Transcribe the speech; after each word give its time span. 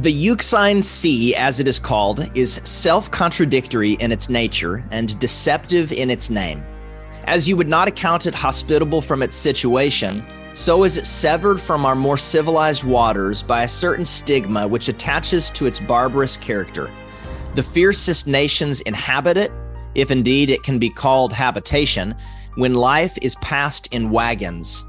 The 0.00 0.12
Euxine 0.12 0.82
Sea, 0.82 1.36
as 1.36 1.60
it 1.60 1.68
is 1.68 1.78
called, 1.78 2.28
is 2.36 2.54
self 2.64 3.12
contradictory 3.12 3.92
in 3.92 4.10
its 4.10 4.28
nature 4.28 4.82
and 4.90 5.16
deceptive 5.20 5.92
in 5.92 6.10
its 6.10 6.30
name. 6.30 6.64
As 7.26 7.48
you 7.48 7.56
would 7.56 7.68
not 7.68 7.86
account 7.86 8.26
it 8.26 8.34
hospitable 8.34 9.00
from 9.00 9.22
its 9.22 9.36
situation, 9.36 10.24
so 10.52 10.82
is 10.82 10.96
it 10.96 11.06
severed 11.06 11.60
from 11.60 11.86
our 11.86 11.94
more 11.94 12.18
civilized 12.18 12.82
waters 12.82 13.40
by 13.40 13.62
a 13.62 13.68
certain 13.68 14.04
stigma 14.04 14.66
which 14.66 14.88
attaches 14.88 15.48
to 15.50 15.66
its 15.66 15.78
barbarous 15.78 16.36
character. 16.36 16.90
The 17.54 17.62
fiercest 17.62 18.26
nations 18.26 18.80
inhabit 18.80 19.36
it, 19.36 19.52
if 19.94 20.10
indeed 20.10 20.50
it 20.50 20.64
can 20.64 20.80
be 20.80 20.90
called 20.90 21.32
habitation, 21.32 22.16
when 22.56 22.74
life 22.74 23.16
is 23.22 23.36
passed 23.36 23.86
in 23.92 24.10
wagons. 24.10 24.82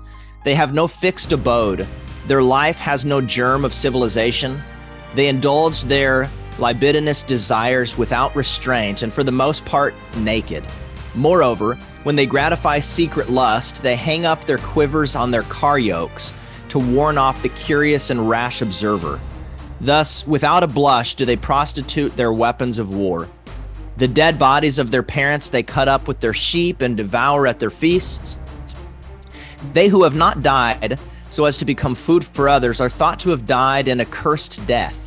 They 0.44 0.56
have 0.56 0.74
no 0.74 0.88
fixed 0.88 1.32
abode. 1.32 1.86
Their 2.26 2.42
life 2.42 2.78
has 2.78 3.06
no 3.06 3.22
germ 3.22 3.64
of 3.64 3.74
civilization. 3.74 4.64
They 5.16 5.28
indulge 5.30 5.84
their 5.84 6.30
libidinous 6.60 7.24
desires 7.24 7.98
without 7.98 8.36
restraint 8.36 9.02
and 9.02 9.12
for 9.12 9.24
the 9.24 9.32
most 9.32 9.66
part 9.66 9.94
naked. 10.18 10.66
Moreover, 11.16 11.76
when 12.04 12.16
they 12.16 12.26
gratify 12.26 12.80
secret 12.80 13.30
lust, 13.30 13.82
they 13.82 13.96
hang 13.96 14.26
up 14.26 14.46
their 14.46 14.58
quivers 14.58 15.16
on 15.16 15.32
their 15.32 15.44
car 15.44 15.80
yokes 15.80 16.34
to 16.70 16.80
warn 16.80 17.18
off 17.18 17.42
the 17.42 17.50
curious 17.50 18.10
and 18.10 18.30
rash 18.30 18.62
observer. 18.62 19.20
Thus, 19.80 20.28
without 20.28 20.64
a 20.64 20.68
blush, 20.68 21.16
do 21.16 21.26
they 21.26 21.38
prostitute 21.38 22.16
their 22.16 22.34
weapons 22.34 22.78
of 22.78 22.94
war. 22.94 23.30
The 23.98 24.08
dead 24.08 24.38
bodies 24.38 24.78
of 24.78 24.92
their 24.92 25.04
parents 25.04 25.50
they 25.50 25.64
cut 25.64 25.88
up 25.88 26.08
with 26.08 26.20
their 26.20 26.34
sheep 26.34 26.82
and 26.82 26.98
devour 26.98 27.48
at 27.48 27.60
their 27.60 27.70
feasts. 27.70 28.42
They 29.72 29.88
who 29.88 30.04
have 30.04 30.16
not 30.16 30.44
died 30.44 31.00
so 31.30 31.46
as 31.46 31.58
to 31.58 31.66
become 31.66 31.96
food 31.96 32.24
for 32.24 32.50
others 32.50 32.82
are 32.82 32.90
thought 32.90 33.20
to 33.22 33.30
have 33.30 33.46
died 33.46 33.88
an 33.88 34.02
accursed 34.02 34.66
death. 34.68 35.05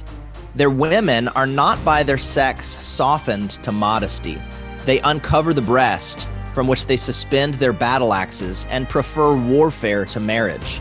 Their 0.58 0.70
women 0.70 1.28
are 1.28 1.46
not 1.46 1.84
by 1.84 2.02
their 2.02 2.18
sex 2.18 2.84
softened 2.84 3.50
to 3.62 3.70
modesty. 3.70 4.42
They 4.86 4.98
uncover 4.98 5.54
the 5.54 5.62
breast, 5.62 6.26
from 6.52 6.66
which 6.66 6.86
they 6.86 6.96
suspend 6.96 7.54
their 7.54 7.72
battle 7.72 8.12
axes, 8.12 8.66
and 8.68 8.88
prefer 8.88 9.36
warfare 9.36 10.04
to 10.06 10.18
marriage. 10.18 10.80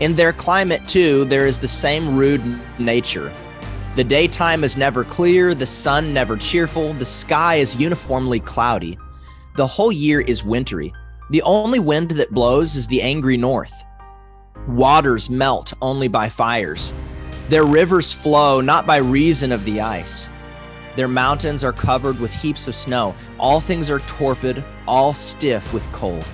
In 0.00 0.16
their 0.16 0.32
climate, 0.32 0.88
too, 0.88 1.26
there 1.26 1.46
is 1.46 1.60
the 1.60 1.68
same 1.68 2.16
rude 2.16 2.42
nature. 2.80 3.32
The 3.94 4.02
daytime 4.02 4.64
is 4.64 4.76
never 4.76 5.04
clear, 5.04 5.54
the 5.54 5.64
sun 5.64 6.12
never 6.12 6.36
cheerful, 6.36 6.92
the 6.94 7.04
sky 7.04 7.54
is 7.54 7.76
uniformly 7.76 8.40
cloudy. 8.40 8.98
The 9.54 9.68
whole 9.68 9.92
year 9.92 10.22
is 10.22 10.42
wintry. 10.42 10.92
The 11.30 11.42
only 11.42 11.78
wind 11.78 12.10
that 12.10 12.34
blows 12.34 12.74
is 12.74 12.88
the 12.88 13.00
angry 13.00 13.36
north. 13.36 13.74
Waters 14.66 15.30
melt 15.30 15.72
only 15.80 16.08
by 16.08 16.28
fires. 16.28 16.92
Their 17.48 17.64
rivers 17.64 18.12
flow 18.12 18.62
not 18.62 18.86
by 18.86 18.96
reason 18.96 19.52
of 19.52 19.64
the 19.64 19.80
ice. 19.82 20.30
Their 20.96 21.08
mountains 21.08 21.62
are 21.62 21.72
covered 21.72 22.18
with 22.18 22.32
heaps 22.32 22.68
of 22.68 22.74
snow. 22.74 23.14
All 23.38 23.60
things 23.60 23.90
are 23.90 23.98
torpid, 24.00 24.64
all 24.86 25.12
stiff 25.12 25.72
with 25.72 25.90
cold. 25.92 26.26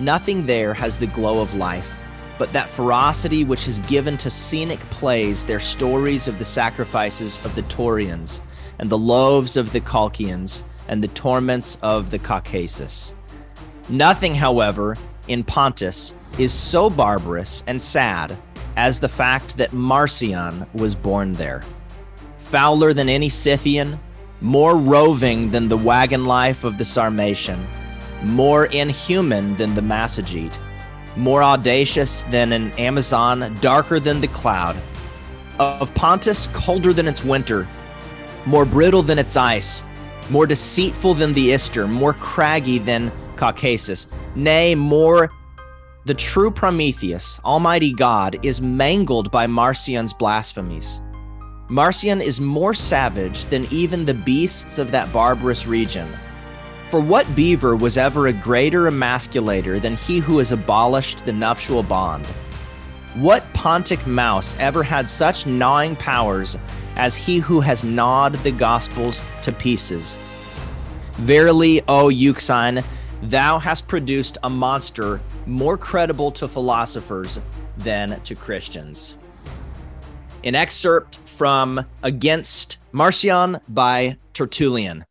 Nothing 0.00 0.44
there 0.44 0.74
has 0.74 0.98
the 0.98 1.06
glow 1.06 1.40
of 1.40 1.54
life, 1.54 1.94
but 2.36 2.52
that 2.52 2.68
ferocity 2.68 3.44
which 3.44 3.68
is 3.68 3.78
given 3.80 4.16
to 4.18 4.30
scenic 4.30 4.80
plays 4.90 5.44
their 5.44 5.60
stories 5.60 6.26
of 6.26 6.40
the 6.40 6.44
sacrifices 6.44 7.44
of 7.44 7.54
the 7.54 7.62
Taurians, 7.62 8.40
and 8.80 8.90
the 8.90 8.98
loaves 8.98 9.56
of 9.56 9.72
the 9.72 9.80
Colchians, 9.80 10.64
and 10.88 11.02
the 11.02 11.08
torments 11.08 11.78
of 11.80 12.10
the 12.10 12.18
Caucasus. 12.18 13.14
Nothing, 13.88 14.34
however, 14.34 14.96
in 15.28 15.44
Pontus 15.44 16.12
is 16.38 16.52
so 16.52 16.90
barbarous 16.90 17.62
and 17.68 17.80
sad 17.80 18.36
as 18.76 19.00
the 19.00 19.08
fact 19.08 19.56
that 19.56 19.72
Marcion 19.72 20.66
was 20.74 20.94
born 20.94 21.32
there. 21.34 21.62
Fouler 22.38 22.92
than 22.92 23.08
any 23.08 23.28
Scythian, 23.28 23.98
more 24.40 24.76
roving 24.76 25.50
than 25.50 25.68
the 25.68 25.76
wagon 25.76 26.24
life 26.24 26.64
of 26.64 26.78
the 26.78 26.84
Sarmatian, 26.84 27.66
more 28.22 28.66
inhuman 28.66 29.56
than 29.56 29.74
the 29.74 29.80
Massagete, 29.80 30.58
more 31.16 31.42
audacious 31.42 32.22
than 32.24 32.52
an 32.52 32.72
Amazon, 32.72 33.56
darker 33.60 34.00
than 34.00 34.20
the 34.20 34.28
cloud. 34.28 34.76
Of 35.58 35.94
Pontus, 35.94 36.48
colder 36.48 36.92
than 36.92 37.06
its 37.06 37.24
winter, 37.24 37.68
more 38.44 38.64
brittle 38.64 39.02
than 39.02 39.18
its 39.18 39.36
ice, 39.36 39.84
more 40.30 40.46
deceitful 40.46 41.14
than 41.14 41.32
the 41.32 41.52
Ister, 41.52 41.86
more 41.86 42.12
craggy 42.14 42.78
than 42.78 43.12
Caucasus, 43.36 44.08
nay, 44.34 44.74
more 44.74 45.30
the 46.06 46.14
true 46.14 46.50
Prometheus, 46.50 47.40
Almighty 47.46 47.90
God, 47.92 48.38
is 48.42 48.60
mangled 48.60 49.30
by 49.30 49.46
Marcion's 49.46 50.12
blasphemies. 50.12 51.00
Marcion 51.68 52.20
is 52.20 52.42
more 52.42 52.74
savage 52.74 53.46
than 53.46 53.64
even 53.72 54.04
the 54.04 54.12
beasts 54.12 54.78
of 54.78 54.90
that 54.90 55.10
barbarous 55.14 55.66
region. 55.66 56.06
For 56.90 57.00
what 57.00 57.34
beaver 57.34 57.74
was 57.74 57.96
ever 57.96 58.26
a 58.26 58.34
greater 58.34 58.86
emasculator 58.86 59.80
than 59.80 59.96
he 59.96 60.18
who 60.18 60.38
has 60.38 60.52
abolished 60.52 61.24
the 61.24 61.32
nuptial 61.32 61.82
bond? 61.82 62.26
What 63.14 63.50
Pontic 63.54 64.06
mouse 64.06 64.54
ever 64.58 64.82
had 64.82 65.08
such 65.08 65.46
gnawing 65.46 65.96
powers 65.96 66.58
as 66.96 67.16
he 67.16 67.38
who 67.38 67.60
has 67.60 67.82
gnawed 67.82 68.34
the 68.34 68.52
Gospels 68.52 69.24
to 69.40 69.52
pieces? 69.52 70.14
Verily, 71.14 71.80
O 71.88 72.10
Euxine, 72.10 72.84
thou 73.22 73.58
hast 73.58 73.88
produced 73.88 74.36
a 74.42 74.50
monster 74.50 75.20
more 75.46 75.76
credible 75.76 76.30
to 76.32 76.48
philosophers 76.48 77.40
than 77.78 78.20
to 78.22 78.34
Christians. 78.34 79.16
An 80.42 80.54
excerpt 80.54 81.18
from 81.26 81.84
Against 82.02 82.78
Marcion 82.92 83.60
by 83.68 84.16
Tertullian. 84.32 85.04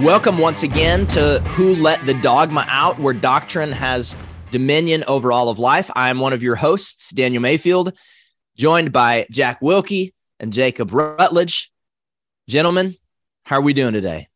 Welcome 0.00 0.38
once 0.38 0.62
again 0.62 1.06
to 1.08 1.40
Who 1.40 1.74
Let 1.74 2.04
the 2.04 2.12
Dogma 2.12 2.66
Out, 2.68 2.98
where 2.98 3.14
doctrine 3.14 3.72
has 3.72 4.14
dominion 4.50 5.04
over 5.08 5.32
all 5.32 5.48
of 5.48 5.58
life. 5.58 5.90
I'm 5.96 6.20
one 6.20 6.34
of 6.34 6.42
your 6.42 6.56
hosts, 6.56 7.10
Daniel 7.10 7.40
Mayfield, 7.40 7.96
joined 8.56 8.92
by 8.92 9.26
Jack 9.30 9.62
Wilkie 9.62 10.14
and 10.38 10.52
Jacob 10.52 10.92
Rutledge. 10.92 11.72
Gentlemen, 12.46 12.96
how 13.44 13.56
are 13.56 13.62
we 13.62 13.72
doing 13.72 13.94
today? 13.94 14.28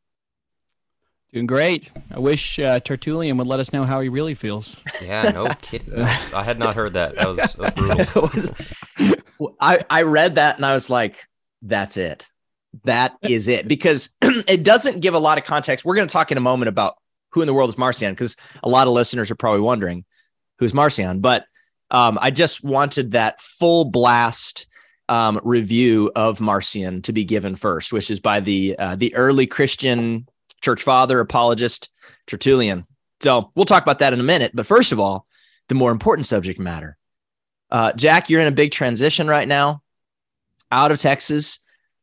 Doing 1.32 1.46
great. 1.46 1.92
I 2.12 2.18
wish 2.18 2.58
uh, 2.58 2.80
Tertullian 2.80 3.36
would 3.36 3.46
let 3.46 3.60
us 3.60 3.72
know 3.72 3.84
how 3.84 4.00
he 4.00 4.08
really 4.08 4.34
feels. 4.34 4.76
Yeah, 5.00 5.30
no 5.30 5.46
kidding. 5.62 6.02
I 6.02 6.42
had 6.42 6.58
not 6.58 6.74
heard 6.74 6.94
that. 6.94 7.14
That 7.14 7.28
was, 7.28 7.54
that 7.54 7.76
was 7.76 8.50
brutal. 8.98 9.54
I, 9.60 9.84
I 9.88 10.02
read 10.02 10.34
that 10.34 10.56
and 10.56 10.66
I 10.66 10.72
was 10.72 10.90
like, 10.90 11.24
that's 11.62 11.96
it. 11.96 12.28
That 12.84 13.16
is 13.22 13.46
it. 13.46 13.68
Because 13.68 14.10
it 14.22 14.64
doesn't 14.64 15.00
give 15.00 15.14
a 15.14 15.20
lot 15.20 15.38
of 15.38 15.44
context. 15.44 15.84
We're 15.84 15.94
going 15.94 16.08
to 16.08 16.12
talk 16.12 16.32
in 16.32 16.38
a 16.38 16.42
moment 16.42 16.68
about 16.68 16.96
who 17.30 17.42
in 17.42 17.46
the 17.46 17.54
world 17.54 17.70
is 17.70 17.78
Marcion, 17.78 18.12
because 18.12 18.36
a 18.64 18.68
lot 18.68 18.88
of 18.88 18.92
listeners 18.92 19.30
are 19.30 19.36
probably 19.36 19.60
wondering 19.60 20.04
who's 20.58 20.74
Marcion. 20.74 21.20
But 21.20 21.44
um, 21.92 22.18
I 22.20 22.32
just 22.32 22.64
wanted 22.64 23.12
that 23.12 23.40
full 23.40 23.84
blast 23.84 24.66
um, 25.08 25.40
review 25.44 26.10
of 26.16 26.40
Marcion 26.40 27.02
to 27.02 27.12
be 27.12 27.24
given 27.24 27.54
first, 27.54 27.92
which 27.92 28.10
is 28.10 28.18
by 28.18 28.40
the 28.40 28.76
uh, 28.78 28.96
the 28.96 29.14
early 29.14 29.46
Christian 29.46 30.26
church 30.60 30.82
father, 30.82 31.20
apologist, 31.20 31.90
Tertullian. 32.26 32.86
So 33.20 33.50
we'll 33.54 33.64
talk 33.64 33.82
about 33.82 33.98
that 33.98 34.12
in 34.12 34.20
a 34.20 34.24
minute. 34.24 34.52
But 34.54 34.66
first 34.66 34.92
of 34.92 35.00
all, 35.00 35.26
the 35.68 35.74
more 35.74 35.90
important 35.90 36.26
subject 36.26 36.58
matter. 36.58 36.96
Uh, 37.70 37.92
Jack, 37.92 38.28
you're 38.28 38.40
in 38.40 38.48
a 38.48 38.52
big 38.52 38.72
transition 38.72 39.28
right 39.28 39.46
now 39.46 39.82
out 40.72 40.90
of 40.90 40.98
Texas 40.98 41.60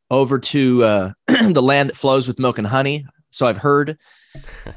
over 0.10 0.40
to 0.40 0.84
uh, 0.84 1.12
the 1.28 1.62
land 1.62 1.90
that 1.90 1.98
flows 1.98 2.28
with 2.28 2.40
milk 2.40 2.58
and 2.58 2.68
honey. 2.68 3.06
So 3.32 3.46
I've 3.46 3.58
heard. 3.58 3.98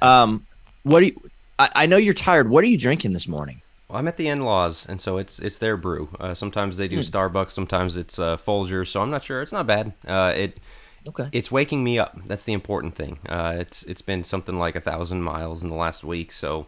Um, 0.03 0.47
what 0.83 1.01
do 1.01 1.07
you? 1.07 1.31
I, 1.59 1.71
I, 1.75 1.87
know 1.87 1.97
you're 1.97 2.15
tired. 2.15 2.49
What 2.49 2.65
are 2.65 2.69
you 2.69 2.79
drinking 2.79 3.13
this 3.13 3.29
morning? 3.29 3.61
Well, 3.89 3.99
I'm 3.99 4.09
at 4.09 4.17
the 4.17 4.29
in-laws, 4.29 4.87
and 4.89 5.01
so 5.01 5.19
it's 5.19 5.39
it's 5.39 5.59
their 5.59 5.77
brew. 5.77 6.09
Uh, 6.19 6.35
sometimes 6.35 6.77
they 6.77 6.89
do 6.89 6.97
hmm. 6.97 7.03
Starbucks, 7.03 7.51
sometimes 7.51 7.97
it's 7.97 8.19
uh, 8.19 8.37
Folgers. 8.39 8.89
So 8.89 9.03
I'm 9.03 9.11
not 9.11 9.25
sure. 9.25 9.43
It's 9.43 9.53
not 9.53 9.67
bad. 9.67 9.93
Uh, 10.07 10.33
it 10.35 10.59
Okay. 11.09 11.29
It's 11.33 11.51
waking 11.51 11.83
me 11.83 11.99
up. 11.99 12.19
That's 12.27 12.43
the 12.43 12.53
important 12.53 12.95
thing. 12.95 13.19
Uh, 13.29 13.57
it's 13.59 13.83
it's 13.85 14.03
been 14.03 14.23
something 14.23 14.59
like 14.59 14.77
a 14.77 14.81
thousand 14.81 15.23
miles 15.23 15.63
in 15.63 15.69
the 15.69 15.75
last 15.75 16.05
week, 16.05 16.31
so 16.31 16.67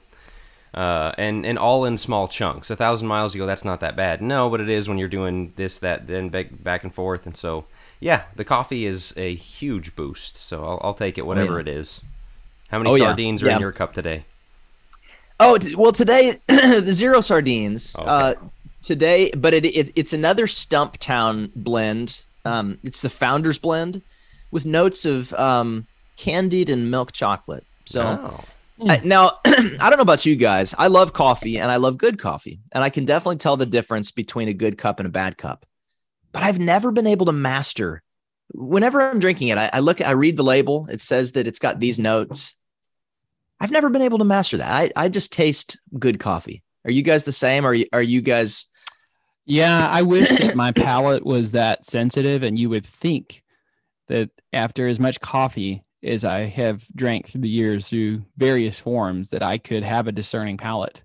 uh, 0.75 1.12
and 1.19 1.44
and 1.44 1.58
all 1.58 1.84
in 1.84 1.99
small 1.99 2.29
chunks. 2.29 2.70
A 2.70 2.76
thousand 2.76 3.08
miles, 3.08 3.34
you 3.34 3.40
go, 3.40 3.46
that's 3.46 3.64
not 3.64 3.81
that 3.81 3.94
bad. 3.94 4.23
No, 4.23 4.49
but 4.49 4.61
it 4.61 4.70
is 4.70 4.88
when 4.88 4.96
you're 4.96 5.08
doing 5.08 5.52
this, 5.56 5.79
that, 5.79 6.06
then 6.06 6.31
back 6.31 6.49
back 6.62 6.82
and 6.82 6.94
forth, 6.94 7.26
and 7.26 7.37
so 7.37 7.67
yeah, 8.00 8.25
the 8.34 8.44
coffee 8.44 8.87
is 8.87 9.12
a 9.17 9.34
huge 9.34 9.94
boost. 9.94 10.38
So 10.38 10.64
I'll, 10.64 10.81
I'll 10.82 10.94
take 10.94 11.19
it, 11.19 11.26
whatever 11.26 11.55
oh, 11.55 11.56
yeah. 11.56 11.61
it 11.61 11.69
is. 11.69 12.00
How 12.69 12.79
many 12.79 12.90
oh, 12.90 12.96
sardines 12.96 13.43
yeah. 13.43 13.46
are 13.46 13.50
yeah. 13.50 13.56
in 13.56 13.61
your 13.61 13.73
cup 13.73 13.93
today? 13.93 14.25
Oh 15.38 15.58
well, 15.76 15.93
today 15.93 16.38
zero 16.90 17.20
sardines. 17.20 17.94
Okay. 17.99 18.08
Uh, 18.08 18.34
today, 18.82 19.31
but 19.37 19.52
it, 19.52 19.67
it, 19.67 19.93
it's 19.94 20.14
another 20.14 20.46
Stumptown 20.46 21.50
blend. 21.55 22.25
Um, 22.46 22.79
it's 22.82 23.02
the 23.02 23.11
Founders 23.11 23.58
blend 23.58 24.02
with 24.52 24.64
notes 24.64 25.04
of 25.04 25.32
um, 25.34 25.88
candied 26.16 26.70
and 26.70 26.88
milk 26.88 27.10
chocolate. 27.10 27.66
So, 27.84 28.02
oh. 28.22 28.44
Mm. 28.81 29.04
now, 29.04 29.38
I 29.44 29.90
don't 29.90 29.96
know 29.96 30.02
about 30.02 30.25
you 30.25 30.37
guys. 30.37 30.75
I 30.78 30.87
love 30.87 31.12
coffee 31.12 31.58
and 31.58 31.70
I 31.70 31.76
love 31.76 31.99
good 31.99 32.20
coffee, 32.20 32.60
and 32.70 32.84
I 32.84 32.90
can 32.90 33.04
definitely 33.04 33.38
tell 33.38 33.56
the 33.56 33.66
difference 33.66 34.12
between 34.12 34.46
a 34.46 34.54
good 34.54 34.78
cup 34.78 35.00
and 35.00 35.06
a 35.06 35.10
bad 35.10 35.37
cup. 35.37 35.66
But 36.31 36.44
I've 36.44 36.60
never 36.60 36.93
been 36.93 37.08
able 37.08 37.26
to 37.26 37.32
master. 37.32 38.02
Whenever 38.54 39.02
I'm 39.02 39.19
drinking 39.19 39.49
it, 39.49 39.58
I, 39.58 39.70
I 39.72 39.78
look, 39.81 40.00
I 40.00 40.12
read 40.12 40.37
the 40.37 40.44
label. 40.44 40.87
It 40.90 41.00
says 41.00 41.32
that 41.32 41.46
it's 41.46 41.58
got 41.58 41.81
these 41.81 41.98
notes. 41.98 42.56
I've 43.60 43.70
never 43.70 43.90
been 43.90 44.02
able 44.02 44.19
to 44.19 44.25
master 44.25 44.58
that. 44.58 44.70
I, 44.70 44.90
I 44.96 45.08
just 45.08 45.32
taste 45.32 45.78
good 45.98 46.19
coffee. 46.19 46.62
Are 46.84 46.90
you 46.90 47.02
guys 47.02 47.25
the 47.25 47.32
same? 47.32 47.64
Are 47.64 47.75
you, 47.75 47.87
are 47.93 48.02
you 48.02 48.20
guys? 48.20 48.66
Yeah, 49.44 49.88
I 49.88 50.02
wish 50.02 50.28
that 50.28 50.56
my 50.56 50.72
palate 50.72 51.25
was 51.25 51.52
that 51.52 51.84
sensitive, 51.84 52.43
and 52.43 52.58
you 52.58 52.70
would 52.70 52.87
think 52.87 53.42
that 54.12 54.31
after 54.53 54.87
as 54.87 55.00
much 55.00 55.20
coffee 55.20 55.85
as 56.03 56.23
I 56.23 56.41
have 56.41 56.87
drank 56.94 57.29
through 57.29 57.41
the 57.41 57.49
years 57.49 57.88
through 57.88 58.26
various 58.37 58.79
forms, 58.79 59.31
that 59.31 59.43
I 59.43 59.56
could 59.56 59.82
have 59.85 60.06
a 60.06 60.12
discerning 60.12 60.59
palate. 60.59 61.03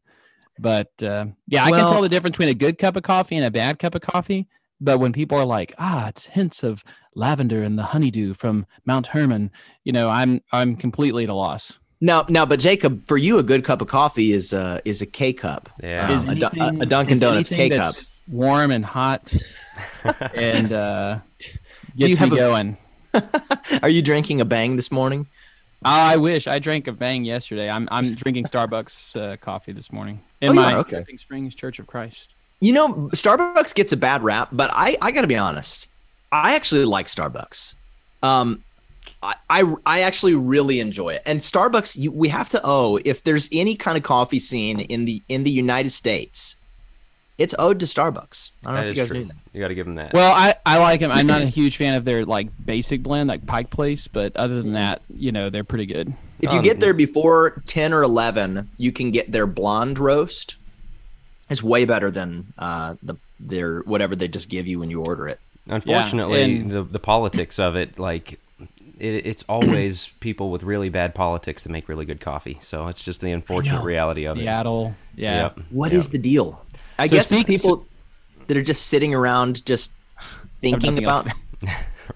But 0.60 0.92
uh, 1.02 1.28
yeah, 1.48 1.64
I 1.64 1.72
well, 1.72 1.86
can 1.86 1.94
tell 1.94 2.02
the 2.02 2.10
difference 2.10 2.36
between 2.36 2.50
a 2.50 2.54
good 2.54 2.78
cup 2.78 2.98
of 2.98 3.04
coffee 3.04 3.38
and 3.38 3.46
a 3.46 3.52
bad 3.52 3.80
cup 3.80 3.96
of 3.96 4.02
coffee. 4.02 4.48
But 4.82 5.00
when 5.00 5.14
people 5.14 5.38
are 5.38 5.46
like, 5.46 5.74
ah, 5.80 6.10
it's 6.10 6.28
hints 6.28 6.64
of 6.64 6.84
lavender 7.16 7.64
and 7.64 7.80
the 7.80 7.84
honeydew 7.84 8.34
from 8.34 8.66
Mount 8.86 9.08
Hermon, 9.08 9.52
you 9.86 9.94
know, 9.94 10.10
I'm 10.10 10.42
I'm 10.52 10.76
completely 10.76 11.24
at 11.24 11.30
a 11.30 11.34
loss. 11.34 11.80
Now, 12.02 12.26
now, 12.28 12.46
but 12.46 12.60
Jacob, 12.60 13.08
for 13.08 13.18
you, 13.18 13.40
a 13.40 13.44
good 13.44 13.64
cup 13.64 13.82
of 13.82 13.88
coffee 13.88 14.34
is 14.34 14.54
uh, 14.54 14.82
is 14.84 15.02
a 15.02 15.06
K 15.06 15.32
cup. 15.32 15.70
Yeah, 15.82 16.08
um, 16.08 16.30
anything, 16.30 16.62
a, 16.62 16.84
a, 16.84 16.86
Dunkin' 16.86 17.20
Donuts 17.20 17.50
K 17.50 17.70
cup, 17.70 17.96
warm 18.28 18.70
and 18.70 18.84
hot, 18.86 19.34
and 20.36 20.74
uh, 20.74 21.20
gets 21.96 22.20
you 22.20 22.28
me 22.28 22.36
going. 22.36 22.78
Are 23.84 23.90
you 23.90 24.02
drinking 24.02 24.42
a 24.42 24.46
Bang 24.46 24.76
this 24.76 24.92
morning? 24.92 25.28
Oh, 25.86 25.90
I 25.90 26.18
wish 26.18 26.48
I 26.48 26.60
drank 26.60 26.88
a 26.88 26.92
Bang 26.92 27.24
yesterday. 27.26 27.70
I'm 27.70 27.88
I'm 27.92 28.16
drinking 28.16 28.46
Starbucks 28.46 29.16
uh, 29.16 29.38
coffee 29.38 29.72
this 29.72 29.92
morning 29.92 30.22
in 30.42 30.52
oh, 30.52 30.54
my 30.54 30.76
okay. 30.78 31.04
Springs 31.18 31.54
Church 31.54 31.80
of 31.80 31.88
Christ. 31.88 32.34
You 32.60 32.74
know, 32.74 32.94
Starbucks 33.14 33.76
gets 33.76 33.92
a 33.92 33.98
bad 33.98 34.24
rap, 34.24 34.50
but 34.52 34.72
I 34.74 34.98
I 35.02 35.12
got 35.12 35.22
to 35.22 35.28
be 35.28 35.38
honest. 35.38 35.88
I 36.32 36.56
actually 36.56 36.86
like 36.86 37.08
Starbucks. 37.08 37.76
Um, 38.24 38.64
I, 39.24 39.36
I, 39.50 39.76
I 39.86 40.02
actually 40.02 40.36
really 40.36 40.80
enjoy 40.80 41.10
it. 41.10 41.22
And 41.26 41.40
Starbucks, 41.40 41.98
you, 41.98 42.12
we 42.12 42.28
have 42.30 42.50
to 42.50 42.62
owe 42.64 43.00
if 43.06 43.24
there's 43.24 43.50
any 43.52 43.76
kind 43.76 43.98
of 43.98 44.04
coffee 44.04 44.40
scene 44.40 44.80
in 44.80 45.06
the 45.06 45.22
in 45.30 45.44
the 45.44 45.52
United 45.52 45.92
States, 45.92 46.58
it's 47.38 47.54
owed 47.60 47.80
to 47.82 47.86
Starbucks. 47.86 48.52
I 48.66 48.72
don't 48.72 48.76
that 48.76 48.82
know 48.82 48.90
if 48.90 48.96
you 48.96 49.02
guys 49.02 49.08
true. 49.10 49.20
knew 49.20 49.26
that. 49.26 49.36
You 49.54 49.62
got 49.62 49.68
to 49.68 49.76
give 49.76 49.86
them 49.86 49.96
that. 49.96 50.14
Well, 50.14 50.34
I, 50.34 50.56
I 50.66 50.80
like 50.80 51.00
them. 51.00 51.12
I'm 51.12 51.28
not 51.28 51.42
a 51.42 51.46
huge 51.48 51.78
fan 51.78 51.94
of 51.94 52.04
their 52.04 52.26
like 52.26 52.50
basic 52.64 53.04
blend, 53.04 53.30
like 53.30 53.46
Pike 53.46 53.70
Place, 53.70 54.08
but 54.08 54.36
other 54.36 54.62
than 54.62 54.74
that, 54.74 55.02
you 55.14 55.32
know, 55.32 55.50
they're 55.50 55.64
pretty 55.64 55.86
good. 55.86 56.14
If 56.40 56.52
you 56.52 56.58
um, 56.58 56.64
get 56.64 56.80
there 56.80 56.94
before 56.94 57.62
ten 57.66 57.94
or 57.94 58.04
eleven, 58.04 58.70
you 58.78 58.92
can 58.92 59.12
get 59.12 59.32
their 59.32 59.48
blonde 59.48 60.00
roast. 60.00 60.56
It's 61.50 61.64
way 61.64 61.86
better 61.86 62.12
than 62.12 62.54
uh, 62.58 62.96
the 63.02 63.16
their 63.40 63.80
whatever 63.82 64.16
they 64.16 64.28
just 64.28 64.50
give 64.50 64.68
you 64.68 64.80
when 64.80 64.90
you 64.90 65.04
order 65.04 65.28
it. 65.28 65.40
Unfortunately, 65.68 66.40
yeah, 66.40 66.46
and, 66.46 66.72
the 66.72 66.84
the 66.84 67.00
politics 67.00 67.60
of 67.60 67.76
it, 67.76 68.00
like 68.00 68.40
it, 69.00 69.26
it's 69.26 69.44
always 69.50 70.10
people 70.20 70.52
with 70.52 70.64
really 70.64 70.90
bad 70.90 71.16
politics 71.16 71.64
that 71.64 71.70
make 71.70 71.90
really 71.90 72.06
good 72.06 72.22
coffee. 72.22 72.58
So 72.62 72.88
it's 72.88 73.02
just 73.02 73.22
the 73.22 73.32
unfortunate 73.32 73.84
reality 73.84 74.26
of 74.26 74.38
Seattle, 74.38 74.96
it. 75.16 75.22
Yeah. 75.22 75.42
Yep. 75.44 75.60
What 75.70 75.92
yep. 75.92 76.00
is 76.00 76.10
the 76.10 76.18
deal? 76.18 76.66
I 76.98 77.08
so 77.08 77.16
guess 77.16 77.28
speak, 77.28 77.48
people 77.48 77.86
that 78.48 78.58
are 78.58 78.62
just 78.62 78.88
sitting 78.88 79.14
around 79.14 79.66
just 79.66 79.92
thinking 80.62 81.04
about 81.04 81.28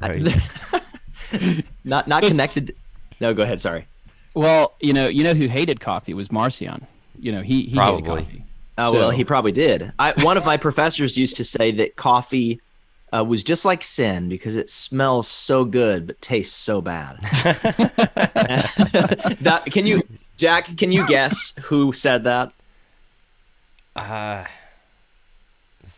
not 1.84 2.08
not 2.08 2.24
connected. 2.24 2.76
No, 3.20 3.34
go 3.34 3.44
ahead. 3.44 3.62
Sorry. 3.62 3.88
Well, 4.34 4.76
you 4.80 4.94
know, 4.94 5.08
you 5.08 5.24
know 5.24 5.34
who 5.34 5.48
hated 5.48 5.80
coffee 5.80 6.14
was 6.14 6.32
Marcion. 6.32 6.88
You 7.20 7.32
know, 7.32 7.42
he 7.42 7.64
he 7.64 7.76
probably. 7.76 8.02
hated 8.02 8.26
coffee. 8.26 8.46
Oh 8.78 8.94
so. 8.94 9.00
well, 9.00 9.10
he 9.12 9.26
probably 9.26 9.52
did. 9.52 9.92
I, 10.00 10.14
one 10.24 10.38
of 10.38 10.46
my 10.46 10.58
professors 10.58 11.18
used 11.18 11.36
to 11.38 11.44
say 11.44 11.72
that 11.72 11.96
coffee 11.98 12.62
uh, 13.14 13.24
was 13.24 13.44
just 13.44 13.66
like 13.66 13.84
sin 13.84 14.30
because 14.30 14.56
it 14.56 14.70
smells 14.70 15.28
so 15.28 15.66
good 15.66 16.08
but 16.08 16.22
tastes 16.22 16.56
so 16.56 16.82
bad. 16.82 17.20
that, 19.42 19.64
can 19.66 19.86
you, 19.86 20.02
Jack? 20.38 20.78
Can 20.78 20.92
you 20.92 21.06
guess 21.08 21.54
who 21.64 21.92
said 21.92 22.24
that? 22.24 22.54
Uh, 23.96 24.46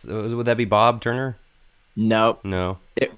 would 0.06 0.46
that 0.46 0.58
be 0.58 0.66
Bob 0.66 1.02
Turner? 1.02 1.38
No, 1.96 2.40
no, 2.44 2.80
it, 2.96 3.12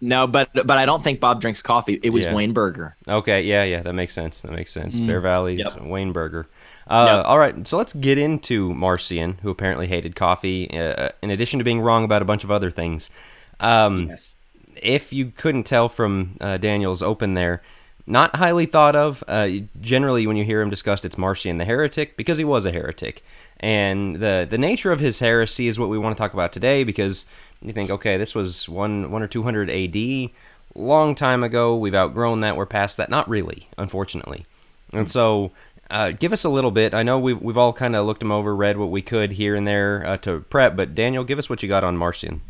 no. 0.00 0.26
But 0.26 0.50
but 0.52 0.72
I 0.72 0.86
don't 0.86 1.02
think 1.04 1.20
Bob 1.20 1.40
drinks 1.40 1.62
coffee. 1.62 2.00
It 2.02 2.10
was 2.10 2.24
yeah. 2.24 2.34
Wayne 2.34 2.52
Berger. 2.52 2.96
Okay, 3.06 3.42
yeah, 3.42 3.64
yeah, 3.64 3.82
that 3.82 3.92
makes 3.92 4.14
sense. 4.14 4.40
That 4.42 4.52
makes 4.52 4.72
sense. 4.72 4.96
Mm. 4.96 5.06
Bear 5.06 5.20
Valley's 5.20 5.60
yep. 5.60 5.80
Wayne 5.80 6.12
Berger. 6.12 6.46
Uh, 6.88 7.16
yep. 7.16 7.26
All 7.26 7.38
right, 7.38 7.66
so 7.66 7.76
let's 7.76 7.92
get 7.92 8.16
into 8.18 8.72
Marcion, 8.74 9.38
who 9.42 9.50
apparently 9.50 9.86
hated 9.88 10.14
coffee. 10.14 10.70
Uh, 10.70 11.10
in 11.22 11.30
addition 11.30 11.58
to 11.58 11.64
being 11.64 11.80
wrong 11.80 12.04
about 12.04 12.22
a 12.22 12.24
bunch 12.24 12.44
of 12.44 12.50
other 12.50 12.70
things, 12.70 13.10
um, 13.60 14.08
yes. 14.08 14.34
If 14.82 15.12
you 15.12 15.32
couldn't 15.34 15.64
tell 15.64 15.88
from 15.88 16.36
uh, 16.40 16.58
Daniel's 16.58 17.00
open 17.00 17.32
there, 17.32 17.62
not 18.06 18.36
highly 18.36 18.66
thought 18.66 18.94
of. 18.94 19.24
Uh, 19.26 19.48
generally, 19.80 20.26
when 20.26 20.36
you 20.36 20.44
hear 20.44 20.60
him 20.60 20.70
discussed, 20.70 21.04
it's 21.04 21.18
Marcion 21.18 21.58
the 21.58 21.64
heretic 21.64 22.16
because 22.16 22.38
he 22.38 22.44
was 22.44 22.64
a 22.64 22.72
heretic, 22.72 23.24
and 23.58 24.16
the 24.16 24.46
the 24.48 24.58
nature 24.58 24.92
of 24.92 25.00
his 25.00 25.18
heresy 25.18 25.66
is 25.66 25.78
what 25.78 25.88
we 25.88 25.98
want 25.98 26.16
to 26.16 26.20
talk 26.20 26.32
about 26.32 26.52
today. 26.52 26.84
Because 26.84 27.26
you 27.60 27.72
think, 27.72 27.90
okay, 27.90 28.16
this 28.16 28.34
was 28.34 28.68
one 28.68 29.10
one 29.10 29.22
or 29.22 29.28
two 29.28 29.42
hundred 29.42 29.70
A.D. 29.70 30.32
Long 30.74 31.14
time 31.14 31.42
ago. 31.42 31.74
We've 31.74 31.94
outgrown 31.94 32.40
that. 32.42 32.56
We're 32.56 32.66
past 32.66 32.96
that. 32.98 33.10
Not 33.10 33.28
really, 33.28 33.68
unfortunately. 33.78 34.46
And 34.92 35.10
so, 35.10 35.50
uh, 35.90 36.12
give 36.12 36.32
us 36.32 36.44
a 36.44 36.48
little 36.48 36.70
bit. 36.70 36.94
I 36.94 37.02
know 37.02 37.18
we've 37.18 37.40
we've 37.40 37.56
all 37.56 37.72
kind 37.72 37.96
of 37.96 38.06
looked 38.06 38.22
him 38.22 38.30
over, 38.30 38.54
read 38.54 38.76
what 38.76 38.90
we 38.90 39.02
could 39.02 39.32
here 39.32 39.56
and 39.56 39.66
there 39.66 40.04
uh, 40.06 40.16
to 40.18 40.40
prep. 40.40 40.76
But 40.76 40.94
Daniel, 40.94 41.24
give 41.24 41.38
us 41.38 41.50
what 41.50 41.62
you 41.62 41.68
got 41.68 41.82
on 41.82 41.96
Marcion. 41.96 42.40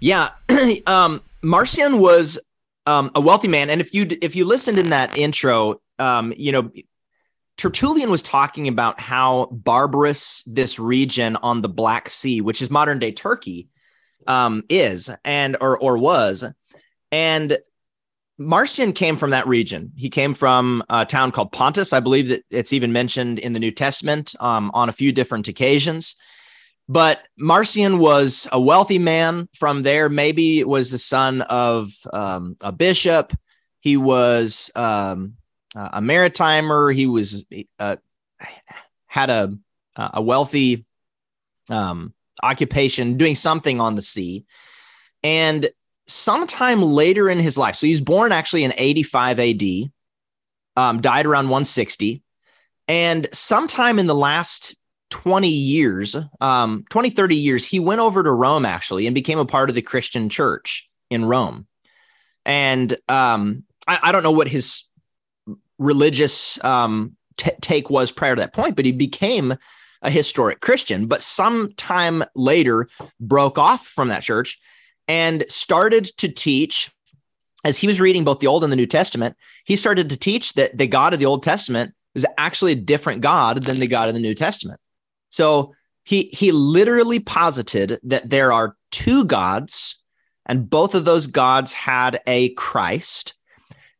Yeah, 0.00 0.30
um, 0.86 1.22
Marcion 1.42 1.98
was 1.98 2.38
um, 2.86 3.10
a 3.14 3.20
wealthy 3.20 3.48
man, 3.48 3.70
and 3.70 3.80
if 3.80 3.94
you 3.94 4.06
if 4.22 4.34
you 4.34 4.44
listened 4.44 4.78
in 4.78 4.90
that 4.90 5.16
intro, 5.16 5.80
um, 5.98 6.32
you 6.36 6.52
know, 6.52 6.70
Tertullian 7.56 8.10
was 8.10 8.22
talking 8.22 8.68
about 8.68 9.00
how 9.00 9.46
barbarous 9.52 10.42
this 10.46 10.78
region 10.78 11.36
on 11.36 11.62
the 11.62 11.68
Black 11.68 12.08
Sea, 12.08 12.40
which 12.40 12.62
is 12.62 12.70
modern 12.70 12.98
day 12.98 13.12
Turkey, 13.12 13.68
um, 14.26 14.64
is 14.68 15.10
and 15.24 15.56
or 15.60 15.78
or 15.78 15.98
was, 15.98 16.44
and 17.12 17.58
Marcion 18.40 18.94
came 18.94 19.18
from 19.18 19.30
that 19.30 19.46
region. 19.46 19.92
He 19.96 20.08
came 20.08 20.32
from 20.32 20.82
a 20.88 21.04
town 21.04 21.30
called 21.30 21.52
Pontus. 21.52 21.92
I 21.92 22.00
believe 22.00 22.28
that 22.28 22.42
it's 22.50 22.72
even 22.72 22.90
mentioned 22.90 23.38
in 23.38 23.52
the 23.52 23.60
New 23.60 23.70
Testament 23.70 24.34
um, 24.40 24.70
on 24.72 24.88
a 24.88 24.92
few 24.92 25.12
different 25.12 25.46
occasions. 25.46 26.16
But 26.90 27.22
Marcion 27.38 28.00
was 28.00 28.48
a 28.50 28.60
wealthy 28.60 28.98
man 28.98 29.48
from 29.54 29.84
there. 29.84 30.08
Maybe 30.08 30.64
was 30.64 30.90
the 30.90 30.98
son 30.98 31.40
of 31.42 31.92
um, 32.12 32.56
a 32.60 32.72
bishop. 32.72 33.32
He 33.78 33.96
was 33.96 34.72
um, 34.74 35.34
a 35.76 36.00
maritimer. 36.00 36.92
He 36.92 37.06
was 37.06 37.46
uh, 37.78 37.94
had 39.06 39.30
a 39.30 39.56
a 39.94 40.20
wealthy 40.20 40.84
um, 41.68 42.12
occupation, 42.42 43.16
doing 43.16 43.36
something 43.36 43.78
on 43.78 43.94
the 43.94 44.02
sea. 44.02 44.44
And 45.22 45.70
sometime 46.08 46.82
later 46.82 47.30
in 47.30 47.38
his 47.38 47.56
life, 47.56 47.76
so 47.76 47.86
he's 47.86 48.00
born 48.00 48.32
actually 48.32 48.64
in 48.64 48.74
85 48.76 49.38
AD, 49.38 49.62
um, 50.74 51.00
died 51.00 51.26
around 51.26 51.44
160. 51.44 52.20
And 52.88 53.28
sometime 53.32 54.00
in 54.00 54.08
the 54.08 54.14
last 54.16 54.74
20 55.10 55.48
years, 55.48 56.16
um, 56.40 56.84
20, 56.90 57.10
30 57.10 57.36
years, 57.36 57.64
he 57.64 57.80
went 57.80 58.00
over 58.00 58.22
to 58.22 58.30
Rome 58.30 58.64
actually 58.64 59.06
and 59.06 59.14
became 59.14 59.38
a 59.38 59.44
part 59.44 59.68
of 59.68 59.74
the 59.74 59.82
Christian 59.82 60.28
church 60.28 60.88
in 61.10 61.24
Rome. 61.24 61.66
And 62.46 62.96
um, 63.08 63.64
I, 63.86 63.98
I, 64.04 64.12
don't 64.12 64.22
know 64.22 64.30
what 64.30 64.48
his 64.48 64.88
religious 65.78 66.62
um, 66.64 67.16
t- 67.36 67.50
take 67.60 67.90
was 67.90 68.10
prior 68.10 68.34
to 68.34 68.40
that 68.40 68.54
point, 68.54 68.76
but 68.76 68.84
he 68.84 68.92
became 68.92 69.54
a 70.02 70.10
historic 70.10 70.60
Christian, 70.60 71.06
but 71.06 71.22
sometime 71.22 72.24
later 72.34 72.88
broke 73.20 73.58
off 73.58 73.86
from 73.86 74.08
that 74.08 74.22
church 74.22 74.58
and 75.08 75.44
started 75.48 76.04
to 76.18 76.28
teach. 76.28 76.90
As 77.62 77.76
he 77.76 77.86
was 77.86 78.00
reading 78.00 78.24
both 78.24 78.38
the 78.38 78.46
Old 78.46 78.64
and 78.64 78.72
the 78.72 78.76
New 78.76 78.86
Testament, 78.86 79.36
he 79.66 79.76
started 79.76 80.08
to 80.08 80.16
teach 80.16 80.54
that 80.54 80.78
the 80.78 80.86
God 80.86 81.12
of 81.12 81.18
the 81.18 81.26
Old 81.26 81.42
Testament 81.42 81.92
is 82.14 82.26
actually 82.38 82.72
a 82.72 82.76
different 82.76 83.20
God 83.20 83.64
than 83.64 83.80
the 83.80 83.86
God 83.86 84.08
of 84.08 84.14
the 84.14 84.20
New 84.20 84.34
Testament. 84.34 84.80
So 85.30 85.74
he 86.04 86.24
he 86.32 86.52
literally 86.52 87.20
posited 87.20 87.98
that 88.02 88.28
there 88.28 88.52
are 88.52 88.76
two 88.90 89.24
gods, 89.24 90.02
and 90.44 90.68
both 90.68 90.94
of 90.94 91.04
those 91.04 91.26
gods 91.26 91.72
had 91.72 92.20
a 92.26 92.50
Christ. 92.50 93.34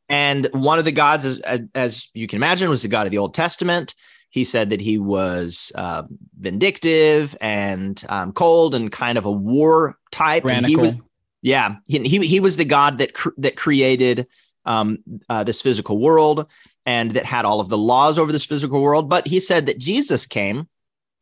And 0.08 0.49
one 0.52 0.80
of 0.80 0.84
the 0.84 0.92
gods, 0.92 1.25
as, 1.25 1.40
as 1.75 2.08
you 2.14 2.26
can 2.26 2.37
imagine, 2.38 2.68
was 2.68 2.82
the 2.82 2.88
God 2.88 3.06
of 3.06 3.12
the 3.12 3.18
Old 3.18 3.32
Testament. 3.32 3.94
He 4.30 4.44
said 4.44 4.70
that 4.70 4.80
he 4.80 4.99
was 4.99 5.70
uh, 5.76 6.02
vindictive 6.38 7.37
and 7.40 8.02
um, 8.08 8.32
cold 8.32 8.75
and 8.75 8.90
kind 8.90 9.18
of 9.18 9.25
a 9.25 9.30
war 9.30 9.96
type. 10.10 10.44
And 10.46 10.66
he 10.66 10.76
was, 10.76 10.94
yeah, 11.42 11.76
he, 11.87 12.00
he, 12.00 12.18
he 12.26 12.40
was 12.40 12.56
the 12.56 12.64
God 12.64 12.99
that 12.99 13.14
cr- 13.14 13.38
that 13.38 13.56
created 13.56 14.26
um, 14.64 14.99
uh, 15.28 15.44
this 15.44 15.62
physical 15.62 15.99
world. 15.99 16.46
and 16.87 17.12
that 17.12 17.25
had 17.25 17.44
all 17.44 17.60
of 17.60 17.68
the 17.68 17.78
laws 17.78 18.18
over 18.18 18.32
this 18.32 18.44
physical 18.44 18.82
world. 18.82 19.08
But 19.08 19.26
he 19.26 19.40
said 19.40 19.66
that 19.66 19.78
Jesus 19.78 20.26
came, 20.26 20.68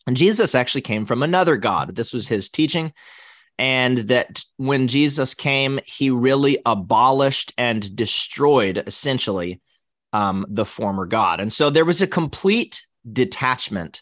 and 0.09 0.17
Jesus 0.17 0.55
actually 0.55 0.81
came 0.81 1.05
from 1.05 1.23
another 1.23 1.59
God. 1.59 1.95
This 1.95 2.15
was 2.15 2.27
his 2.27 2.49
teaching. 2.49 2.95
And 3.59 3.99
that 3.99 4.43
when 4.57 4.89
Jesus 4.89 5.35
came, 5.35 5.81
he 5.85 6.09
really 6.09 6.57
abolished 6.65 7.53
and 7.59 7.95
destroyed 7.95 8.83
essentially 8.87 9.61
um, 10.15 10.47
the 10.49 10.65
former 10.65 11.05
God. 11.05 11.41
And 11.41 11.53
so 11.53 11.69
there 11.69 11.85
was 11.85 12.01
a 12.01 12.07
complete 12.07 12.87
detachment 13.13 14.01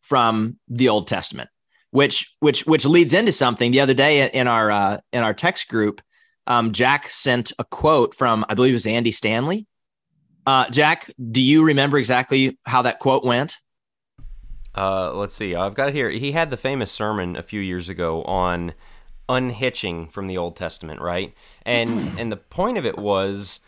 from 0.00 0.56
the 0.68 0.88
Old 0.88 1.06
Testament, 1.06 1.50
which 1.90 2.34
which 2.40 2.66
which 2.66 2.86
leads 2.86 3.12
into 3.12 3.32
something. 3.32 3.72
The 3.72 3.80
other 3.80 3.92
day 3.92 4.30
in 4.30 4.48
our 4.48 4.70
uh, 4.70 5.00
in 5.12 5.22
our 5.22 5.34
text 5.34 5.68
group, 5.68 6.00
um, 6.46 6.72
Jack 6.72 7.08
sent 7.08 7.52
a 7.58 7.64
quote 7.64 8.14
from 8.14 8.46
I 8.48 8.54
believe 8.54 8.72
it 8.72 8.76
was 8.76 8.86
Andy 8.86 9.12
Stanley. 9.12 9.66
Uh, 10.46 10.70
Jack, 10.70 11.10
do 11.30 11.42
you 11.42 11.62
remember 11.62 11.98
exactly 11.98 12.58
how 12.64 12.82
that 12.82 13.00
quote 13.00 13.22
went? 13.22 13.58
Uh, 14.74 15.12
let's 15.12 15.34
see. 15.34 15.54
I've 15.54 15.74
got 15.74 15.90
it 15.90 15.94
here. 15.94 16.10
He 16.10 16.32
had 16.32 16.50
the 16.50 16.56
famous 16.56 16.90
sermon 16.90 17.36
a 17.36 17.42
few 17.42 17.60
years 17.60 17.88
ago 17.88 18.22
on 18.24 18.74
unhitching 19.28 20.08
from 20.08 20.26
the 20.26 20.38
Old 20.38 20.56
Testament, 20.56 21.00
right? 21.00 21.34
And 21.64 22.12
and 22.18 22.32
the 22.32 22.36
point 22.36 22.78
of 22.78 22.86
it 22.86 22.98
was 22.98 23.60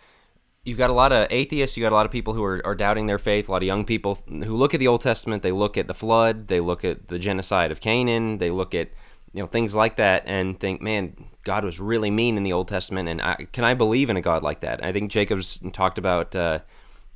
you've 0.64 0.78
got 0.78 0.90
a 0.90 0.94
lot 0.94 1.12
of 1.12 1.26
atheists, 1.30 1.76
you 1.76 1.82
got 1.82 1.92
a 1.92 1.94
lot 1.94 2.06
of 2.06 2.12
people 2.12 2.34
who 2.34 2.42
are, 2.42 2.62
are 2.64 2.74
doubting 2.74 3.06
their 3.06 3.18
faith, 3.18 3.48
a 3.48 3.52
lot 3.52 3.62
of 3.62 3.66
young 3.66 3.84
people 3.84 4.18
who 4.26 4.56
look 4.56 4.72
at 4.74 4.80
the 4.80 4.88
Old 4.88 5.02
Testament, 5.02 5.42
they 5.42 5.52
look 5.52 5.76
at 5.76 5.86
the 5.86 5.94
flood, 5.94 6.48
they 6.48 6.60
look 6.60 6.84
at 6.84 7.08
the 7.08 7.18
genocide 7.18 7.70
of 7.70 7.80
Canaan, 7.80 8.38
they 8.38 8.50
look 8.50 8.74
at 8.74 8.88
you 9.32 9.42
know 9.42 9.46
things 9.46 9.74
like 9.74 9.96
that 9.96 10.22
and 10.26 10.58
think, 10.58 10.80
man, 10.80 11.26
God 11.44 11.64
was 11.64 11.80
really 11.80 12.10
mean 12.10 12.36
in 12.36 12.44
the 12.44 12.52
Old 12.52 12.68
Testament, 12.68 13.08
and 13.08 13.20
I, 13.20 13.46
can 13.52 13.64
I 13.64 13.74
believe 13.74 14.08
in 14.08 14.16
a 14.16 14.22
God 14.22 14.42
like 14.42 14.60
that? 14.60 14.82
I 14.82 14.92
think 14.92 15.10
Jacobs 15.10 15.60
talked 15.72 15.98
about 15.98 16.34
uh, 16.34 16.60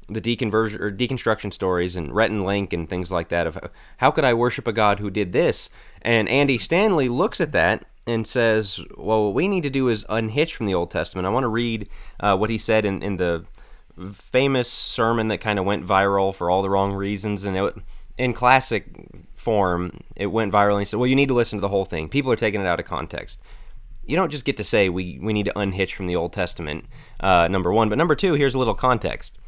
the 0.09 0.21
deconversion 0.21 0.81
or 0.81 0.91
deconstruction 0.91 1.53
stories 1.53 1.95
and 1.95 2.15
Rhett 2.15 2.31
and 2.31 2.45
Link 2.45 2.73
and 2.73 2.89
things 2.89 3.13
like 3.13 3.29
that 3.29 3.47
of 3.47 3.59
how 3.99 4.11
could 4.11 4.25
I 4.25 4.35
worship 4.35 4.67
a 4.67 4.73
God 4.73 4.99
who 4.99 5.11
did 5.11 5.33
this? 5.33 5.69
And 6.03 6.29
Andy 6.29 6.59
Stanley 6.59 7.09
looks 7.09 7.41
at 7.41 7.53
that 7.53 7.85
and 8.07 8.27
says, 8.27 8.81
well, 8.97 9.27
what 9.27 9.35
we 9.35 9.49
need 9.49 9.65
to 9.65 9.71
do 9.71 9.89
is 9.89 10.05
unhitch 10.09 10.55
from 10.55 10.67
the 10.67 10.75
Old 10.75 10.91
Testament. 10.91 11.27
I 11.27 11.31
want 11.31 11.45
to 11.45 11.49
read 11.49 11.89
uh, 12.21 12.37
what 12.37 12.49
he 12.49 12.57
said 12.57 12.87
in, 12.87 13.03
in 13.03 13.19
the 13.19 13.45
famous 14.15 14.71
sermon 14.71 15.29
that 15.29 15.43
kind 15.43 15.59
of 15.59 15.67
went 15.67 15.87
viral 15.87 16.35
for 16.35 16.49
all 16.49 16.63
the 16.63 16.71
wrong 16.71 16.95
reasons. 16.95 17.45
And 17.45 17.57
it, 17.57 17.75
in 18.17 18.33
classic 18.33 18.87
form, 19.37 20.01
it 20.17 20.29
went 20.29 20.53
viral. 20.53 20.73
And 20.73 20.81
he 20.81 20.85
said, 20.87 20.99
well, 20.99 21.07
you 21.07 21.17
need 21.17 21.29
to 21.29 21.35
listen 21.35 21.59
to 21.59 21.61
the 21.61 21.69
whole 21.69 21.85
thing. 21.85 22.09
People 22.09 22.33
are 22.33 22.37
taking 22.37 22.63
it 22.63 22.67
out 22.67 22.81
of 22.81 22.87
context. 22.87 23.41
You 24.07 24.17
don't 24.17 24.31
just 24.31 24.47
get 24.47 24.57
to 24.57 24.65
say 24.65 24.89
we, 24.89 25.19
we 25.21 25.35
need 25.35 25.45
to 25.45 25.59
unhitch 25.59 25.95
from 25.95 26.07
the 26.07 26.17
Old 26.17 26.33
Testament, 26.33 26.87
uh, 27.21 27.47
number 27.49 27.71
one. 27.71 27.91
But 27.91 27.99
number 27.99 28.15
two, 28.15 28.33
here's 28.33 28.55
a 28.55 28.59
little 28.59 28.75
context. 28.75 29.39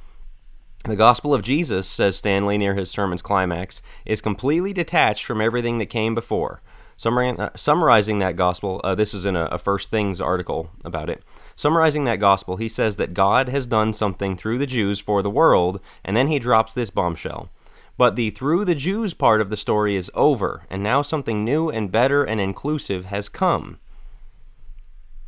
The 0.85 0.97
Gospel 0.97 1.35
of 1.35 1.43
Jesus, 1.43 1.87
says 1.87 2.17
Stanley 2.17 2.57
near 2.57 2.75
his 2.75 2.91
sermon's 2.91 3.21
climax, 3.21 3.83
is 4.07 4.23
completely 4.23 4.73
detached 4.73 5.27
from 5.27 5.41
everything 5.41 5.79
that 5.79 5.87
came 5.87 6.15
before. 6.15 6.63
Uh, 7.03 7.49
summarizing 7.55 8.19
that 8.19 8.37
gospel, 8.37 8.81
uh, 8.85 8.95
this 8.95 9.15
is 9.15 9.25
in 9.25 9.35
a, 9.35 9.45
a, 9.47 9.59
First 9.59 9.91
Things 9.91 10.21
article 10.21 10.71
about 10.85 11.09
it. 11.09 11.23
Summarizing 11.57 12.05
that 12.05 12.21
gospel, 12.21 12.57
he 12.57 12.69
says 12.69 12.97
that 12.97 13.15
God 13.15 13.49
has 13.49 13.67
done 13.67 13.93
something 13.93 14.37
through 14.37 14.59
the 14.59 14.67
Jews 14.67 15.01
for 15.01 15.23
the 15.23 15.31
world, 15.31 15.81
and 16.05 16.17
then 16.17 16.29
he 16.29 16.39
drops 16.39 16.75
this 16.75 16.91
bombshell. 16.91 17.49
But 17.97 18.17
the 18.17 18.31
through 18.31 18.65
the 18.67 18.75
Jews 18.75 19.15
part 19.15 19.41
of 19.41 19.51
the 19.51 19.57
story 19.57 19.97
is 19.97 20.11
over, 20.15 20.63
and 20.71 20.83
now 20.83 21.01
something 21.03 21.45
new 21.45 21.71
and 21.71 21.93
better 21.93 22.25
and 22.25 22.41
inclusive 22.41 23.07
has 23.07 23.29
come. 23.29 23.79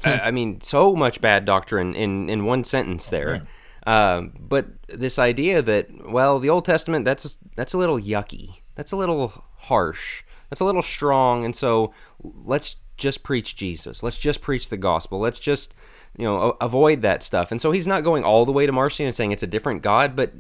I, 0.04 0.18
I, 0.20 0.30
mean, 0.30 0.60
so 0.60 0.94
much 0.94 1.20
bad 1.20 1.44
doctrine 1.44 1.94
in, 1.94 2.28
in 2.28 2.44
one 2.44 2.64
sentence 2.64 3.08
there. 3.08 3.46
Uh, 3.86 4.22
but 4.38 4.66
this 4.88 5.18
idea 5.18 5.62
that, 5.62 6.10
well, 6.10 6.38
the 6.38 6.50
Old 6.50 6.64
Testament, 6.64 7.04
that's, 7.04 7.38
that's 7.56 7.72
a 7.72 7.78
little 7.78 7.98
yucky. 7.98 8.60
That's 8.74 8.92
a 8.92 8.96
little 8.96 9.44
harsh 9.56 10.22
that's 10.52 10.60
a 10.60 10.66
little 10.66 10.82
strong. 10.82 11.46
And 11.46 11.56
so 11.56 11.94
let's 12.20 12.76
just 12.98 13.22
preach 13.22 13.56
Jesus. 13.56 14.02
Let's 14.02 14.18
just 14.18 14.42
preach 14.42 14.68
the 14.68 14.76
gospel. 14.76 15.18
Let's 15.18 15.38
just, 15.38 15.74
you 16.18 16.26
know, 16.26 16.58
avoid 16.60 17.00
that 17.00 17.22
stuff. 17.22 17.52
And 17.52 17.58
so 17.58 17.72
he's 17.72 17.86
not 17.86 18.04
going 18.04 18.22
all 18.22 18.44
the 18.44 18.52
way 18.52 18.66
to 18.66 18.72
Marcion 18.72 19.06
and 19.06 19.16
saying 19.16 19.32
it's 19.32 19.42
a 19.42 19.46
different 19.46 19.80
God, 19.80 20.14
but 20.14 20.34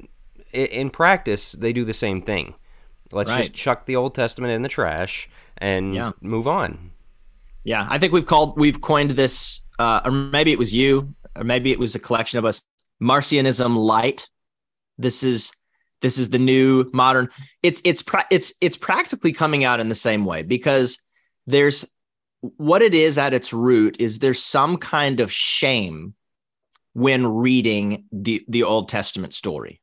in 0.52 0.90
practice, 0.90 1.52
they 1.52 1.72
do 1.72 1.86
the 1.86 1.94
same 1.94 2.20
thing. 2.20 2.54
Let's 3.10 3.30
right. 3.30 3.38
just 3.38 3.54
chuck 3.54 3.86
the 3.86 3.96
Old 3.96 4.14
Testament 4.14 4.52
in 4.52 4.60
the 4.60 4.68
trash 4.68 5.30
and 5.56 5.94
yeah. 5.94 6.12
move 6.20 6.46
on. 6.46 6.90
Yeah, 7.64 7.86
I 7.88 7.98
think 7.98 8.12
we've 8.12 8.26
called 8.26 8.58
we've 8.58 8.82
coined 8.82 9.12
this, 9.12 9.62
uh, 9.78 10.02
or 10.04 10.10
maybe 10.10 10.52
it 10.52 10.58
was 10.58 10.74
you, 10.74 11.14
or 11.36 11.44
maybe 11.44 11.72
it 11.72 11.78
was 11.78 11.94
a 11.94 11.98
collection 11.98 12.38
of 12.38 12.44
us. 12.44 12.62
Marcionism 13.00 13.76
light. 13.76 14.28
This 14.98 15.22
is 15.22 15.52
this 16.00 16.18
is 16.18 16.30
the 16.30 16.38
new 16.38 16.90
modern. 16.92 17.28
It's 17.62 17.80
it's 17.84 18.02
it's 18.30 18.52
it's 18.60 18.76
practically 18.76 19.32
coming 19.32 19.64
out 19.64 19.80
in 19.80 19.88
the 19.88 19.94
same 19.94 20.24
way 20.24 20.42
because 20.42 21.02
there's 21.46 21.94
what 22.40 22.82
it 22.82 22.94
is 22.94 23.18
at 23.18 23.34
its 23.34 23.52
root 23.52 24.00
is 24.00 24.18
there's 24.18 24.42
some 24.42 24.76
kind 24.76 25.20
of 25.20 25.32
shame 25.32 26.14
when 26.92 27.26
reading 27.26 28.04
the 28.12 28.44
the 28.48 28.64
Old 28.64 28.88
Testament 28.88 29.32
story. 29.34 29.80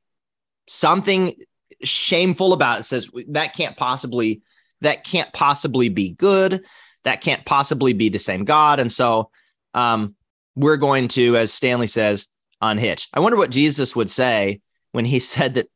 Something 0.67 1.35
shameful 1.83 2.53
about 2.53 2.81
it 2.81 2.83
says 2.83 3.09
that 3.29 3.55
can't 3.55 3.77
possibly 3.77 4.41
that 4.81 5.03
can't 5.03 5.31
possibly 5.33 5.89
be 5.89 6.11
good. 6.11 6.65
That 7.03 7.21
can't 7.21 7.45
possibly 7.45 7.93
be 7.93 8.09
the 8.09 8.19
same 8.19 8.43
God. 8.43 8.79
And 8.79 8.91
so 8.91 9.31
um, 9.73 10.15
we're 10.55 10.77
going 10.77 11.07
to, 11.09 11.37
as 11.37 11.53
Stanley 11.53 11.87
says, 11.87 12.27
unhitch. 12.61 13.07
I 13.13 13.19
wonder 13.19 13.37
what 13.37 13.51
Jesus 13.51 13.95
would 13.95 14.09
say 14.09 14.61
when 14.91 15.05
he 15.05 15.19
said 15.19 15.55
that 15.55 15.67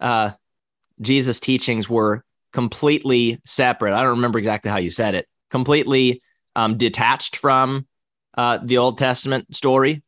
uh, 0.00 0.30
Jesus' 1.00 1.40
teachings 1.40 1.88
were 1.88 2.24
completely 2.52 3.40
separate. 3.44 3.94
I 3.94 4.02
don't 4.02 4.16
remember 4.16 4.38
exactly 4.38 4.70
how 4.70 4.78
you 4.78 4.90
said 4.90 5.14
it. 5.14 5.26
Completely 5.50 6.22
um, 6.54 6.76
detached 6.76 7.36
from 7.36 7.86
uh, 8.36 8.58
the 8.62 8.78
Old 8.78 8.98
Testament 8.98 9.54
story. 9.54 10.02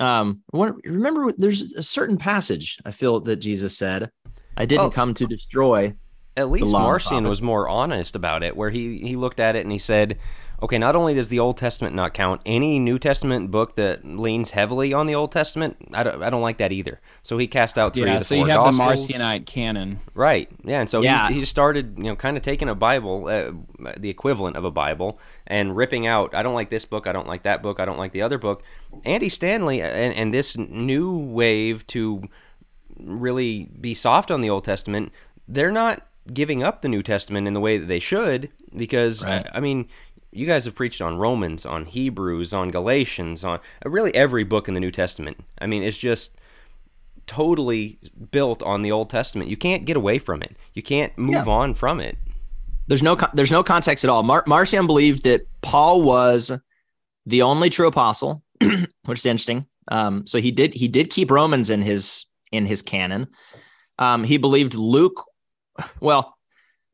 Um, 0.00 0.42
remember, 0.52 1.32
there's 1.36 1.72
a 1.72 1.82
certain 1.82 2.18
passage 2.18 2.78
I 2.84 2.92
feel 2.92 3.20
that 3.20 3.36
Jesus 3.36 3.76
said, 3.76 4.10
"I 4.56 4.64
didn't 4.64 4.86
oh, 4.86 4.90
come 4.90 5.12
to 5.14 5.26
destroy." 5.26 5.94
At 6.36 6.50
least 6.50 6.68
Marcion 6.68 7.24
was 7.28 7.42
more 7.42 7.68
honest 7.68 8.14
about 8.14 8.44
it, 8.44 8.56
where 8.56 8.70
he 8.70 8.98
he 8.98 9.16
looked 9.16 9.40
at 9.40 9.56
it 9.56 9.62
and 9.62 9.72
he 9.72 9.78
said, 9.78 10.18
okay, 10.62 10.78
not 10.78 10.96
only 10.96 11.14
does 11.14 11.28
the 11.28 11.38
Old 11.38 11.56
Testament 11.56 11.94
not 11.94 12.14
count, 12.14 12.40
any 12.44 12.78
New 12.78 12.98
Testament 12.98 13.50
book 13.50 13.76
that 13.76 14.04
leans 14.04 14.50
heavily 14.50 14.92
on 14.92 15.06
the 15.06 15.14
Old 15.14 15.30
Testament, 15.30 15.76
I 15.92 16.02
don't, 16.02 16.22
I 16.22 16.30
don't 16.30 16.42
like 16.42 16.58
that 16.58 16.72
either. 16.72 17.00
So 17.22 17.38
he 17.38 17.46
cast 17.46 17.78
out 17.78 17.94
three 17.94 18.04
yeah, 18.04 18.14
of 18.14 18.18
the 18.20 18.24
so 18.24 18.34
four 18.34 18.44
you 18.44 18.50
have 18.50 18.74
Gospels. 18.74 19.06
the 19.06 19.14
Marcionite 19.14 19.46
canon, 19.46 20.00
right? 20.14 20.48
Yeah, 20.64 20.80
and 20.80 20.90
so 20.90 21.02
yeah. 21.02 21.28
He, 21.28 21.34
he 21.34 21.40
just 21.40 21.50
started, 21.50 21.94
you 21.96 22.04
know, 22.04 22.16
kind 22.16 22.36
of 22.36 22.42
taking 22.42 22.68
a 22.68 22.74
Bible, 22.74 23.28
uh, 23.28 23.52
the 23.96 24.10
equivalent 24.10 24.56
of 24.56 24.64
a 24.64 24.70
Bible, 24.70 25.20
and 25.46 25.76
ripping 25.76 26.06
out. 26.06 26.34
I 26.34 26.42
don't 26.42 26.54
like 26.54 26.70
this 26.70 26.84
book. 26.84 27.06
I 27.06 27.12
don't 27.12 27.28
like 27.28 27.44
that 27.44 27.62
book. 27.62 27.78
I 27.78 27.84
don't 27.84 27.98
like 27.98 28.12
the 28.12 28.22
other 28.22 28.38
book. 28.38 28.62
Andy 29.04 29.28
Stanley 29.28 29.80
and, 29.80 30.14
and 30.14 30.34
this 30.34 30.56
new 30.56 31.16
wave 31.16 31.86
to 31.88 32.28
really 32.98 33.70
be 33.80 33.94
soft 33.94 34.30
on 34.30 34.40
the 34.40 34.50
Old 34.50 34.64
Testament, 34.64 35.12
they're 35.46 35.70
not 35.70 36.08
giving 36.32 36.62
up 36.62 36.82
the 36.82 36.88
New 36.88 37.02
Testament 37.02 37.46
in 37.46 37.54
the 37.54 37.60
way 37.60 37.78
that 37.78 37.86
they 37.86 38.00
should 38.00 38.50
because 38.76 39.24
right. 39.24 39.46
I 39.52 39.60
mean 39.60 39.88
you 40.30 40.46
guys 40.46 40.64
have 40.64 40.74
preached 40.74 41.00
on 41.00 41.18
Romans, 41.18 41.64
on 41.64 41.84
Hebrews, 41.84 42.52
on 42.52 42.70
Galatians, 42.70 43.44
on 43.44 43.60
uh, 43.84 43.90
really 43.90 44.14
every 44.14 44.44
book 44.44 44.68
in 44.68 44.74
the 44.74 44.80
New 44.80 44.90
Testament. 44.90 45.38
I 45.60 45.66
mean, 45.66 45.82
it's 45.82 45.98
just 45.98 46.36
totally 47.26 47.98
built 48.30 48.62
on 48.62 48.82
the 48.82 48.92
Old 48.92 49.10
Testament. 49.10 49.50
You 49.50 49.56
can't 49.56 49.84
get 49.84 49.96
away 49.96 50.18
from 50.18 50.42
it. 50.42 50.56
You 50.74 50.82
can't 50.82 51.16
move 51.16 51.48
on 51.48 51.74
from 51.74 52.00
it. 52.00 52.16
There's 52.86 53.02
no 53.02 53.18
there's 53.34 53.52
no 53.52 53.62
context 53.62 54.04
at 54.04 54.10
all. 54.10 54.22
Mar- 54.22 54.44
Marcion 54.46 54.86
believed 54.86 55.24
that 55.24 55.46
Paul 55.60 56.02
was 56.02 56.50
the 57.26 57.42
only 57.42 57.68
true 57.68 57.86
apostle, 57.86 58.42
which 58.60 59.18
is 59.18 59.26
interesting. 59.26 59.66
Um, 59.90 60.26
so 60.26 60.38
he 60.38 60.50
did 60.50 60.72
he 60.72 60.88
did 60.88 61.10
keep 61.10 61.30
Romans 61.30 61.68
in 61.68 61.82
his 61.82 62.26
in 62.50 62.64
his 62.64 62.80
canon. 62.80 63.28
Um, 63.98 64.24
he 64.24 64.38
believed 64.38 64.74
Luke. 64.74 65.22
Well, 66.00 66.37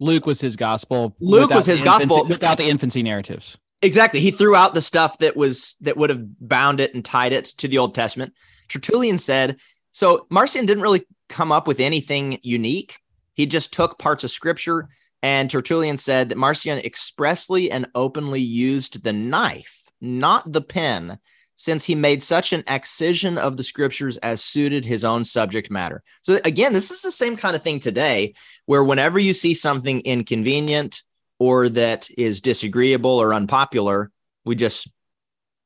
Luke 0.01 0.27
was 0.27 0.41
his 0.41 0.57
gospel. 0.57 1.17
Luke 1.21 1.51
was 1.51 1.67
his 1.67 1.81
gospel 1.81 2.25
without 2.27 2.59
the 2.59 2.69
infancy 2.69 3.03
narratives. 3.03 3.59
Exactly. 3.83 4.21
He 4.21 4.31
threw 4.31 4.57
out 4.57 4.75
the 4.75 4.81
stuff 4.81 5.19
that 5.19 5.37
was 5.37 5.77
that 5.83 5.97
would 5.97 6.11
have 6.11 6.25
bound 6.41 6.81
it 6.81 6.95
and 6.95 7.05
tied 7.05 7.33
it 7.33 7.45
to 7.59 7.69
the 7.69 7.79
Old 7.79 7.95
Testament. 7.95 8.33
Tertullian 8.69 9.19
said, 9.19 9.59
so 9.93 10.27
Marcion 10.31 10.67
didn't 10.67 10.83
really 10.83 11.07
come 11.29 11.53
up 11.53 11.67
with 11.67 11.81
anything 11.81 12.39
unique. 12.43 12.99
He 13.35 13.47
just 13.47 13.73
took 13.73 13.99
parts 13.99 14.25
of 14.25 14.31
scripture 14.31 14.89
and 15.25 15.49
Tertullian 15.49 15.97
said 15.97 16.29
that 16.29 16.37
Marcion 16.37 16.79
expressly 16.81 17.71
and 17.71 17.87
openly 17.95 18.43
used 18.43 19.05
the 19.05 19.15
knife, 19.15 19.89
not 19.99 20.53
the 20.53 20.61
pen, 20.61 21.19
since 21.57 21.85
he 21.85 21.95
made 21.95 22.23
such 22.23 22.53
an 22.53 22.65
excision 22.69 23.39
of 23.39 23.57
the 23.57 23.63
scriptures 23.63 24.17
as 24.19 24.43
suited 24.43 24.85
his 24.85 25.05
own 25.05 25.25
subject 25.25 25.71
matter. 25.71 26.03
So, 26.23 26.39
again, 26.45 26.73
this 26.73 26.91
is 26.91 27.03
the 27.03 27.11
same 27.11 27.37
kind 27.37 27.55
of 27.55 27.63
thing 27.63 27.81
today, 27.81 28.35
where 28.67 28.85
whenever 28.85 29.19
you 29.19 29.33
see 29.33 29.55
something 29.55 30.01
inconvenient 30.01 31.03
or 31.39 31.69
that 31.71 32.09
is 32.17 32.41
disagreeable 32.41 33.21
or 33.21 33.35
unpopular, 33.35 34.11
we 34.45 34.55
just 34.55 34.89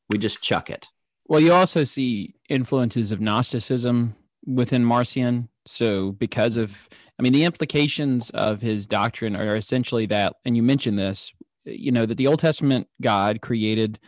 we 0.08 0.18
just 0.18 0.42
chuck 0.42 0.70
it. 0.70 0.86
Well, 1.26 1.40
you 1.40 1.52
also 1.52 1.84
see 1.84 2.34
influences 2.48 3.12
of 3.12 3.20
Gnosticism 3.20 4.14
within 4.46 4.84
Marcion. 4.84 5.48
So, 5.66 6.12
because 6.12 6.56
of, 6.56 6.88
I 7.18 7.22
mean, 7.22 7.34
the 7.34 7.44
implications 7.44 8.30
of 8.30 8.62
his 8.62 8.86
doctrine 8.86 9.36
are 9.36 9.54
essentially 9.54 10.06
that, 10.06 10.36
and 10.46 10.56
you 10.56 10.62
mentioned 10.62 10.98
this, 10.98 11.32
you 11.66 11.92
know, 11.92 12.06
that 12.06 12.16
the 12.16 12.26
Old 12.26 12.38
Testament 12.38 12.88
God 13.02 13.42
created 13.42 13.98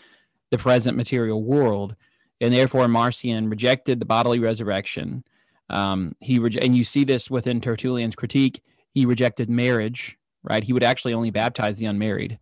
the 0.50 0.58
present 0.58 0.96
material 0.96 1.42
world, 1.42 1.96
and 2.40 2.52
therefore 2.52 2.88
Marcion 2.88 3.48
rejected 3.48 4.00
the 4.00 4.06
bodily 4.06 4.38
resurrection. 4.38 5.24
Um, 5.68 6.16
he 6.20 6.38
re- 6.38 6.58
and 6.60 6.74
you 6.74 6.84
see 6.84 7.04
this 7.04 7.30
within 7.30 7.60
Tertullian's 7.60 8.16
critique. 8.16 8.62
He 8.92 9.06
rejected 9.06 9.48
marriage, 9.48 10.18
right? 10.42 10.64
He 10.64 10.72
would 10.72 10.82
actually 10.82 11.14
only 11.14 11.30
baptize 11.30 11.78
the 11.78 11.86
unmarried. 11.86 12.38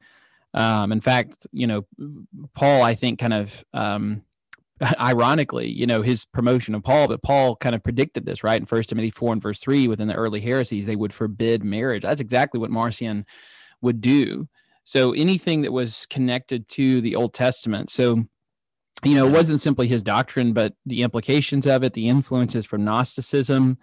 Um, 0.54 0.92
in 0.92 1.00
fact, 1.00 1.46
you 1.52 1.66
know, 1.66 1.86
Paul, 2.54 2.82
I 2.82 2.94
think, 2.94 3.18
kind 3.18 3.34
of 3.34 3.64
um, 3.74 4.22
ironically, 5.00 5.68
you 5.68 5.86
know, 5.86 6.02
his 6.02 6.24
promotion 6.24 6.74
of 6.74 6.82
Paul, 6.82 7.08
but 7.08 7.22
Paul 7.22 7.56
kind 7.56 7.74
of 7.74 7.82
predicted 7.82 8.24
this, 8.24 8.42
right? 8.42 8.60
In 8.60 8.66
First 8.66 8.88
Timothy 8.88 9.10
4 9.10 9.34
and 9.34 9.42
verse 9.42 9.60
3, 9.60 9.88
within 9.88 10.08
the 10.08 10.14
early 10.14 10.40
heresies, 10.40 10.86
they 10.86 10.96
would 10.96 11.12
forbid 11.12 11.64
marriage. 11.64 12.02
That's 12.02 12.20
exactly 12.20 12.58
what 12.58 12.70
Marcion 12.70 13.26
would 13.80 14.00
do. 14.00 14.48
So 14.88 15.12
anything 15.12 15.60
that 15.60 15.72
was 15.72 16.06
connected 16.08 16.66
to 16.68 17.02
the 17.02 17.14
Old 17.14 17.34
Testament. 17.34 17.90
So, 17.90 18.24
you 19.04 19.14
know, 19.14 19.26
it 19.26 19.34
wasn't 19.34 19.60
simply 19.60 19.86
his 19.86 20.02
doctrine, 20.02 20.54
but 20.54 20.76
the 20.86 21.02
implications 21.02 21.66
of 21.66 21.82
it, 21.82 21.92
the 21.92 22.08
influences 22.08 22.64
from 22.64 22.84
Gnosticism. 22.84 23.76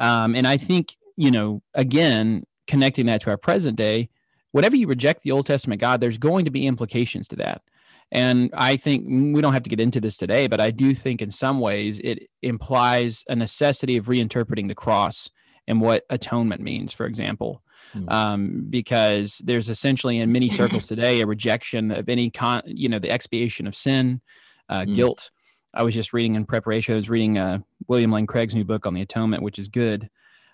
Um, 0.00 0.34
and 0.34 0.48
I 0.48 0.56
think, 0.56 0.96
you 1.16 1.30
know, 1.30 1.62
again, 1.74 2.42
connecting 2.66 3.06
that 3.06 3.20
to 3.20 3.30
our 3.30 3.36
present 3.36 3.76
day, 3.76 4.08
whenever 4.50 4.74
you 4.74 4.88
reject 4.88 5.22
the 5.22 5.30
Old 5.30 5.46
Testament 5.46 5.80
God, 5.80 6.00
there's 6.00 6.18
going 6.18 6.44
to 6.44 6.50
be 6.50 6.66
implications 6.66 7.28
to 7.28 7.36
that. 7.36 7.62
And 8.10 8.50
I 8.52 8.76
think 8.76 9.06
we 9.06 9.40
don't 9.40 9.52
have 9.52 9.62
to 9.62 9.70
get 9.70 9.78
into 9.78 10.00
this 10.00 10.16
today, 10.16 10.48
but 10.48 10.60
I 10.60 10.72
do 10.72 10.92
think 10.92 11.22
in 11.22 11.30
some 11.30 11.60
ways 11.60 12.00
it 12.00 12.28
implies 12.42 13.22
a 13.28 13.36
necessity 13.36 13.96
of 13.96 14.06
reinterpreting 14.06 14.66
the 14.66 14.74
cross 14.74 15.30
and 15.68 15.80
what 15.80 16.04
atonement 16.10 16.62
means, 16.62 16.92
for 16.92 17.06
example. 17.06 17.62
Mm-hmm. 17.94 18.08
Um, 18.08 18.66
because 18.68 19.38
there's 19.44 19.68
essentially 19.68 20.18
in 20.18 20.32
many 20.32 20.50
circles 20.50 20.86
today 20.88 21.20
a 21.20 21.26
rejection 21.26 21.90
of 21.90 22.08
any 22.08 22.30
con, 22.30 22.62
you 22.66 22.88
know, 22.88 22.98
the 22.98 23.10
expiation 23.10 23.66
of 23.66 23.74
sin, 23.74 24.20
uh, 24.68 24.80
mm-hmm. 24.80 24.94
guilt. 24.94 25.30
I 25.74 25.82
was 25.82 25.94
just 25.94 26.12
reading 26.12 26.34
in 26.34 26.44
preparation. 26.44 26.94
I 26.94 26.96
was 26.96 27.10
reading 27.10 27.38
uh, 27.38 27.58
William 27.86 28.12
Lane 28.12 28.26
Craig's 28.26 28.54
new 28.54 28.64
book 28.64 28.86
on 28.86 28.94
the 28.94 29.02
atonement, 29.02 29.42
which 29.42 29.58
is 29.58 29.68
good. 29.68 30.08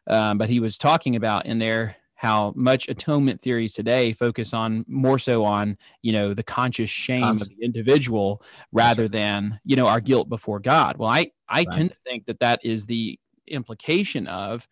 Um, 0.06 0.38
but 0.38 0.48
he 0.48 0.60
was 0.60 0.76
talking 0.76 1.16
about 1.16 1.46
in 1.46 1.58
there 1.58 1.96
how 2.16 2.52
much 2.56 2.88
atonement 2.88 3.40
theories 3.40 3.72
today 3.72 4.12
focus 4.12 4.54
on 4.54 4.84
more 4.88 5.18
so 5.18 5.44
on 5.44 5.76
you 6.00 6.12
know 6.12 6.32
the 6.32 6.42
conscious 6.42 6.88
shame 6.88 7.24
of 7.24 7.40
the 7.40 7.56
individual 7.60 8.40
rather 8.72 9.08
than 9.08 9.60
you 9.64 9.76
know 9.76 9.86
our 9.88 10.00
guilt 10.00 10.28
before 10.28 10.60
god 10.60 10.96
well 10.96 11.08
i 11.08 11.30
i 11.48 11.58
right. 11.58 11.66
tend 11.72 11.90
to 11.90 11.96
think 12.06 12.26
that 12.26 12.38
that 12.38 12.64
is 12.64 12.86
the 12.86 13.18
implication 13.48 14.26
of 14.28 14.68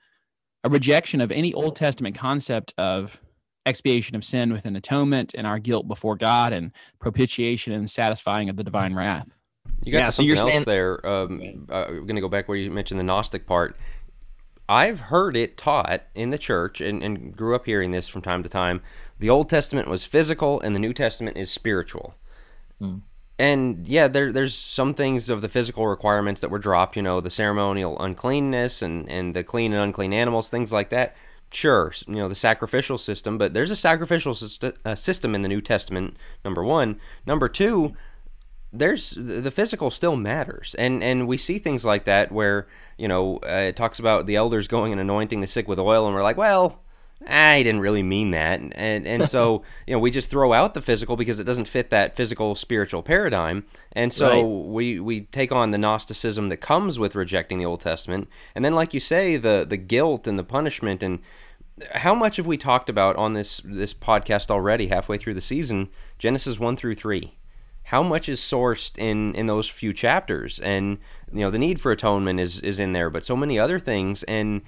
a 0.64 0.70
rejection 0.70 1.20
of 1.20 1.30
any 1.32 1.52
old 1.52 1.76
testament 1.76 2.16
concept 2.16 2.74
of 2.78 3.20
expiation 3.64 4.16
of 4.16 4.24
sin 4.24 4.52
with 4.52 4.64
an 4.64 4.74
atonement 4.74 5.34
and 5.36 5.46
our 5.46 5.58
guilt 5.58 5.86
before 5.86 6.16
god 6.16 6.52
and 6.52 6.72
propitiation 6.98 7.72
and 7.72 7.90
satisfying 7.90 8.48
of 8.48 8.56
the 8.56 8.64
divine 8.64 8.94
wrath 8.94 9.40
you 9.82 9.92
got 9.92 9.98
yeah, 9.98 10.08
so 10.08 10.22
you're 10.22 10.36
saying 10.36 10.64
there 10.64 11.04
um, 11.06 11.66
uh, 11.70 11.84
i'm 11.86 12.06
going 12.06 12.16
to 12.16 12.20
go 12.20 12.28
back 12.28 12.48
where 12.48 12.56
you 12.56 12.70
mentioned 12.70 12.98
the 12.98 13.04
gnostic 13.04 13.46
part 13.46 13.76
I've 14.68 15.00
heard 15.00 15.36
it 15.36 15.58
taught 15.58 16.02
in 16.14 16.30
the 16.30 16.38
church 16.38 16.80
and, 16.80 17.02
and 17.02 17.36
grew 17.36 17.54
up 17.54 17.66
hearing 17.66 17.90
this 17.90 18.08
from 18.08 18.22
time 18.22 18.42
to 18.42 18.48
time. 18.48 18.80
The 19.18 19.28
Old 19.28 19.50
Testament 19.50 19.86
was 19.86 20.06
physical 20.06 20.60
and 20.60 20.74
the 20.74 20.80
New 20.80 20.94
Testament 20.94 21.36
is 21.36 21.50
spiritual. 21.50 22.14
Mm. 22.80 23.02
And 23.38 23.86
yeah, 23.86 24.08
there, 24.08 24.32
there's 24.32 24.54
some 24.54 24.94
things 24.94 25.28
of 25.28 25.40
the 25.40 25.48
physical 25.48 25.86
requirements 25.86 26.40
that 26.40 26.50
were 26.50 26.58
dropped, 26.58 26.96
you 26.96 27.02
know, 27.02 27.20
the 27.20 27.30
ceremonial 27.30 27.98
uncleanness 27.98 28.82
and, 28.82 29.08
and 29.08 29.34
the 29.34 29.42
clean 29.42 29.72
and 29.72 29.82
unclean 29.82 30.12
animals, 30.12 30.48
things 30.48 30.72
like 30.72 30.90
that. 30.90 31.16
Sure, 31.50 31.92
you 32.06 32.14
know, 32.14 32.28
the 32.28 32.34
sacrificial 32.34 32.96
system, 32.96 33.36
but 33.36 33.52
there's 33.52 33.70
a 33.70 33.76
sacrificial 33.76 34.34
system, 34.34 34.72
uh, 34.84 34.94
system 34.94 35.34
in 35.34 35.42
the 35.42 35.48
New 35.48 35.60
Testament, 35.60 36.16
number 36.44 36.64
one. 36.64 36.98
Number 37.26 37.48
two, 37.48 37.94
there's 38.72 39.10
the 39.18 39.50
physical 39.50 39.90
still 39.90 40.16
matters 40.16 40.74
and 40.78 41.02
and 41.02 41.28
we 41.28 41.36
see 41.36 41.58
things 41.58 41.84
like 41.84 42.04
that 42.04 42.32
where 42.32 42.66
you 42.96 43.06
know 43.06 43.38
uh, 43.46 43.68
it 43.68 43.76
talks 43.76 43.98
about 43.98 44.26
the 44.26 44.34
elders 44.34 44.66
going 44.66 44.92
and 44.92 45.00
anointing 45.00 45.42
the 45.42 45.46
sick 45.46 45.68
with 45.68 45.78
oil 45.78 46.06
and 46.06 46.14
we're 46.14 46.22
like 46.22 46.38
well 46.38 46.82
Ah, 47.26 47.50
I 47.50 47.62
didn't 47.62 47.80
really 47.80 48.02
mean 48.02 48.30
that. 48.32 48.60
And 48.60 49.06
and 49.06 49.28
so 49.28 49.62
you 49.86 49.94
know 49.94 49.98
we 49.98 50.10
just 50.10 50.30
throw 50.30 50.52
out 50.52 50.74
the 50.74 50.80
physical 50.80 51.16
because 51.16 51.38
it 51.38 51.44
doesn't 51.44 51.66
fit 51.66 51.90
that 51.90 52.16
physical 52.16 52.54
spiritual 52.54 53.02
paradigm. 53.02 53.64
And 53.92 54.12
so 54.12 54.28
right. 54.28 54.44
we 54.44 55.00
we 55.00 55.20
take 55.22 55.52
on 55.52 55.70
the 55.70 55.78
gnosticism 55.78 56.48
that 56.48 56.58
comes 56.58 56.98
with 56.98 57.14
rejecting 57.14 57.58
the 57.58 57.66
Old 57.66 57.80
Testament. 57.80 58.28
And 58.54 58.64
then 58.64 58.74
like 58.74 58.94
you 58.94 59.00
say 59.00 59.36
the 59.36 59.66
the 59.68 59.76
guilt 59.76 60.26
and 60.26 60.38
the 60.38 60.44
punishment. 60.44 61.02
And 61.02 61.20
how 61.94 62.14
much 62.14 62.36
have 62.36 62.46
we 62.46 62.56
talked 62.56 62.88
about 62.88 63.16
on 63.16 63.34
this 63.34 63.60
this 63.64 63.94
podcast 63.94 64.50
already 64.50 64.88
halfway 64.88 65.18
through 65.18 65.34
the 65.34 65.40
season? 65.40 65.88
Genesis 66.18 66.58
1 66.58 66.76
through 66.76 66.94
3 66.94 67.32
how 67.84 68.02
much 68.02 68.28
is 68.28 68.40
sourced 68.40 68.96
in 68.96 69.34
in 69.34 69.46
those 69.46 69.68
few 69.68 69.92
chapters? 69.92 70.58
And 70.60 70.98
you 71.32 71.40
know 71.40 71.50
the 71.50 71.58
need 71.58 71.80
for 71.80 71.92
atonement 71.92 72.40
is 72.40 72.60
is 72.60 72.78
in 72.78 72.92
there 72.92 73.10
but 73.10 73.24
so 73.24 73.36
many 73.36 73.58
other 73.58 73.78
things. 73.78 74.22
And 74.24 74.62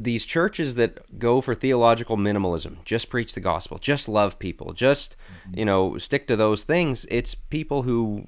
these 0.00 0.24
churches 0.24 0.76
that 0.76 1.18
go 1.18 1.40
for 1.40 1.54
theological 1.54 2.16
minimalism 2.16 2.76
just 2.84 3.10
preach 3.10 3.34
the 3.34 3.40
gospel 3.40 3.78
just 3.78 4.08
love 4.08 4.38
people 4.38 4.72
just 4.72 5.16
mm-hmm. 5.46 5.58
you 5.58 5.64
know 5.64 5.98
stick 5.98 6.26
to 6.26 6.36
those 6.36 6.62
things 6.62 7.06
it's 7.10 7.34
people 7.34 7.82
who 7.82 8.24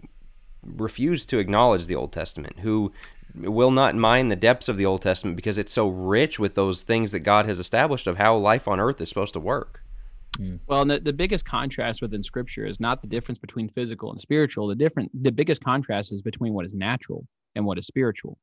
refuse 0.63 1.25
to 1.25 1.39
acknowledge 1.39 1.87
the 1.87 1.95
old 1.95 2.13
testament 2.13 2.59
who 2.61 2.93
will 3.37 3.71
not 3.71 3.95
mind 3.95 4.31
the 4.31 4.37
depths 4.37 4.69
of 4.69 4.77
the 4.77 4.85
old 4.85 5.01
testament 5.01 5.37
because 5.37 5.57
it's 5.57 5.73
so 5.73 5.87
rich 5.87 6.39
with 6.39 6.55
those 6.55 6.83
things 6.83 7.13
that 7.13 7.21
god 7.21 7.47
has 7.47 7.61
established 7.61 8.07
of 8.07 8.19
how 8.19 8.37
life 8.37 8.67
on 8.67 8.81
earth 8.81 9.01
is 9.01 9.09
supposed 9.09 9.33
to 9.33 9.41
work 9.41 9.83
Mm. 10.39 10.61
Well, 10.67 10.85
the, 10.85 11.01
the 11.01 11.13
biggest 11.13 11.45
contrast 11.45 12.01
within 12.01 12.23
scripture 12.23 12.67
is 12.67 12.81
not 12.81 13.03
the 13.03 13.09
difference 13.09 13.39
between 13.39 13.69
physical 13.69 14.13
and 14.13 14.21
spiritual. 14.21 14.69
The 14.69 14.75
different 14.75 15.11
the 15.23 15.33
biggest 15.33 15.63
contrast 15.63 16.13
is 16.13 16.23
between 16.23 16.53
what 16.53 16.65
is 16.65 16.75
natural 16.75 17.27
and 17.57 17.65
what 17.65 17.79
is 17.79 17.87
spiritual. 17.87 18.39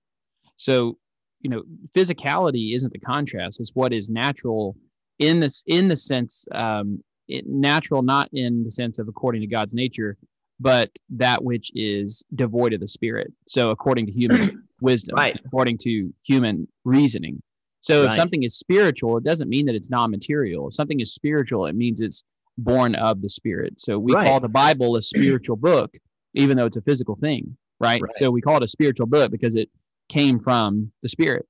So, 0.57 0.97
you 1.41 1.49
know, 1.49 1.63
physicality 1.95 2.75
isn't 2.75 2.93
the 2.93 2.99
contrast, 2.99 3.59
it's 3.59 3.71
what 3.73 3.93
is 3.93 4.09
natural 4.09 4.75
in 5.19 5.39
this 5.39 5.63
in 5.67 5.87
the 5.87 5.95
sense 5.95 6.47
um 6.53 7.03
it, 7.27 7.45
natural 7.47 8.01
not 8.01 8.29
in 8.33 8.63
the 8.63 8.71
sense 8.71 8.99
of 8.99 9.07
according 9.07 9.41
to 9.41 9.47
God's 9.47 9.73
nature, 9.73 10.17
but 10.59 10.89
that 11.09 11.43
which 11.43 11.71
is 11.75 12.23
devoid 12.35 12.73
of 12.73 12.79
the 12.79 12.87
spirit. 12.87 13.31
So 13.47 13.69
according 13.69 14.05
to 14.07 14.11
human 14.11 14.63
wisdom, 14.81 15.15
right. 15.15 15.39
according 15.45 15.77
to 15.79 16.13
human 16.25 16.67
reasoning. 16.85 17.41
So 17.81 18.03
right. 18.03 18.09
if 18.09 18.15
something 18.15 18.43
is 18.43 18.57
spiritual, 18.57 19.17
it 19.17 19.23
doesn't 19.23 19.49
mean 19.49 19.65
that 19.67 19.75
it's 19.75 19.89
non-material. 19.89 20.67
If 20.67 20.73
something 20.73 20.99
is 20.99 21.13
spiritual, 21.13 21.65
it 21.67 21.75
means 21.75 22.01
it's 22.01 22.23
born 22.57 22.95
of 22.95 23.21
the 23.21 23.29
spirit. 23.29 23.79
So 23.79 23.99
we 23.99 24.13
right. 24.13 24.27
call 24.27 24.39
the 24.39 24.49
Bible 24.49 24.95
a 24.95 25.01
spiritual 25.01 25.57
book, 25.57 25.95
even 26.33 26.57
though 26.57 26.65
it's 26.65 26.77
a 26.77 26.81
physical 26.81 27.15
thing, 27.15 27.55
right? 27.79 28.01
right? 28.01 28.15
So 28.15 28.31
we 28.31 28.41
call 28.41 28.57
it 28.57 28.63
a 28.63 28.67
spiritual 28.67 29.05
book 29.07 29.31
because 29.31 29.55
it 29.55 29.69
came 30.09 30.39
from 30.39 30.91
the 31.01 31.09
spirit. 31.09 31.45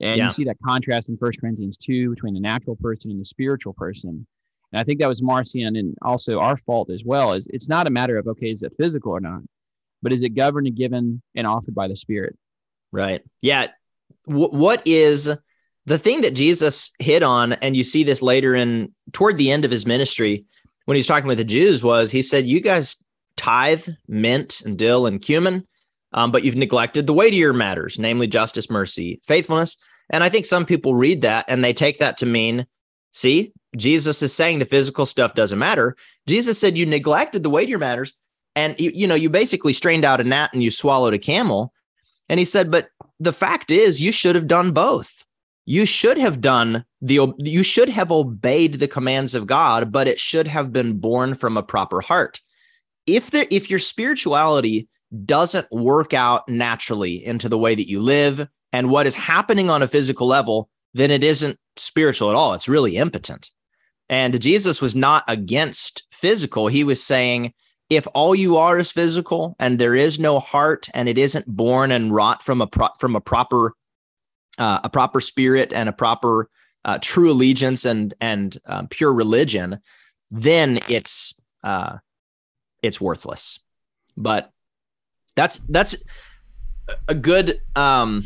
And 0.00 0.18
yeah. 0.18 0.24
you 0.24 0.30
see 0.30 0.44
that 0.44 0.56
contrast 0.64 1.08
in 1.08 1.16
First 1.16 1.40
Corinthians 1.40 1.76
2 1.76 2.10
between 2.10 2.34
the 2.34 2.40
natural 2.40 2.76
person 2.76 3.10
and 3.10 3.20
the 3.20 3.24
spiritual 3.24 3.72
person. 3.74 4.26
And 4.72 4.80
I 4.80 4.84
think 4.84 5.00
that 5.00 5.08
was 5.08 5.22
Marcion 5.22 5.76
and 5.76 5.96
also 6.02 6.40
our 6.40 6.56
fault 6.56 6.90
as 6.90 7.04
well, 7.04 7.32
is 7.32 7.46
it's 7.48 7.68
not 7.68 7.86
a 7.86 7.90
matter 7.90 8.18
of 8.18 8.26
okay, 8.26 8.50
is 8.50 8.62
it 8.62 8.72
physical 8.78 9.12
or 9.12 9.20
not, 9.20 9.40
but 10.02 10.12
is 10.12 10.22
it 10.22 10.30
governed 10.30 10.66
and 10.66 10.76
given 10.76 11.22
and 11.34 11.46
offered 11.46 11.74
by 11.74 11.88
the 11.88 11.96
spirit? 11.96 12.36
Right. 12.92 13.22
Yeah. 13.40 13.68
W- 14.28 14.50
what 14.50 14.82
is 14.84 15.30
the 15.86 15.98
thing 15.98 16.22
that 16.22 16.34
Jesus 16.34 16.92
hit 16.98 17.22
on, 17.22 17.52
and 17.54 17.76
you 17.76 17.84
see 17.84 18.04
this 18.04 18.22
later 18.22 18.54
in 18.54 18.94
toward 19.12 19.38
the 19.38 19.50
end 19.50 19.64
of 19.64 19.70
his 19.70 19.86
ministry 19.86 20.44
when 20.86 20.96
he's 20.96 21.06
talking 21.06 21.28
with 21.28 21.38
the 21.38 21.44
Jews, 21.44 21.82
was 21.82 22.10
he 22.10 22.22
said, 22.22 22.46
You 22.46 22.60
guys 22.60 23.02
tithe 23.36 23.88
mint 24.08 24.62
and 24.64 24.78
dill 24.78 25.06
and 25.06 25.20
cumin, 25.20 25.66
um, 26.14 26.30
but 26.30 26.44
you've 26.44 26.56
neglected 26.56 27.06
the 27.06 27.12
weightier 27.12 27.52
matters, 27.52 27.98
namely 27.98 28.26
justice, 28.26 28.70
mercy, 28.70 29.20
faithfulness. 29.26 29.76
And 30.10 30.24
I 30.24 30.28
think 30.28 30.46
some 30.46 30.64
people 30.64 30.94
read 30.94 31.22
that 31.22 31.44
and 31.48 31.62
they 31.62 31.72
take 31.72 31.98
that 31.98 32.16
to 32.18 32.26
mean, 32.26 32.66
see, 33.12 33.52
Jesus 33.76 34.22
is 34.22 34.32
saying 34.32 34.58
the 34.58 34.64
physical 34.64 35.04
stuff 35.04 35.34
doesn't 35.34 35.58
matter. 35.58 35.96
Jesus 36.26 36.58
said 36.58 36.78
you 36.78 36.86
neglected 36.86 37.42
the 37.42 37.50
weightier 37.50 37.78
matters, 37.78 38.14
and 38.56 38.78
you, 38.78 38.90
you 38.94 39.06
know 39.06 39.14
you 39.14 39.28
basically 39.28 39.72
strained 39.72 40.04
out 40.04 40.20
a 40.20 40.24
gnat 40.24 40.52
and 40.52 40.62
you 40.62 40.70
swallowed 40.70 41.14
a 41.14 41.18
camel. 41.18 41.72
And 42.28 42.38
he 42.38 42.44
said, 42.44 42.70
but 42.70 42.88
the 43.20 43.32
fact 43.32 43.70
is, 43.70 44.00
you 44.00 44.12
should 44.12 44.34
have 44.34 44.46
done 44.46 44.72
both 44.72 45.24
you 45.66 45.86
should 45.86 46.18
have 46.18 46.40
done 46.40 46.84
the 47.00 47.32
you 47.38 47.62
should 47.62 47.88
have 47.88 48.10
obeyed 48.10 48.74
the 48.74 48.88
commands 48.88 49.34
of 49.34 49.46
God, 49.46 49.90
but 49.90 50.06
it 50.06 50.20
should 50.20 50.46
have 50.46 50.72
been 50.72 50.98
born 50.98 51.34
from 51.34 51.56
a 51.56 51.62
proper 51.62 52.00
heart. 52.00 52.40
If 53.06 53.30
there 53.30 53.46
if 53.50 53.70
your 53.70 53.78
spirituality 53.78 54.88
doesn't 55.26 55.70
work 55.70 56.14
out 56.14 56.48
naturally 56.48 57.24
into 57.24 57.48
the 57.48 57.58
way 57.58 57.74
that 57.74 57.88
you 57.88 58.00
live 58.00 58.46
and 58.72 58.90
what 58.90 59.06
is 59.06 59.14
happening 59.14 59.70
on 59.70 59.82
a 59.82 59.88
physical 59.88 60.26
level, 60.26 60.68
then 60.94 61.10
it 61.10 61.22
isn't 61.22 61.58
spiritual 61.76 62.30
at 62.30 62.36
all. 62.36 62.54
It's 62.54 62.68
really 62.68 62.96
impotent. 62.96 63.50
And 64.08 64.40
Jesus 64.40 64.82
was 64.82 64.94
not 64.96 65.24
against 65.28 66.04
physical. 66.12 66.66
He 66.66 66.84
was 66.84 67.02
saying, 67.02 67.52
if 67.90 68.06
all 68.14 68.34
you 68.34 68.56
are 68.56 68.78
is 68.78 68.90
physical 68.90 69.56
and 69.58 69.78
there 69.78 69.94
is 69.94 70.18
no 70.18 70.40
heart 70.40 70.88
and 70.94 71.08
it 71.08 71.18
isn't 71.18 71.46
born 71.46 71.90
and 71.90 72.14
wrought 72.14 72.42
from 72.42 72.60
a 72.60 72.66
pro- 72.66 72.88
from 72.98 73.14
a 73.14 73.20
proper 73.20 73.74
uh, 74.58 74.80
a 74.84 74.88
proper 74.88 75.20
spirit 75.20 75.72
and 75.72 75.88
a 75.88 75.92
proper 75.92 76.48
uh, 76.84 76.98
true 77.00 77.30
allegiance 77.30 77.84
and 77.84 78.14
and 78.20 78.58
um, 78.66 78.88
pure 78.88 79.12
religion, 79.12 79.80
then 80.30 80.80
it's 80.88 81.34
uh, 81.62 81.98
it's 82.82 83.00
worthless. 83.00 83.60
But 84.16 84.50
that's 85.34 85.58
that's 85.68 85.96
a 87.08 87.14
good 87.14 87.60
um, 87.76 88.24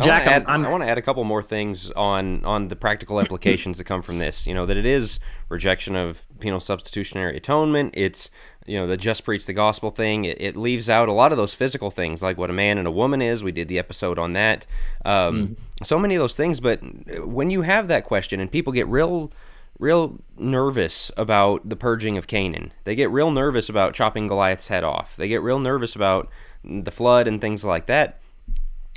Jack, 0.00 0.28
I 0.28 0.38
want, 0.38 0.48
add, 0.48 0.66
I 0.66 0.70
want 0.70 0.82
to 0.84 0.88
add 0.88 0.98
a 0.98 1.02
couple 1.02 1.24
more 1.24 1.42
things 1.42 1.90
on 1.92 2.44
on 2.44 2.68
the 2.68 2.76
practical 2.76 3.18
implications 3.20 3.78
that 3.78 3.84
come 3.84 4.02
from 4.02 4.18
this. 4.18 4.46
You 4.46 4.54
know 4.54 4.66
that 4.66 4.76
it 4.76 4.86
is 4.86 5.18
rejection 5.48 5.96
of 5.96 6.22
penal 6.38 6.60
substitutionary 6.60 7.36
atonement. 7.36 7.94
It's 7.96 8.30
you 8.66 8.78
know 8.78 8.86
the 8.86 8.96
just 8.96 9.24
preach 9.24 9.46
the 9.46 9.52
gospel 9.52 9.90
thing. 9.90 10.24
It, 10.24 10.40
it, 10.40 10.56
leaves 10.56 10.88
out 10.88 11.08
a 11.08 11.12
lot 11.12 11.32
of 11.32 11.38
those 11.38 11.54
physical 11.54 11.90
things, 11.90 12.22
like 12.22 12.38
what 12.38 12.50
a 12.50 12.52
man 12.52 12.78
and 12.78 12.86
a 12.86 12.92
woman 12.92 13.20
is. 13.20 13.42
We 13.42 13.50
did 13.50 13.66
the 13.66 13.78
episode 13.78 14.18
on 14.18 14.34
that. 14.34 14.66
Um, 15.04 15.48
mm 15.48 15.56
So 15.84 15.98
many 15.98 16.14
of 16.14 16.20
those 16.20 16.36
things. 16.36 16.60
But 16.60 16.80
when 17.26 17.50
you 17.50 17.62
have 17.62 17.88
that 17.88 18.04
question 18.04 18.40
and 18.40 18.50
people 18.50 18.72
get 18.72 18.86
real 18.86 19.32
real 19.78 20.18
nervous 20.36 21.10
about 21.16 21.68
the 21.68 21.76
purging 21.76 22.18
of 22.18 22.26
Canaan. 22.26 22.72
They 22.84 22.94
get 22.94 23.10
real 23.10 23.30
nervous 23.30 23.68
about 23.68 23.94
chopping 23.94 24.26
Goliath's 24.26 24.68
head 24.68 24.84
off. 24.84 25.14
They 25.16 25.28
get 25.28 25.42
real 25.42 25.58
nervous 25.58 25.94
about 25.94 26.28
the 26.64 26.90
flood 26.90 27.28
and 27.28 27.40
things 27.40 27.64
like 27.64 27.86
that 27.86 28.20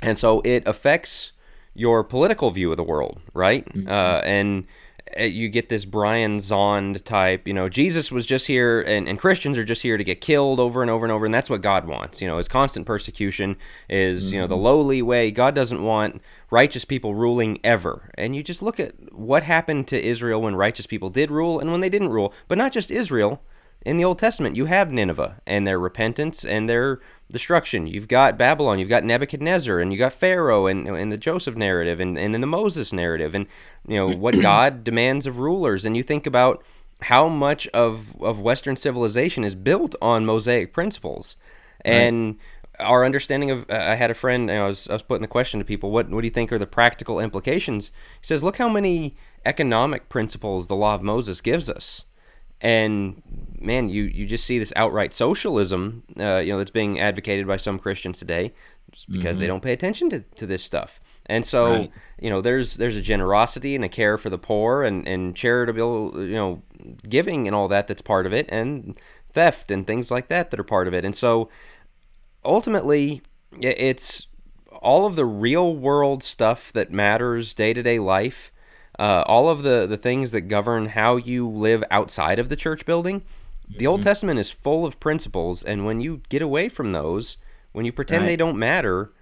and 0.02 0.18
so 0.18 0.40
it 0.44 0.66
affects 0.66 1.32
your 1.74 2.04
political 2.04 2.50
view 2.50 2.70
of 2.70 2.76
the 2.76 2.82
world, 2.82 3.20
right? 3.32 3.64
Mm-hmm. 3.66 3.88
Uh, 3.88 4.20
and 4.24 4.66
uh, 5.18 5.22
you 5.22 5.48
get 5.48 5.68
this 5.68 5.84
Brian 5.84 6.38
Zahnd 6.38 7.02
type, 7.04 7.46
you 7.46 7.54
know, 7.54 7.68
Jesus 7.68 8.12
was 8.12 8.26
just 8.26 8.46
here 8.46 8.82
and, 8.82 9.08
and 9.08 9.18
Christians 9.18 9.56
are 9.56 9.64
just 9.64 9.80
here 9.80 9.96
to 9.96 10.04
get 10.04 10.20
killed 10.20 10.60
over 10.60 10.82
and 10.82 10.90
over 10.90 11.04
and 11.04 11.12
over. 11.12 11.24
And 11.24 11.32
that's 11.32 11.48
what 11.48 11.62
God 11.62 11.86
wants. 11.86 12.20
You 12.20 12.28
know, 12.28 12.36
his 12.36 12.48
constant 12.48 12.84
persecution 12.84 13.56
is, 13.88 14.26
mm-hmm. 14.26 14.34
you 14.34 14.40
know, 14.40 14.46
the 14.48 14.54
mm-hmm. 14.56 14.64
lowly 14.64 15.02
way. 15.02 15.30
God 15.30 15.54
doesn't 15.54 15.82
want 15.82 16.20
righteous 16.52 16.84
people 16.84 17.14
ruling 17.14 17.58
ever. 17.64 18.10
And 18.18 18.36
you 18.36 18.42
just 18.42 18.60
look 18.60 18.78
at 18.78 18.94
what 19.10 19.42
happened 19.42 19.88
to 19.88 20.00
Israel 20.00 20.42
when 20.42 20.54
righteous 20.54 20.86
people 20.86 21.08
did 21.08 21.30
rule 21.30 21.58
and 21.58 21.72
when 21.72 21.80
they 21.80 21.88
didn't 21.88 22.10
rule. 22.10 22.34
But 22.46 22.58
not 22.58 22.72
just 22.72 22.90
Israel. 22.90 23.42
In 23.84 23.96
the 23.96 24.04
Old 24.04 24.20
Testament, 24.20 24.54
you 24.54 24.66
have 24.66 24.92
Nineveh 24.92 25.40
and 25.44 25.66
their 25.66 25.78
repentance 25.78 26.44
and 26.44 26.68
their 26.68 27.00
destruction. 27.32 27.88
You've 27.88 28.06
got 28.06 28.38
Babylon, 28.38 28.78
you've 28.78 28.88
got 28.88 29.02
Nebuchadnezzar, 29.02 29.80
and 29.80 29.92
you 29.92 29.98
got 29.98 30.12
Pharaoh, 30.12 30.66
and 30.68 30.86
in 30.86 31.08
the 31.08 31.16
Joseph 31.16 31.56
narrative, 31.56 31.98
and, 31.98 32.16
and 32.16 32.32
in 32.32 32.40
the 32.40 32.46
Moses 32.46 32.92
narrative, 32.92 33.34
and 33.34 33.46
you 33.88 33.96
know 33.96 34.08
what 34.08 34.38
God 34.40 34.84
demands 34.84 35.26
of 35.26 35.40
rulers. 35.40 35.84
And 35.84 35.96
you 35.96 36.04
think 36.04 36.26
about 36.26 36.62
how 37.00 37.26
much 37.26 37.66
of 37.68 38.14
of 38.20 38.38
Western 38.38 38.76
civilization 38.76 39.42
is 39.42 39.56
built 39.56 39.96
on 40.00 40.24
Mosaic 40.26 40.72
principles, 40.72 41.36
and 41.84 42.28
right. 42.28 42.36
Our 42.82 43.04
understanding 43.04 43.50
of. 43.50 43.68
Uh, 43.70 43.74
I 43.74 43.94
had 43.94 44.10
a 44.10 44.14
friend. 44.14 44.46
Know, 44.46 44.64
I 44.64 44.68
was 44.68 44.88
I 44.88 44.92
was 44.92 45.02
putting 45.02 45.22
the 45.22 45.28
question 45.28 45.60
to 45.60 45.64
people. 45.64 45.90
What 45.90 46.10
what 46.10 46.20
do 46.20 46.26
you 46.26 46.32
think 46.32 46.52
are 46.52 46.58
the 46.58 46.66
practical 46.66 47.20
implications? 47.20 47.90
He 48.20 48.26
says, 48.26 48.42
look 48.42 48.58
how 48.58 48.68
many 48.68 49.16
economic 49.44 50.08
principles 50.08 50.68
the 50.68 50.76
law 50.76 50.94
of 50.94 51.02
Moses 51.02 51.40
gives 51.40 51.68
us 51.68 52.04
and 52.62 53.20
man, 53.60 53.88
you 53.88 54.04
you 54.04 54.24
just 54.24 54.46
see 54.46 54.58
this 54.58 54.72
outright 54.76 55.12
socialism, 55.12 56.04
uh, 56.18 56.36
you 56.38 56.52
know, 56.52 56.58
that's 56.58 56.70
being 56.70 57.00
advocated 57.00 57.46
by 57.46 57.56
some 57.56 57.78
Christians 57.78 58.18
today, 58.18 58.52
because 59.08 59.32
mm-hmm. 59.34 59.40
they 59.40 59.46
don't 59.48 59.62
pay 59.62 59.72
attention 59.72 60.08
to, 60.10 60.20
to 60.36 60.46
this 60.46 60.62
stuff. 60.62 61.00
And 61.26 61.44
so, 61.44 61.70
right. 61.70 61.92
you 62.20 62.30
know, 62.30 62.40
there's 62.40 62.76
there's 62.76 62.96
a 62.96 63.02
generosity 63.02 63.74
and 63.74 63.84
a 63.84 63.88
care 63.88 64.16
for 64.16 64.30
the 64.30 64.38
poor 64.38 64.84
and 64.84 65.06
and 65.08 65.34
charitable, 65.34 66.12
you 66.16 66.36
know, 66.36 66.62
giving 67.08 67.48
and 67.48 67.54
all 67.54 67.66
that 67.68 67.88
that's 67.88 68.02
part 68.02 68.26
of 68.26 68.32
it, 68.32 68.46
and 68.48 68.98
theft 69.34 69.72
and 69.72 69.84
things 69.86 70.10
like 70.10 70.28
that 70.28 70.52
that 70.52 70.60
are 70.60 70.64
part 70.64 70.86
of 70.86 70.94
it. 70.94 71.04
And 71.04 71.16
so, 71.16 71.48
ultimately, 72.44 73.22
it's 73.60 74.26
all 74.80 75.06
of 75.06 75.16
the 75.16 75.24
real 75.24 75.76
world 75.76 76.22
stuff 76.22 76.72
that 76.72 76.90
matters 76.90 77.54
day 77.54 77.72
to 77.72 77.82
day 77.82 77.98
life 77.98 78.52
uh, 78.98 79.24
all 79.26 79.48
of 79.48 79.62
the, 79.62 79.86
the 79.86 79.96
things 79.96 80.32
that 80.32 80.42
govern 80.42 80.86
how 80.86 81.16
you 81.16 81.48
live 81.48 81.82
outside 81.90 82.38
of 82.38 82.48
the 82.48 82.56
church 82.56 82.84
building, 82.84 83.22
the 83.68 83.76
mm-hmm. 83.76 83.88
Old 83.88 84.02
Testament 84.02 84.38
is 84.38 84.50
full 84.50 84.84
of 84.84 85.00
principles. 85.00 85.62
And 85.62 85.86
when 85.86 86.00
you 86.00 86.20
get 86.28 86.42
away 86.42 86.68
from 86.68 86.92
those, 86.92 87.38
when 87.72 87.84
you 87.84 87.92
pretend 87.92 88.22
right. 88.22 88.28
they 88.28 88.36
don't 88.36 88.58
matter, 88.58 89.12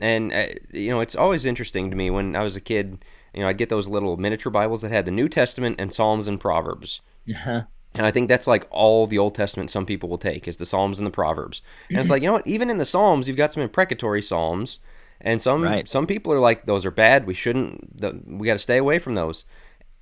and 0.00 0.32
uh, 0.32 0.46
you 0.72 0.90
know, 0.90 1.00
it's 1.00 1.16
always 1.16 1.44
interesting 1.44 1.90
to 1.90 1.96
me 1.96 2.10
when 2.10 2.34
I 2.36 2.42
was 2.42 2.56
a 2.56 2.60
kid. 2.60 3.04
You 3.34 3.42
know, 3.42 3.48
I'd 3.48 3.58
get 3.58 3.68
those 3.68 3.88
little 3.88 4.16
miniature 4.16 4.50
Bibles 4.50 4.80
that 4.80 4.90
had 4.90 5.04
the 5.04 5.10
New 5.10 5.28
Testament 5.28 5.76
and 5.78 5.92
Psalms 5.92 6.26
and 6.26 6.40
Proverbs. 6.40 7.02
Uh-huh. 7.28 7.62
And 7.94 8.06
I 8.06 8.10
think 8.10 8.28
that's 8.28 8.46
like 8.46 8.66
all 8.70 9.06
the 9.06 9.18
Old 9.18 9.34
Testament 9.34 9.70
some 9.70 9.86
people 9.86 10.08
will 10.08 10.18
take 10.18 10.46
is 10.46 10.58
the 10.58 10.66
Psalms 10.66 10.98
and 10.98 11.06
the 11.06 11.10
Proverbs. 11.10 11.62
And 11.88 11.98
it's 11.98 12.10
like, 12.10 12.22
you 12.22 12.28
know 12.28 12.34
what? 12.34 12.46
Even 12.46 12.70
in 12.70 12.78
the 12.78 12.86
Psalms, 12.86 13.26
you've 13.26 13.36
got 13.36 13.52
some 13.52 13.62
imprecatory 13.62 14.22
Psalms 14.22 14.78
and 15.20 15.42
some 15.42 15.62
right. 15.62 15.88
some 15.88 16.06
people 16.06 16.32
are 16.32 16.40
like, 16.40 16.66
those 16.66 16.84
are 16.86 16.90
bad. 16.90 17.26
We 17.26 17.34
shouldn't. 17.34 18.00
The, 18.00 18.20
we 18.26 18.46
got 18.46 18.54
to 18.54 18.58
stay 18.60 18.76
away 18.76 18.98
from 18.98 19.14
those. 19.14 19.44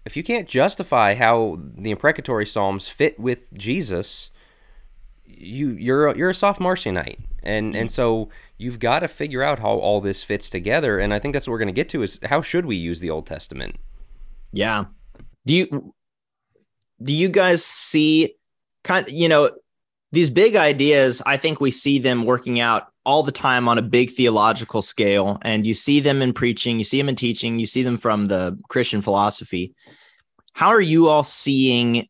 If 0.04 0.16
you 0.16 0.22
can't 0.22 0.48
justify 0.48 1.14
how 1.14 1.58
the 1.76 1.90
imprecatory 1.90 2.46
psalms 2.46 2.88
fit 2.88 3.18
with 3.18 3.52
Jesus, 3.54 4.30
you 5.24 5.70
you're 5.70 6.16
you're 6.16 6.30
a 6.30 6.34
soft 6.34 6.60
Marcionite, 6.60 7.18
and 7.42 7.74
and 7.74 7.90
so 7.90 8.28
you've 8.58 8.78
got 8.78 9.00
to 9.00 9.08
figure 9.08 9.42
out 9.42 9.58
how 9.58 9.70
all 9.70 10.00
this 10.00 10.22
fits 10.22 10.50
together. 10.50 10.98
And 10.98 11.14
I 11.14 11.18
think 11.18 11.32
that's 11.32 11.46
what 11.46 11.52
we're 11.52 11.58
going 11.58 11.68
to 11.68 11.72
get 11.72 11.88
to 11.90 12.02
is 12.02 12.20
how 12.24 12.42
should 12.42 12.66
we 12.66 12.76
use 12.76 13.00
the 13.00 13.10
Old 13.10 13.26
Testament? 13.26 13.76
Yeah. 14.52 14.84
Do 15.46 15.54
you 15.54 15.94
do 17.02 17.12
you 17.12 17.28
guys 17.28 17.64
see 17.64 18.34
kind? 18.84 19.08
You 19.10 19.28
know, 19.28 19.50
these 20.12 20.30
big 20.30 20.56
ideas. 20.56 21.22
I 21.24 21.36
think 21.36 21.60
we 21.60 21.70
see 21.70 21.98
them 21.98 22.24
working 22.24 22.60
out 22.60 22.88
all 23.06 23.22
the 23.22 23.32
time 23.32 23.68
on 23.68 23.78
a 23.78 23.82
big 23.82 24.10
theological 24.10 24.82
scale 24.82 25.38
and 25.42 25.64
you 25.64 25.72
see 25.72 26.00
them 26.00 26.20
in 26.20 26.32
preaching 26.32 26.76
you 26.76 26.84
see 26.84 26.98
them 26.98 27.08
in 27.08 27.14
teaching 27.14 27.56
you 27.56 27.64
see 27.64 27.84
them 27.84 27.96
from 27.96 28.26
the 28.26 28.58
christian 28.68 29.00
philosophy 29.00 29.72
how 30.54 30.70
are 30.70 30.80
you 30.80 31.06
all 31.06 31.22
seeing 31.22 32.08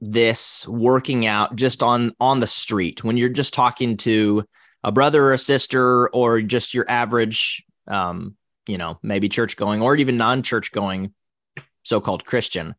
this 0.00 0.66
working 0.68 1.26
out 1.26 1.56
just 1.56 1.82
on 1.82 2.12
on 2.20 2.38
the 2.38 2.46
street 2.46 3.02
when 3.02 3.16
you're 3.16 3.28
just 3.28 3.52
talking 3.52 3.96
to 3.96 4.44
a 4.84 4.92
brother 4.92 5.24
or 5.24 5.32
a 5.32 5.38
sister 5.38 6.08
or 6.10 6.40
just 6.40 6.72
your 6.72 6.88
average 6.88 7.64
um 7.88 8.36
you 8.68 8.78
know 8.78 8.96
maybe 9.02 9.28
church 9.28 9.56
going 9.56 9.82
or 9.82 9.96
even 9.96 10.16
non-church 10.16 10.70
going 10.70 11.12
so-called 11.82 12.24
christian 12.24 12.76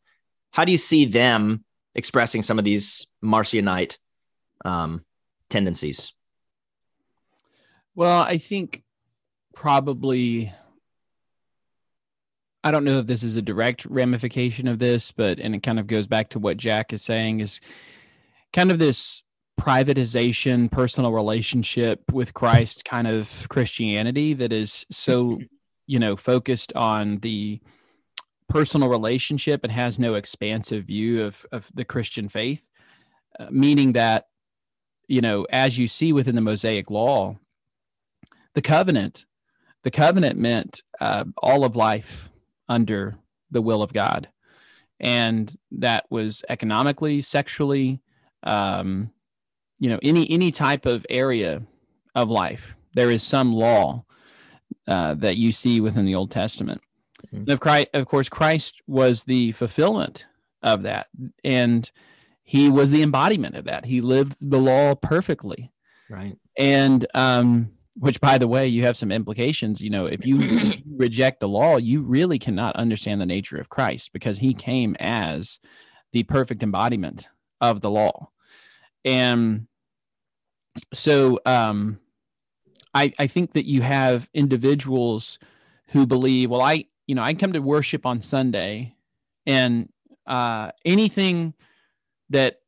how 0.52 0.66
do 0.66 0.72
you 0.72 0.78
see 0.78 1.06
them 1.06 1.64
expressing 1.96 2.42
some 2.42 2.60
of 2.60 2.66
these 2.66 3.08
marcionite 3.24 3.98
um 4.66 5.04
tendencies? 5.50 6.14
Well, 7.96 8.22
I 8.22 8.38
think 8.38 8.84
probably 9.54 10.54
I 12.64 12.72
don't 12.72 12.84
know 12.84 13.00
if 13.00 13.08
this 13.08 13.24
is 13.24 13.36
a 13.36 13.42
direct 13.42 13.86
ramification 13.86 14.68
of 14.68 14.80
this, 14.80 15.12
but 15.12 15.40
and 15.40 15.56
it 15.56 15.64
kind 15.64 15.80
of 15.80 15.88
goes 15.88 16.08
back 16.08 16.30
to 16.30 16.40
what 16.40 16.58
Jack 16.58 16.92
is 16.92 17.02
saying 17.02 17.40
is 17.40 17.62
kind 18.52 18.72
of 18.72 18.80
this 18.80 19.24
privatization, 19.60 20.72
personal 20.72 21.12
relationship 21.12 22.02
with 22.12 22.34
Christ 22.34 22.86
kind 22.86 23.08
of 23.08 23.48
Christianity 23.50 24.34
that 24.34 24.54
is 24.54 24.86
so, 24.90 25.40
you 25.88 26.00
know, 26.00 26.16
focused 26.16 26.74
on 26.74 27.18
the 27.18 27.62
personal 28.50 28.90
relationship 28.90 29.64
and 29.64 29.72
has 29.72 29.98
no 29.98 30.16
expansive 30.16 30.86
view 30.86 31.24
of, 31.24 31.46
of 31.52 31.72
the 31.74 31.86
Christian 31.86 32.28
faith, 32.28 32.68
uh, 33.40 33.48
meaning 33.50 33.94
that, 33.94 34.28
you 35.08 35.22
know, 35.22 35.46
as 35.50 35.78
you 35.78 35.88
see 35.88 36.12
within 36.12 36.36
the 36.36 36.42
Mosaic 36.42 36.90
law, 36.90 37.38
the 38.54 38.62
covenant. 38.62 39.26
The 39.84 39.92
covenant 39.92 40.38
meant 40.38 40.84
uh, 41.00 41.24
all 41.38 41.64
of 41.64 41.74
life 41.74 42.30
under 42.68 43.18
the 43.50 43.62
will 43.62 43.82
of 43.82 43.94
God, 43.94 44.28
and 45.00 45.58
that 45.72 46.04
was 46.10 46.44
economically, 46.50 47.22
sexually, 47.22 48.02
um, 48.44 49.12
you 49.80 49.90
know, 49.90 50.00
any 50.04 50.30
any 50.30 50.52
type 50.52 50.86
of 50.86 51.06
area 51.10 51.62
of 52.14 52.30
life. 52.30 52.76
There 52.94 53.10
is 53.10 53.24
some 53.24 53.54
law 53.54 54.04
uh, 54.86 55.14
that 55.14 55.38
you 55.38 55.54
see 55.54 55.80
within 55.80 56.06
the 56.06 56.16
Old 56.16 56.32
Testament. 56.32 56.82
Mm-hmm. 57.34 57.52
Of, 57.52 57.60
Christ, 57.60 57.90
of 57.94 58.06
course, 58.06 58.30
Christ 58.30 58.82
was 58.88 59.26
the 59.26 59.52
fulfillment 59.54 60.26
of 60.62 60.84
that, 60.84 61.08
and 61.44 61.90
he 62.44 62.70
was 62.70 62.92
the 62.92 63.04
embodiment 63.04 63.56
of 63.56 63.66
that. 63.66 63.86
He 63.86 64.02
lived 64.02 64.38
the 64.42 64.58
law 64.58 64.96
perfectly. 64.96 65.72
Right. 66.10 66.38
And 66.58 67.06
um, 67.14 67.72
which 68.00 68.22
by 68.22 68.38
the 68.38 68.48
way 68.48 68.66
you 68.66 68.86
have 68.86 68.98
some 68.98 69.12
implications 69.12 69.82
you 69.82 69.90
know 69.90 70.06
if 70.06 70.26
you 70.26 70.74
reject 70.96 71.40
the 71.40 71.48
law 71.48 71.78
you 71.78 72.02
really 72.02 72.40
cannot 72.40 72.76
understand 72.76 73.20
the 73.20 73.26
nature 73.26 73.58
of 73.58 73.70
christ 73.70 74.12
because 74.14 74.40
he 74.40 74.54
came 74.54 74.96
as 75.00 75.60
the 76.14 76.24
perfect 76.24 76.64
embodiment 76.64 77.28
of 77.62 77.82
the 77.82 77.90
law 77.90 78.30
and 79.04 79.68
so 80.94 81.40
um 81.46 82.00
i 82.94 83.14
i 83.20 83.28
think 83.28 83.52
that 83.52 83.66
you 83.66 83.82
have 83.82 84.30
individuals 84.34 85.38
who 85.90 86.06
believe 86.06 86.50
well 86.50 86.62
i 86.62 86.86
you 87.10 87.16
know 87.16 87.24
i 87.24 87.34
come 87.34 87.54
to 87.54 87.60
worship 87.60 88.06
on 88.06 88.22
sunday 88.22 88.96
and 89.46 89.90
uh 90.28 90.72
anything 90.86 91.54
that 92.30 92.62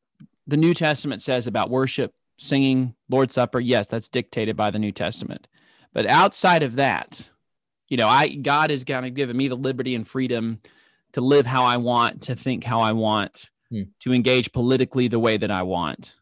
the 0.47 0.57
new 0.57 0.73
testament 0.73 1.21
says 1.21 1.47
about 1.47 1.69
worship 1.69 2.13
singing 2.41 2.95
Lord's 3.07 3.35
Supper, 3.35 3.59
yes, 3.59 3.87
that's 3.87 4.09
dictated 4.09 4.57
by 4.57 4.71
the 4.71 4.79
New 4.79 4.91
Testament. 4.91 5.47
But 5.93 6.07
outside 6.07 6.63
of 6.63 6.75
that, 6.75 7.29
you 7.87 7.97
know, 7.97 8.07
I 8.07 8.29
God 8.29 8.69
has 8.71 8.83
kind 8.83 9.05
of 9.05 9.13
given 9.13 9.37
me 9.37 9.47
the 9.47 9.55
liberty 9.55 9.93
and 9.93 10.07
freedom 10.07 10.59
to 11.13 11.21
live 11.21 11.45
how 11.45 11.65
I 11.65 11.77
want, 11.77 12.23
to 12.23 12.35
think 12.35 12.63
how 12.63 12.79
I 12.79 12.93
want, 12.93 13.51
hmm. 13.69 13.83
to 13.99 14.13
engage 14.13 14.53
politically 14.53 15.07
the 15.07 15.19
way 15.19 15.37
that 15.37 15.51
I 15.51 15.61
want. 15.61 16.15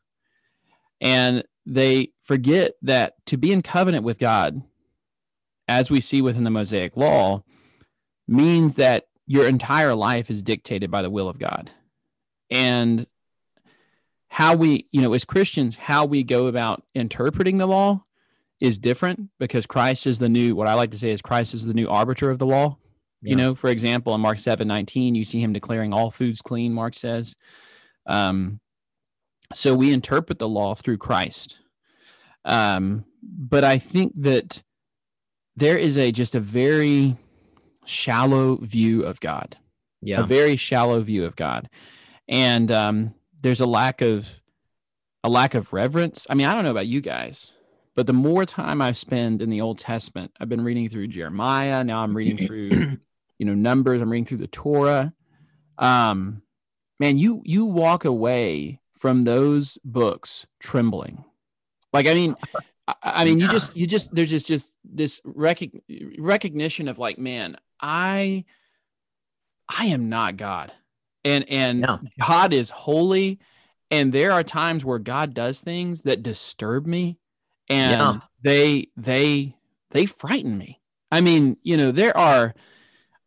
And 1.00 1.44
they 1.66 2.12
forget 2.22 2.74
that 2.82 3.14
to 3.28 3.38
be 3.38 3.52
in 3.52 3.62
covenant 3.62 4.04
with 4.04 4.20
God, 4.20 4.62
as 5.68 5.90
we 5.90 6.02
see 6.02 6.22
within 6.22 6.44
the 6.44 6.50
Mosaic 6.50 6.98
law, 6.98 7.44
means 8.30 8.76
that 8.76 9.08
your 9.26 9.48
entire 9.48 9.96
life 9.96 10.30
is 10.30 10.44
dictated 10.44 10.90
by 10.90 11.02
the 11.02 11.10
will 11.10 11.28
of 11.28 11.40
God. 11.40 11.72
And 12.50 13.08
how 14.30 14.56
we, 14.56 14.88
you 14.92 15.02
know, 15.02 15.14
as 15.14 15.26
Christians, 15.26 15.76
how 15.76 16.06
we 16.06 16.24
go 16.24 16.48
about 16.48 16.84
interpreting 16.94 17.58
the 17.58 17.68
law 17.68 18.04
is 18.62 18.78
different 18.78 19.30
because 19.40 19.66
Christ 19.66 20.06
is 20.06 20.20
the 20.20 20.30
new, 20.30 20.56
what 20.56 20.68
I 20.68 20.74
like 20.74 20.92
to 20.92 20.98
say 20.98 21.10
is 21.10 21.22
Christ 21.22 21.54
is 21.54 21.66
the 21.66 21.74
new 21.74 21.88
arbiter 21.88 22.30
of 22.30 22.38
the 22.38 22.46
law. 22.46 22.78
Yeah. 23.22 23.32
You 23.32 23.36
know, 23.36 23.56
for 23.56 23.70
example, 23.70 24.16
in 24.16 24.22
Mark 24.22 24.40
7 24.40 24.68
19, 24.68 25.16
you 25.16 25.24
see 25.24 25.42
him 25.42 25.52
declaring 25.52 25.94
all 25.94 26.10
foods 26.12 26.42
clean, 26.42 26.74
Mark 26.74 26.96
says. 26.96 27.36
Um, 28.06 28.60
so 29.54 29.74
we 29.74 29.92
interpret 29.92 30.40
the 30.40 30.48
law 30.48 30.76
through 30.76 30.98
Christ. 30.98 31.58
Um, 32.46 33.06
but 33.22 33.64
I 33.64 33.78
think 33.78 34.14
that 34.22 34.64
there 35.56 35.78
is 35.78 35.98
a 35.98 36.12
just 36.12 36.36
a 36.36 36.40
very 36.40 37.18
shallow 37.90 38.58
view 38.58 39.04
of 39.04 39.20
God. 39.20 39.58
Yeah. 40.02 40.22
A 40.22 40.24
very 40.24 40.56
shallow 40.56 41.02
view 41.02 41.26
of 41.26 41.36
God. 41.36 41.70
And 42.28 42.72
um, 42.72 43.16
there's 43.42 43.60
a 43.60 43.66
lack 43.66 44.02
of 44.02 44.42
a 45.24 45.30
lack 45.30 45.54
of 45.54 45.74
reverence. 45.74 46.26
I 46.30 46.36
mean, 46.36 46.48
I 46.48 46.54
don't 46.54 46.64
know 46.64 46.72
about 46.72 46.88
you 46.88 47.02
guys, 47.02 47.56
but 47.96 48.08
the 48.08 48.14
more 48.14 48.46
time 48.46 48.82
I 48.82 48.94
spend 48.94 49.42
in 49.42 49.50
the 49.50 49.60
Old 49.60 49.80
Testament, 49.80 50.32
I've 50.40 50.48
been 50.48 50.64
reading 50.64 50.88
through 50.88 51.08
Jeremiah. 51.08 51.84
Now 51.84 52.04
I'm 52.04 52.16
reading 52.16 52.46
through, 52.46 52.70
you 53.40 53.46
know, 53.46 53.56
Numbers. 53.56 54.02
I'm 54.02 54.10
reading 54.10 54.26
through 54.26 54.38
the 54.38 54.48
Torah. 54.48 55.14
Um, 55.78 56.44
man, 57.00 57.18
you 57.18 57.42
you 57.44 57.66
walk 57.66 58.06
away 58.06 58.80
from 58.98 59.24
those 59.24 59.78
books 59.84 60.46
trembling. 60.60 61.26
Like, 61.92 62.08
I 62.08 62.14
mean, 62.14 62.36
I, 62.88 62.94
I 63.04 63.26
mean, 63.26 63.40
you 63.40 63.48
just 63.48 63.76
you 63.76 63.88
just 63.88 64.14
there's 64.14 64.30
just 64.30 64.48
just 64.48 64.76
this 64.84 65.20
rec- 65.24 65.74
recognition 66.18 66.88
of 66.88 67.00
like, 67.00 67.18
man, 67.18 67.58
I 67.82 68.46
I 69.68 69.86
am 69.86 70.10
not 70.10 70.38
God, 70.38 70.72
and 71.24 71.48
and 71.50 71.82
no. 71.82 72.00
God 72.20 72.54
is 72.54 72.70
holy, 72.70 73.40
and 73.92 74.14
there 74.14 74.32
are 74.32 74.44
times 74.44 74.84
where 74.84 75.00
God 75.00 75.34
does 75.34 75.60
things 75.62 76.02
that 76.02 76.24
disturb 76.24 76.86
me 76.86 77.20
and 77.70 77.92
yeah. 77.92 78.20
they 78.42 78.88
they 78.98 79.56
they 79.92 80.06
frighten 80.06 80.58
me. 80.58 80.82
I 81.12 81.22
mean, 81.22 81.58
you 81.64 81.78
know, 81.78 81.92
there 81.92 82.16
are 82.18 82.54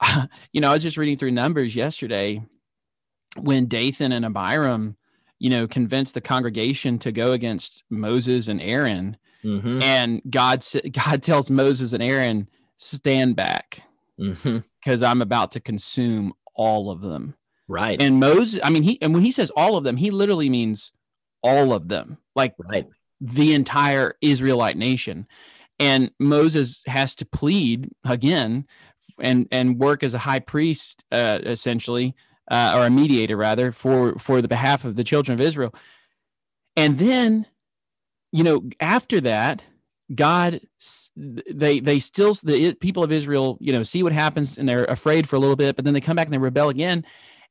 you 0.52 0.60
know, 0.60 0.70
I 0.70 0.74
was 0.74 0.82
just 0.82 0.96
reading 0.96 1.16
through 1.16 1.30
numbers 1.30 1.76
yesterday 1.76 2.42
when 3.38 3.66
Dathan 3.66 4.12
and 4.12 4.24
Abiram, 4.24 4.96
you 5.38 5.48
know, 5.48 5.66
convinced 5.66 6.14
the 6.14 6.20
congregation 6.20 6.98
to 7.00 7.12
go 7.12 7.32
against 7.32 7.84
Moses 7.88 8.48
and 8.48 8.60
Aaron. 8.60 9.16
Mm-hmm. 9.44 9.82
And 9.82 10.22
God 10.28 10.64
God 10.92 11.22
tells 11.22 11.50
Moses 11.50 11.92
and 11.92 12.02
Aaron, 12.02 12.48
stand 12.76 13.36
back 13.36 13.82
because 14.18 14.42
mm-hmm. 14.42 15.04
I'm 15.04 15.22
about 15.22 15.52
to 15.52 15.60
consume 15.60 16.32
all 16.54 16.90
of 16.90 17.00
them. 17.00 17.34
Right. 17.68 18.00
And 18.00 18.20
Moses, 18.20 18.60
I 18.62 18.70
mean, 18.70 18.82
he 18.82 19.00
and 19.00 19.14
when 19.14 19.22
he 19.22 19.30
says 19.30 19.50
all 19.56 19.76
of 19.76 19.84
them, 19.84 19.96
he 19.96 20.10
literally 20.10 20.50
means 20.50 20.92
all 21.42 21.72
of 21.72 21.88
them. 21.88 22.18
Like 22.34 22.54
right 22.58 22.86
the 23.22 23.54
entire 23.54 24.16
Israelite 24.20 24.76
nation. 24.76 25.26
And 25.78 26.10
Moses 26.18 26.82
has 26.86 27.14
to 27.16 27.24
plead 27.24 27.90
again 28.04 28.66
and 29.20 29.46
and 29.50 29.78
work 29.78 30.02
as 30.02 30.12
a 30.12 30.18
high 30.18 30.40
priest 30.40 31.04
uh, 31.12 31.38
essentially 31.42 32.14
uh, 32.50 32.72
or 32.74 32.86
a 32.86 32.90
mediator 32.90 33.36
rather 33.36 33.70
for 33.70 34.18
for 34.18 34.42
the 34.42 34.48
behalf 34.48 34.84
of 34.84 34.96
the 34.96 35.04
children 35.04 35.34
of 35.34 35.40
Israel. 35.40 35.72
And 36.76 36.98
then 36.98 37.46
you 38.32 38.42
know 38.42 38.68
after 38.80 39.20
that 39.20 39.64
God 40.14 40.60
they 41.16 41.80
they 41.80 41.98
still 41.98 42.34
the 42.42 42.74
people 42.80 43.02
of 43.02 43.12
Israel 43.12 43.58
you 43.60 43.72
know 43.72 43.82
see 43.82 44.02
what 44.02 44.12
happens 44.12 44.58
and 44.58 44.68
they're 44.68 44.84
afraid 44.84 45.28
for 45.28 45.36
a 45.36 45.38
little 45.38 45.56
bit 45.56 45.76
but 45.76 45.84
then 45.84 45.94
they 45.94 46.00
come 46.00 46.16
back 46.16 46.26
and 46.26 46.34
they 46.34 46.38
rebel 46.38 46.68
again 46.68 47.04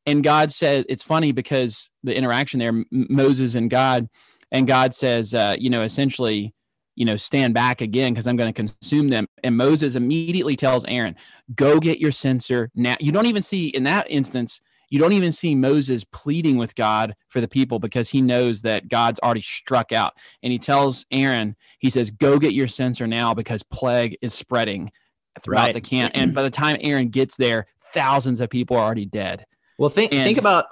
and 0.05 0.23
God 0.23 0.51
said 0.51 0.85
it's 0.89 1.03
funny 1.03 1.31
because 1.31 1.89
the 2.03 2.15
interaction 2.15 2.59
there 2.59 2.83
Moses 2.91 3.55
and 3.55 3.69
God 3.69 4.09
and 4.51 4.67
God 4.67 4.93
says, 4.93 5.33
uh, 5.33 5.55
you 5.57 5.69
know, 5.69 5.81
essentially, 5.81 6.53
you 6.95 7.05
know, 7.05 7.15
stand 7.15 7.53
back 7.53 7.81
again 7.81 8.13
because 8.13 8.27
I'm 8.27 8.35
going 8.35 8.53
to 8.53 8.63
consume 8.67 9.09
them. 9.09 9.27
And 9.43 9.55
Moses 9.55 9.95
immediately 9.95 10.55
tells 10.55 10.83
Aaron, 10.85 11.15
go 11.55 11.79
get 11.79 11.99
your 11.99 12.11
censer 12.11 12.69
now. 12.75 12.97
You 12.99 13.11
don't 13.11 13.27
even 13.27 13.41
see 13.41 13.69
in 13.69 13.83
that 13.85 14.09
instance, 14.11 14.59
you 14.91 14.99
don't 14.99 15.13
even 15.13 15.31
see 15.31 15.55
Moses 15.55 16.03
pleading 16.03 16.57
with 16.57 16.75
God 16.75 17.15
for 17.29 17.41
the 17.41 17.47
people 17.47 17.79
because 17.79 18.09
he 18.09 18.21
knows 18.21 18.61
that 18.61 18.89
God's 18.89 19.19
already 19.21 19.41
struck 19.41 19.91
out. 19.91 20.13
And 20.43 20.51
he 20.51 20.59
tells 20.59 21.05
Aaron, 21.09 21.55
he 21.79 21.89
says, 21.89 22.11
go 22.11 22.37
get 22.37 22.53
your 22.53 22.67
censer 22.67 23.07
now 23.07 23.33
because 23.33 23.63
plague 23.63 24.17
is 24.21 24.33
spreading 24.33 24.91
throughout 25.39 25.67
right. 25.67 25.73
the 25.73 25.81
camp. 25.81 26.11
And 26.13 26.35
by 26.35 26.43
the 26.43 26.49
time 26.49 26.75
Aaron 26.81 27.07
gets 27.07 27.37
there, 27.37 27.67
thousands 27.93 28.41
of 28.41 28.49
people 28.49 28.75
are 28.75 28.83
already 28.83 29.05
dead. 29.05 29.45
Well, 29.77 29.89
think 29.89 30.13
and, 30.13 30.23
think 30.25 30.37
about 30.37 30.65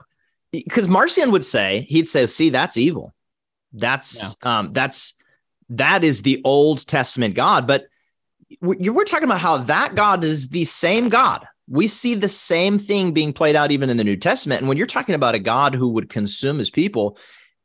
because 0.52 0.90
Marcion 0.90 1.32
would 1.32 1.46
say 1.46 1.82
he'd 1.90 2.08
say, 2.08 2.28
"See, 2.28 2.50
that's 2.50 2.78
evil." 2.78 3.16
That's 3.74 4.36
yeah. 4.44 4.60
um, 4.60 4.74
that's 4.74 5.16
that 5.70 6.04
is 6.04 6.22
the 6.22 6.42
Old 6.44 6.86
Testament 6.86 7.34
God, 7.36 7.66
but 7.66 7.88
we're, 8.62 8.94
we're 8.94 9.04
talking 9.06 9.26
about 9.26 9.40
how 9.40 9.58
that 9.58 9.96
God 9.96 10.24
is 10.24 10.50
the 10.50 10.66
same 10.66 11.10
God. 11.10 11.48
We 11.70 11.88
see 11.88 12.16
the 12.16 12.28
same 12.28 12.80
thing 12.80 13.14
being 13.14 13.32
played 13.32 13.56
out 13.56 13.72
even 13.72 13.90
in 13.90 13.98
the 13.98 14.04
New 14.04 14.18
Testament. 14.18 14.62
And 14.62 14.68
when 14.68 14.78
you're 14.78 14.88
talking 14.88 15.16
about 15.16 15.36
a 15.36 15.40
God 15.40 15.76
who 15.76 15.90
would 15.90 16.10
consume 16.10 16.58
his 16.58 16.70
people, 16.70 17.18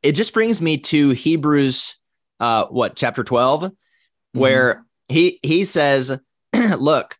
it 0.03 0.13
just 0.13 0.33
brings 0.33 0.61
me 0.61 0.77
to 0.77 1.09
Hebrews, 1.09 1.97
uh, 2.39 2.65
what 2.65 2.95
chapter 2.95 3.23
12, 3.23 3.63
mm-hmm. 3.63 4.39
where 4.39 4.85
he 5.09 5.39
he 5.41 5.65
says, 5.65 6.19
"Look, 6.77 7.17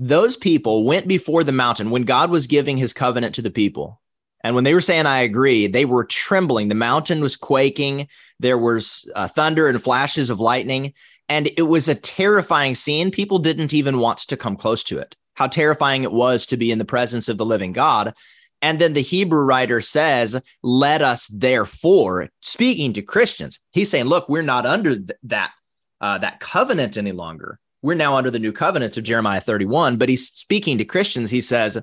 those 0.00 0.34
people 0.36 0.84
went 0.84 1.06
before 1.06 1.44
the 1.44 1.52
mountain 1.52 1.90
when 1.90 2.04
God 2.04 2.30
was 2.30 2.46
giving 2.46 2.78
his 2.78 2.94
covenant 2.94 3.34
to 3.34 3.42
the 3.42 3.50
people. 3.50 4.00
And 4.42 4.54
when 4.54 4.64
they 4.64 4.72
were 4.72 4.80
saying, 4.80 5.04
I 5.04 5.20
agree, 5.20 5.66
they 5.66 5.84
were 5.84 6.04
trembling. 6.04 6.68
The 6.68 6.74
mountain 6.74 7.20
was 7.20 7.36
quaking. 7.36 8.08
There 8.38 8.56
was 8.56 9.04
uh, 9.14 9.28
thunder 9.28 9.68
and 9.68 9.82
flashes 9.82 10.30
of 10.30 10.40
lightning. 10.40 10.94
And 11.28 11.50
it 11.58 11.62
was 11.62 11.86
a 11.86 11.94
terrifying 11.94 12.74
scene. 12.74 13.10
People 13.10 13.38
didn't 13.38 13.74
even 13.74 13.98
want 13.98 14.18
to 14.18 14.38
come 14.38 14.56
close 14.56 14.82
to 14.84 14.98
it. 14.98 15.16
How 15.40 15.46
terrifying 15.46 16.02
it 16.02 16.12
was 16.12 16.44
to 16.46 16.58
be 16.58 16.70
in 16.70 16.76
the 16.76 16.84
presence 16.84 17.30
of 17.30 17.38
the 17.38 17.46
living 17.46 17.72
God. 17.72 18.14
And 18.60 18.78
then 18.78 18.92
the 18.92 19.00
Hebrew 19.00 19.42
writer 19.42 19.80
says, 19.80 20.38
Let 20.62 21.00
us 21.00 21.28
therefore, 21.28 22.28
speaking 22.42 22.92
to 22.92 23.00
Christians, 23.00 23.58
he's 23.70 23.88
saying, 23.88 24.04
Look, 24.04 24.28
we're 24.28 24.42
not 24.42 24.66
under 24.66 24.96
th- 24.96 25.18
that, 25.22 25.52
uh, 25.98 26.18
that 26.18 26.40
covenant 26.40 26.98
any 26.98 27.12
longer. 27.12 27.58
We're 27.80 27.94
now 27.94 28.16
under 28.16 28.30
the 28.30 28.38
new 28.38 28.52
covenant 28.52 28.98
of 28.98 29.04
Jeremiah 29.04 29.40
31. 29.40 29.96
But 29.96 30.10
he's 30.10 30.28
speaking 30.28 30.76
to 30.76 30.84
Christians. 30.84 31.30
He 31.30 31.40
says, 31.40 31.82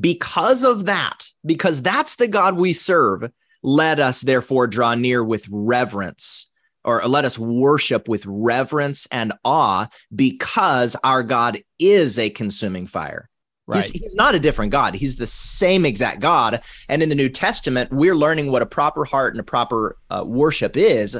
because 0.00 0.64
of 0.64 0.86
that, 0.86 1.28
because 1.46 1.82
that's 1.82 2.16
the 2.16 2.26
God 2.26 2.56
we 2.56 2.72
serve, 2.72 3.30
let 3.62 4.00
us 4.00 4.22
therefore 4.22 4.66
draw 4.66 4.96
near 4.96 5.22
with 5.22 5.46
reverence 5.48 6.50
or 6.84 7.02
let 7.06 7.24
us 7.24 7.38
worship 7.38 8.08
with 8.08 8.24
reverence 8.26 9.06
and 9.10 9.32
awe 9.44 9.88
because 10.14 10.96
our 11.02 11.22
God 11.22 11.62
is 11.78 12.18
a 12.18 12.30
consuming 12.30 12.86
fire. 12.86 13.28
Right. 13.66 13.82
He's, 13.82 13.92
he's, 13.92 14.14
not 14.14 14.34
a 14.34 14.38
different 14.38 14.72
God. 14.72 14.94
He's 14.94 15.16
the 15.16 15.26
same 15.26 15.86
exact 15.86 16.20
God. 16.20 16.62
And 16.88 17.02
in 17.02 17.08
the 17.08 17.14
New 17.14 17.30
Testament, 17.30 17.90
we're 17.90 18.14
learning 18.14 18.50
what 18.50 18.60
a 18.60 18.66
proper 18.66 19.06
heart 19.06 19.32
and 19.32 19.40
a 19.40 19.44
proper 19.44 19.96
uh, 20.10 20.22
worship 20.26 20.76
is, 20.76 21.16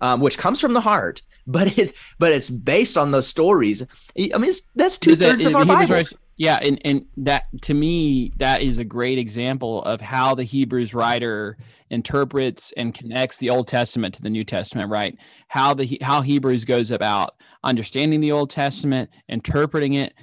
um, 0.00 0.20
which 0.20 0.38
comes 0.38 0.60
from 0.60 0.72
the 0.72 0.80
heart. 0.80 1.22
But 1.44 1.76
it, 1.76 1.96
but 2.20 2.30
it's 2.30 2.48
based 2.48 2.96
on 2.96 3.10
those 3.10 3.26
stories. 3.26 3.84
I 4.16 4.38
mean, 4.38 4.52
that's 4.76 4.96
two 4.96 5.16
thirds 5.16 5.44
of 5.44 5.56
our 5.56 5.64
Bible. 5.64 6.04
Yeah, 6.42 6.58
and 6.60 6.80
and 6.84 7.06
that 7.18 7.44
to 7.62 7.72
me 7.72 8.32
that 8.38 8.62
is 8.62 8.78
a 8.78 8.84
great 8.84 9.16
example 9.16 9.80
of 9.84 10.00
how 10.00 10.34
the 10.34 10.42
Hebrews 10.42 10.92
writer 10.92 11.56
interprets 11.88 12.72
and 12.76 12.92
connects 12.92 13.38
the 13.38 13.48
Old 13.48 13.68
Testament 13.68 14.16
to 14.16 14.22
the 14.22 14.28
New 14.28 14.42
Testament, 14.42 14.90
right? 14.90 15.16
How 15.46 15.72
the 15.72 15.98
how 16.02 16.22
Hebrews 16.22 16.64
goes 16.64 16.90
about 16.90 17.36
understanding 17.62 18.18
the 18.18 18.32
Old 18.32 18.50
Testament, 18.50 19.10
interpreting 19.28 19.94
it, 19.94 20.14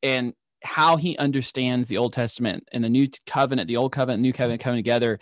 and 0.00 0.34
how 0.62 0.96
he 0.96 1.18
understands 1.18 1.88
the 1.88 1.98
Old 1.98 2.12
Testament 2.12 2.68
and 2.70 2.84
the 2.84 2.88
New 2.88 3.08
Covenant, 3.26 3.66
the 3.66 3.76
Old 3.76 3.90
Covenant, 3.90 4.22
New 4.22 4.32
Covenant 4.32 4.62
coming 4.62 4.78
together 4.78 5.18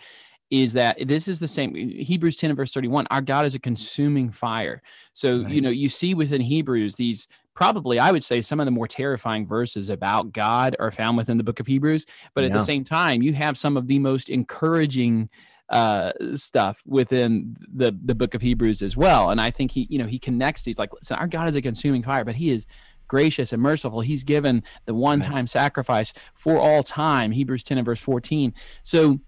is 0.51 0.73
that 0.73 1.07
this 1.07 1.27
is 1.27 1.39
the 1.39 1.47
same 1.47 1.73
Hebrews 1.73 2.37
10 2.37 2.51
and 2.51 2.57
verse 2.57 2.71
31 2.71 3.07
our 3.09 3.21
God 3.21 3.47
is 3.47 3.55
a 3.55 3.59
consuming 3.59 4.29
fire 4.29 4.83
so 5.13 5.41
right. 5.41 5.51
you 5.51 5.61
know 5.61 5.71
you 5.71 5.89
see 5.89 6.13
within 6.13 6.41
Hebrews 6.41 6.93
these 6.95 7.27
probably 7.53 7.99
I 7.99 8.11
would 8.11 8.23
say 8.23 8.41
some 8.41 8.59
of 8.59 8.65
the 8.65 8.71
more 8.71 8.87
terrifying 8.87 9.45
verses 9.45 9.89
about 9.89 10.31
God 10.31 10.75
are 10.79 10.91
found 10.91 11.17
within 11.17 11.37
the 11.37 11.43
book 11.43 11.59
of 11.59 11.67
Hebrews. 11.67 12.05
But 12.33 12.43
at 12.43 12.51
the 12.51 12.61
same 12.61 12.83
time, 12.83 13.21
you 13.21 13.33
have 13.33 13.57
some 13.57 13.77
of 13.77 13.87
the 13.87 13.99
most 13.99 14.29
encouraging 14.29 15.29
uh, 15.69 16.11
stuff 16.35 16.83
within 16.85 17.55
the 17.73 17.97
the 18.03 18.15
book 18.15 18.33
of 18.35 18.41
Hebrews 18.41 18.81
as 18.81 18.97
well. 18.97 19.29
And 19.29 19.39
I 19.41 19.51
think 19.51 19.71
he, 19.71 19.87
you 19.89 19.97
know, 19.97 20.07
he 20.07 20.19
connects 20.19 20.63
these 20.63 20.77
like 20.77 20.93
listen, 20.93 21.17
our 21.17 21.27
God 21.27 21.47
is 21.47 21.55
a 21.55 21.61
consuming 21.61 22.03
fire, 22.03 22.25
but 22.25 22.35
he 22.35 22.51
is 22.51 22.65
gracious 23.07 23.53
and 23.53 23.61
merciful. 23.61 24.01
He's 24.01 24.23
given 24.23 24.63
the 24.85 24.93
one 24.93 25.21
time 25.21 25.47
sacrifice 25.47 26.13
for 26.33 26.57
all 26.57 26.83
time. 26.83 27.31
Hebrews 27.31 27.63
10 27.63 27.77
and 27.77 27.85
verse 27.85 27.99
14. 27.99 28.53
So, 28.81 29.19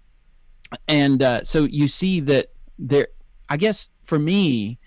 and 0.88 1.21
uh, 1.21 1.43
so 1.43 1.63
you 1.63 1.88
see 1.88 2.19
that 2.21 2.47
there, 2.79 3.09
I 3.49 3.57
guess 3.57 3.89
for 4.03 4.17
me, 4.17 4.79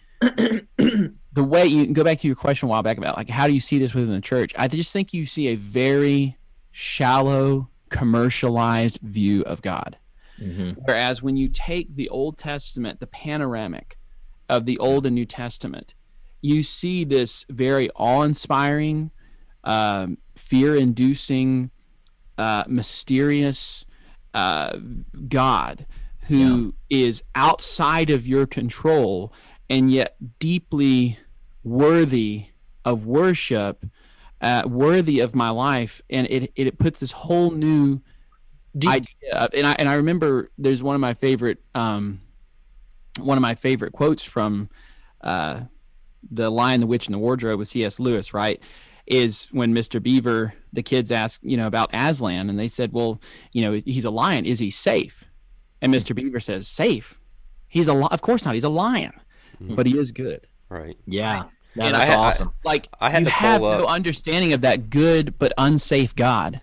the 1.38 1.44
way 1.44 1.64
you 1.64 1.86
go 1.86 2.02
back 2.02 2.18
to 2.18 2.26
your 2.26 2.34
question 2.34 2.66
a 2.66 2.68
while 2.68 2.82
back 2.82 2.98
about 2.98 3.16
like 3.16 3.30
how 3.30 3.46
do 3.46 3.52
you 3.52 3.60
see 3.60 3.78
this 3.78 3.94
within 3.94 4.12
the 4.12 4.20
church? 4.20 4.52
I 4.58 4.66
just 4.66 4.92
think 4.92 5.14
you 5.14 5.24
see 5.24 5.46
a 5.46 5.54
very 5.54 6.36
shallow, 6.72 7.70
commercialized 7.90 8.98
view 9.02 9.42
of 9.42 9.62
God. 9.62 9.98
Mm-hmm. 10.40 10.80
Whereas 10.84 11.22
when 11.22 11.36
you 11.36 11.48
take 11.48 11.94
the 11.94 12.08
Old 12.08 12.38
Testament, 12.38 12.98
the 12.98 13.06
panoramic 13.06 13.98
of 14.48 14.64
the 14.64 14.78
Old 14.78 15.06
and 15.06 15.14
New 15.14 15.26
Testament, 15.26 15.94
you 16.40 16.64
see 16.64 17.04
this 17.04 17.44
very 17.48 17.88
awe-inspiring, 17.90 19.12
um, 19.62 20.18
fear-inducing, 20.34 21.70
uh, 22.36 22.64
mysterious 22.66 23.84
uh, 24.34 24.76
God 25.28 25.86
who 26.26 26.74
yeah. 26.88 26.98
is 27.06 27.22
outside 27.36 28.10
of 28.10 28.26
your 28.26 28.46
control 28.46 29.32
and 29.70 29.88
yet 29.88 30.16
deeply 30.40 31.18
worthy 31.68 32.46
of 32.84 33.06
worship, 33.06 33.84
uh, 34.40 34.62
worthy 34.66 35.20
of 35.20 35.34
my 35.34 35.50
life, 35.50 36.02
and 36.08 36.26
it 36.28 36.52
it 36.56 36.78
puts 36.78 37.00
this 37.00 37.12
whole 37.12 37.50
new 37.50 38.00
you, 38.74 38.90
idea. 38.90 39.32
Up. 39.32 39.50
And 39.54 39.66
I 39.66 39.72
and 39.74 39.88
I 39.88 39.94
remember 39.94 40.48
there's 40.58 40.82
one 40.82 40.94
of 40.94 41.00
my 41.00 41.14
favorite 41.14 41.58
um, 41.74 42.20
one 43.18 43.36
of 43.36 43.42
my 43.42 43.54
favorite 43.54 43.92
quotes 43.92 44.24
from 44.24 44.68
uh, 45.20 45.62
the 46.30 46.50
Lion, 46.50 46.80
the 46.80 46.86
Witch, 46.86 47.06
and 47.06 47.14
the 47.14 47.18
Wardrobe 47.18 47.58
with 47.58 47.68
C.S. 47.68 47.98
Lewis, 47.98 48.32
right? 48.32 48.60
Is 49.06 49.48
when 49.50 49.74
Mr. 49.74 50.02
Beaver, 50.02 50.54
the 50.72 50.82
kids 50.82 51.10
asked, 51.10 51.42
you 51.42 51.56
know, 51.56 51.66
about 51.66 51.90
Aslan, 51.94 52.50
and 52.50 52.58
they 52.58 52.68
said, 52.68 52.92
well, 52.92 53.20
you 53.52 53.64
know, 53.64 53.80
he's 53.84 54.04
a 54.04 54.10
lion. 54.10 54.44
Is 54.44 54.58
he 54.58 54.70
safe? 54.70 55.24
And 55.80 55.94
Mr. 55.94 56.14
Beaver 56.14 56.40
says, 56.40 56.68
safe. 56.68 57.18
He's 57.68 57.88
a 57.88 57.94
li- 57.94 58.08
of 58.10 58.20
course 58.20 58.44
not. 58.44 58.54
He's 58.54 58.64
a 58.64 58.68
lion, 58.68 59.12
mm-hmm. 59.62 59.74
but 59.74 59.86
he 59.86 59.98
is 59.98 60.12
good. 60.12 60.46
Right. 60.68 60.98
Yeah. 61.06 61.44
Yeah, 61.78 61.92
that's 61.92 62.10
I, 62.10 62.14
awesome. 62.14 62.48
I, 62.48 62.68
like 62.68 62.88
I 63.00 63.10
had 63.10 63.22
you 63.24 63.30
have 63.30 63.62
up, 63.62 63.80
no 63.80 63.86
understanding 63.86 64.52
of 64.52 64.60
that 64.62 64.90
good 64.90 65.38
but 65.38 65.52
unsafe 65.56 66.14
God. 66.14 66.60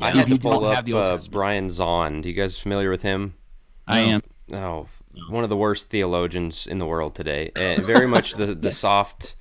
I 0.00 0.10
had 0.10 0.26
to 0.26 0.38
pull 0.38 0.64
up 0.66 0.88
uh, 0.88 1.18
Brian 1.30 1.68
Zahnd. 1.68 2.24
You 2.24 2.32
guys 2.32 2.58
familiar 2.58 2.90
with 2.90 3.02
him? 3.02 3.34
I 3.86 4.00
am. 4.00 4.22
Oh, 4.52 4.88
one 5.28 5.44
of 5.44 5.50
the 5.50 5.56
worst 5.56 5.90
theologians 5.90 6.66
in 6.66 6.78
the 6.78 6.86
world 6.86 7.14
today. 7.14 7.50
Uh, 7.54 7.80
very 7.82 8.06
much 8.06 8.34
the 8.34 8.54
the 8.54 8.72
soft. 8.86 9.34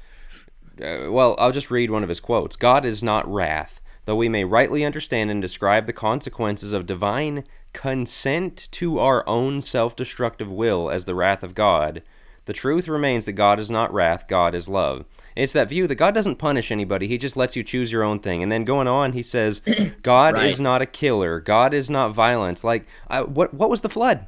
Uh, 0.82 1.12
well, 1.12 1.36
I'll 1.38 1.52
just 1.52 1.72
read 1.72 1.92
one 1.92 2.04
of 2.04 2.10
his 2.10 2.20
quotes. 2.20 2.56
God 2.56 2.86
is 2.86 3.04
not 3.04 3.32
wrath, 3.32 3.82
though 4.06 4.16
we 4.16 4.30
may 4.30 4.44
rightly 4.44 4.86
understand 4.86 5.30
and 5.30 5.42
describe 5.42 5.86
the 5.86 5.94
consequences 5.94 6.74
of 6.74 6.86
divine 6.86 7.44
consent 7.74 8.68
to 8.72 9.00
our 9.00 9.28
own 9.28 9.62
self-destructive 9.62 10.52
will 10.52 10.90
as 10.90 11.06
the 11.06 11.16
wrath 11.16 11.44
of 11.44 11.54
God. 11.54 12.02
The 12.46 12.54
truth 12.54 12.88
remains 12.88 13.26
that 13.26 13.34
God 13.34 13.60
is 13.60 13.70
not 13.70 13.94
wrath, 13.94 14.28
God 14.28 14.56
is 14.56 14.68
love. 14.68 15.06
It's 15.36 15.54
that 15.54 15.70
view 15.70 15.88
that 15.88 15.96
God 15.96 16.14
doesn't 16.14 16.36
punish 16.36 16.72
anybody, 16.72 17.08
He 17.08 17.18
just 17.18 17.38
lets 17.38 17.56
you 17.56 17.64
choose 17.64 17.92
your 17.92 18.04
own 18.04 18.20
thing. 18.20 18.44
And 18.44 18.52
then 18.52 18.66
going 18.66 18.88
on, 18.88 19.14
He 19.14 19.24
says, 19.24 19.62
God 20.04 20.34
right. 20.36 20.50
is 20.50 20.60
not 20.60 20.82
a 20.82 20.86
killer, 20.86 21.40
God 21.40 21.74
is 21.74 21.90
not 21.90 22.14
violence. 22.14 22.64
Like, 22.64 22.88
I, 23.08 23.22
what, 23.22 23.54
what 23.54 23.70
was 23.70 23.82
the 23.82 23.90
flood? 23.90 24.28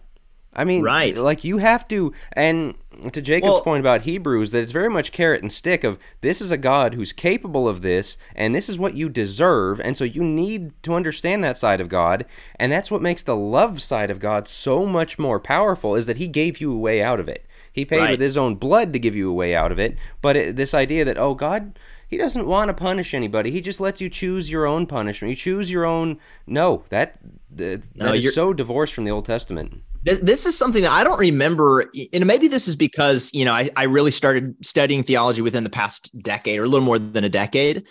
I 0.53 0.65
mean, 0.65 0.83
right. 0.83 1.15
like 1.15 1.45
you 1.45 1.59
have 1.59 1.87
to, 1.87 2.11
and 2.33 2.75
to 3.13 3.21
Jacob's 3.21 3.51
well, 3.51 3.61
point 3.61 3.79
about 3.79 4.01
Hebrews, 4.01 4.51
that 4.51 4.61
it's 4.61 4.73
very 4.73 4.89
much 4.89 5.13
carrot 5.13 5.41
and 5.41 5.51
stick 5.51 5.85
of 5.85 5.97
this 6.19 6.41
is 6.41 6.51
a 6.51 6.57
God 6.57 6.93
who's 6.93 7.13
capable 7.13 7.69
of 7.69 7.81
this, 7.81 8.17
and 8.35 8.53
this 8.53 8.67
is 8.67 8.77
what 8.77 8.93
you 8.93 9.07
deserve, 9.07 9.79
and 9.79 9.95
so 9.95 10.03
you 10.03 10.23
need 10.23 10.73
to 10.83 10.93
understand 10.93 11.41
that 11.43 11.57
side 11.57 11.79
of 11.79 11.87
God, 11.87 12.25
and 12.57 12.69
that's 12.69 12.91
what 12.91 13.01
makes 13.01 13.23
the 13.23 13.35
love 13.35 13.81
side 13.81 14.11
of 14.11 14.19
God 14.19 14.45
so 14.45 14.85
much 14.85 15.17
more 15.17 15.39
powerful, 15.39 15.95
is 15.95 16.05
that 16.05 16.17
He 16.17 16.27
gave 16.27 16.59
you 16.59 16.73
a 16.73 16.77
way 16.77 17.01
out 17.01 17.21
of 17.21 17.29
it. 17.29 17.45
He 17.71 17.85
paid 17.85 17.99
right. 17.99 18.11
with 18.11 18.21
His 18.21 18.37
own 18.37 18.55
blood 18.55 18.93
to 18.93 18.99
give 18.99 19.15
you 19.15 19.29
a 19.29 19.33
way 19.33 19.55
out 19.55 19.71
of 19.71 19.79
it, 19.79 19.97
but 20.21 20.35
it, 20.35 20.55
this 20.55 20.73
idea 20.73 21.05
that 21.05 21.17
oh 21.17 21.35
God 21.35 21.77
he 22.11 22.17
doesn't 22.17 22.45
want 22.45 22.67
to 22.67 22.73
punish 22.73 23.13
anybody. 23.13 23.51
He 23.51 23.61
just 23.61 23.79
lets 23.79 24.01
you 24.01 24.09
choose 24.09 24.51
your 24.51 24.65
own 24.65 24.85
punishment. 24.85 25.29
You 25.29 25.35
choose 25.35 25.71
your 25.71 25.85
own. 25.85 26.19
No, 26.45 26.83
that 26.89 27.17
that, 27.51 27.83
no, 27.95 28.07
that 28.07 28.17
is 28.17 28.35
so 28.35 28.51
divorced 28.51 28.93
from 28.93 29.05
the 29.05 29.11
Old 29.11 29.25
Testament. 29.25 29.81
This, 30.03 30.19
this 30.19 30.45
is 30.45 30.57
something 30.57 30.81
that 30.81 30.91
I 30.91 31.05
don't 31.05 31.19
remember, 31.19 31.89
and 32.11 32.25
maybe 32.25 32.49
this 32.49 32.67
is 32.67 32.75
because 32.75 33.33
you 33.33 33.45
know 33.45 33.53
I, 33.53 33.69
I 33.77 33.83
really 33.83 34.11
started 34.11 34.53
studying 34.63 35.03
theology 35.03 35.41
within 35.41 35.63
the 35.63 35.69
past 35.69 36.11
decade 36.21 36.59
or 36.59 36.65
a 36.65 36.67
little 36.67 36.85
more 36.85 36.99
than 36.99 37.23
a 37.23 37.29
decade. 37.29 37.87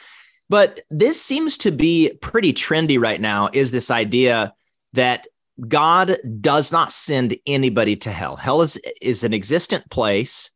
But 0.50 0.82
this 0.90 1.20
seems 1.20 1.56
to 1.58 1.70
be 1.70 2.12
pretty 2.20 2.52
trendy 2.52 3.00
right 3.00 3.22
now. 3.22 3.48
Is 3.54 3.70
this 3.70 3.90
idea 3.90 4.52
that 4.92 5.26
God 5.68 6.16
does 6.40 6.72
not 6.72 6.92
send 6.92 7.36
anybody 7.46 7.96
to 7.96 8.10
hell? 8.10 8.36
Hell 8.36 8.62
is 8.62 8.76
is 9.00 9.24
an 9.24 9.34
existent 9.34 9.88
place, 9.90 10.50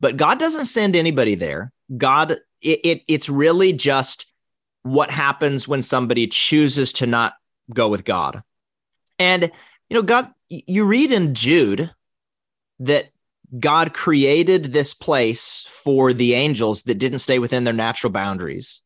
but 0.00 0.16
God 0.16 0.38
doesn't 0.38 0.66
send 0.66 0.96
anybody 0.96 1.34
there. 1.34 1.72
God 1.96 2.32
it, 2.60 2.80
it 2.84 3.02
it's 3.08 3.28
really 3.28 3.72
just 3.72 4.26
what 4.82 5.10
happens 5.10 5.68
when 5.68 5.82
somebody 5.82 6.26
chooses 6.26 6.92
to 6.94 7.06
not 7.06 7.34
go 7.72 7.88
with 7.88 8.04
God. 8.04 8.42
And 9.18 9.50
you 9.88 9.96
know, 9.96 10.02
God, 10.02 10.30
you 10.48 10.84
read 10.84 11.12
in 11.12 11.34
Jude 11.34 11.90
that 12.80 13.04
God 13.58 13.92
created 13.92 14.64
this 14.66 14.94
place 14.94 15.66
for 15.68 16.12
the 16.12 16.34
angels 16.34 16.82
that 16.84 16.98
didn't 16.98 17.18
stay 17.18 17.38
within 17.38 17.64
their 17.64 17.74
natural 17.74 18.12
boundaries. 18.12 18.82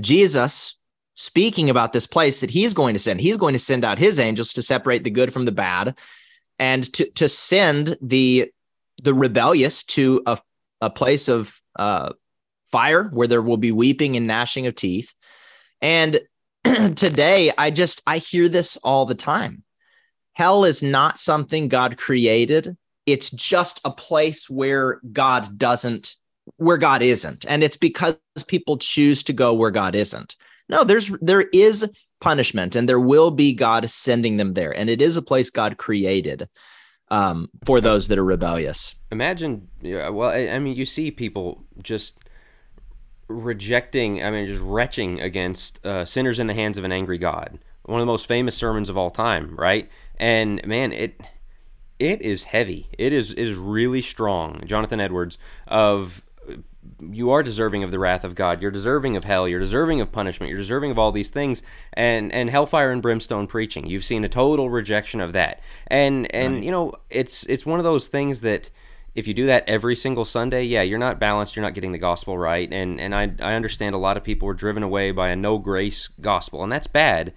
Jesus 0.00 0.76
speaking 1.14 1.70
about 1.70 1.92
this 1.92 2.06
place 2.06 2.40
that 2.40 2.50
he's 2.50 2.74
going 2.74 2.94
to 2.94 2.98
send, 2.98 3.20
he's 3.20 3.36
going 3.36 3.54
to 3.54 3.58
send 3.58 3.84
out 3.84 3.98
his 3.98 4.18
angels 4.18 4.52
to 4.54 4.62
separate 4.62 5.04
the 5.04 5.10
good 5.10 5.32
from 5.32 5.44
the 5.44 5.52
bad 5.52 5.98
and 6.58 6.84
to, 6.94 7.08
to 7.10 7.28
send 7.28 7.96
the 8.00 8.50
the 9.02 9.14
rebellious 9.14 9.82
to 9.82 10.22
a, 10.26 10.38
a 10.80 10.90
place 10.90 11.28
of 11.28 11.60
uh, 11.76 12.12
fire 12.66 13.08
where 13.12 13.28
there 13.28 13.42
will 13.42 13.56
be 13.56 13.72
weeping 13.72 14.16
and 14.16 14.26
gnashing 14.26 14.66
of 14.66 14.74
teeth. 14.74 15.14
And 15.80 16.20
today, 16.64 17.52
I 17.56 17.70
just, 17.70 18.02
I 18.06 18.18
hear 18.18 18.48
this 18.48 18.76
all 18.78 19.06
the 19.06 19.14
time. 19.14 19.62
Hell 20.32 20.64
is 20.64 20.82
not 20.82 21.18
something 21.18 21.68
God 21.68 21.98
created. 21.98 22.76
It's 23.04 23.30
just 23.30 23.80
a 23.84 23.90
place 23.90 24.48
where 24.48 25.00
God 25.12 25.58
doesn't, 25.58 26.14
where 26.56 26.78
God 26.78 27.02
isn't. 27.02 27.44
And 27.46 27.62
it's 27.62 27.76
because 27.76 28.16
people 28.46 28.78
choose 28.78 29.22
to 29.24 29.32
go 29.32 29.52
where 29.52 29.70
God 29.70 29.94
isn't. 29.94 30.36
No, 30.68 30.84
there's, 30.84 31.10
there 31.20 31.42
is 31.52 31.90
punishment 32.20 32.76
and 32.76 32.88
there 32.88 33.00
will 33.00 33.30
be 33.30 33.52
God 33.52 33.88
sending 33.90 34.36
them 34.36 34.54
there. 34.54 34.76
And 34.76 34.88
it 34.88 35.02
is 35.02 35.16
a 35.16 35.22
place 35.22 35.50
God 35.50 35.76
created 35.76 36.48
um, 37.08 37.50
for 37.66 37.80
those 37.80 38.08
that 38.08 38.18
are 38.18 38.24
rebellious. 38.24 38.94
Imagine, 39.10 39.68
well, 39.82 40.30
I 40.30 40.58
mean, 40.58 40.76
you 40.76 40.86
see 40.86 41.10
people 41.10 41.62
just 41.82 42.16
rejecting, 43.28 44.22
I 44.22 44.30
mean, 44.30 44.46
just 44.46 44.62
retching 44.62 45.20
against 45.20 45.84
uh, 45.84 46.04
sinners 46.04 46.38
in 46.38 46.46
the 46.46 46.54
hands 46.54 46.78
of 46.78 46.84
an 46.84 46.92
angry 46.92 47.18
God. 47.18 47.58
One 47.84 48.00
of 48.00 48.02
the 48.02 48.12
most 48.12 48.26
famous 48.26 48.54
sermons 48.54 48.88
of 48.88 48.96
all 48.96 49.10
time, 49.10 49.56
right? 49.56 49.88
And 50.16 50.64
man, 50.66 50.92
it 50.92 51.20
it 51.98 52.22
is 52.22 52.44
heavy. 52.44 52.88
It 52.96 53.12
is 53.12 53.32
is 53.32 53.56
really 53.56 54.02
strong. 54.02 54.62
Jonathan 54.66 55.00
Edwards 55.00 55.36
of 55.66 56.22
you 57.10 57.30
are 57.30 57.42
deserving 57.42 57.82
of 57.82 57.90
the 57.90 57.98
wrath 57.98 58.24
of 58.24 58.34
God. 58.34 58.62
You're 58.62 58.70
deserving 58.70 59.16
of 59.16 59.24
hell. 59.24 59.48
You're 59.48 59.60
deserving 59.60 60.00
of 60.00 60.12
punishment. 60.12 60.50
You're 60.50 60.58
deserving 60.58 60.90
of 60.90 60.98
all 60.98 61.12
these 61.12 61.30
things. 61.30 61.62
And 61.92 62.32
and 62.32 62.50
hellfire 62.50 62.92
and 62.92 63.02
brimstone 63.02 63.46
preaching. 63.46 63.86
You've 63.86 64.04
seen 64.04 64.24
a 64.24 64.28
total 64.28 64.70
rejection 64.70 65.20
of 65.20 65.32
that. 65.32 65.60
And 65.88 66.32
and 66.34 66.54
right. 66.54 66.62
you 66.62 66.70
know, 66.70 66.94
it's 67.10 67.44
it's 67.44 67.66
one 67.66 67.80
of 67.80 67.84
those 67.84 68.08
things 68.08 68.40
that 68.40 68.70
if 69.14 69.26
you 69.26 69.34
do 69.34 69.46
that 69.46 69.68
every 69.68 69.94
single 69.96 70.24
Sunday, 70.24 70.64
yeah, 70.64 70.82
you're 70.82 70.98
not 70.98 71.18
balanced. 71.18 71.54
You're 71.54 71.64
not 71.64 71.74
getting 71.74 71.92
the 71.92 71.98
gospel 71.98 72.38
right. 72.38 72.72
And 72.72 73.00
and 73.00 73.14
I 73.14 73.32
I 73.40 73.54
understand 73.54 73.94
a 73.94 73.98
lot 73.98 74.16
of 74.16 74.24
people 74.24 74.46
were 74.46 74.54
driven 74.54 74.82
away 74.82 75.10
by 75.10 75.28
a 75.28 75.36
no 75.36 75.58
grace 75.58 76.08
gospel, 76.20 76.62
and 76.62 76.72
that's 76.72 76.86
bad. 76.86 77.32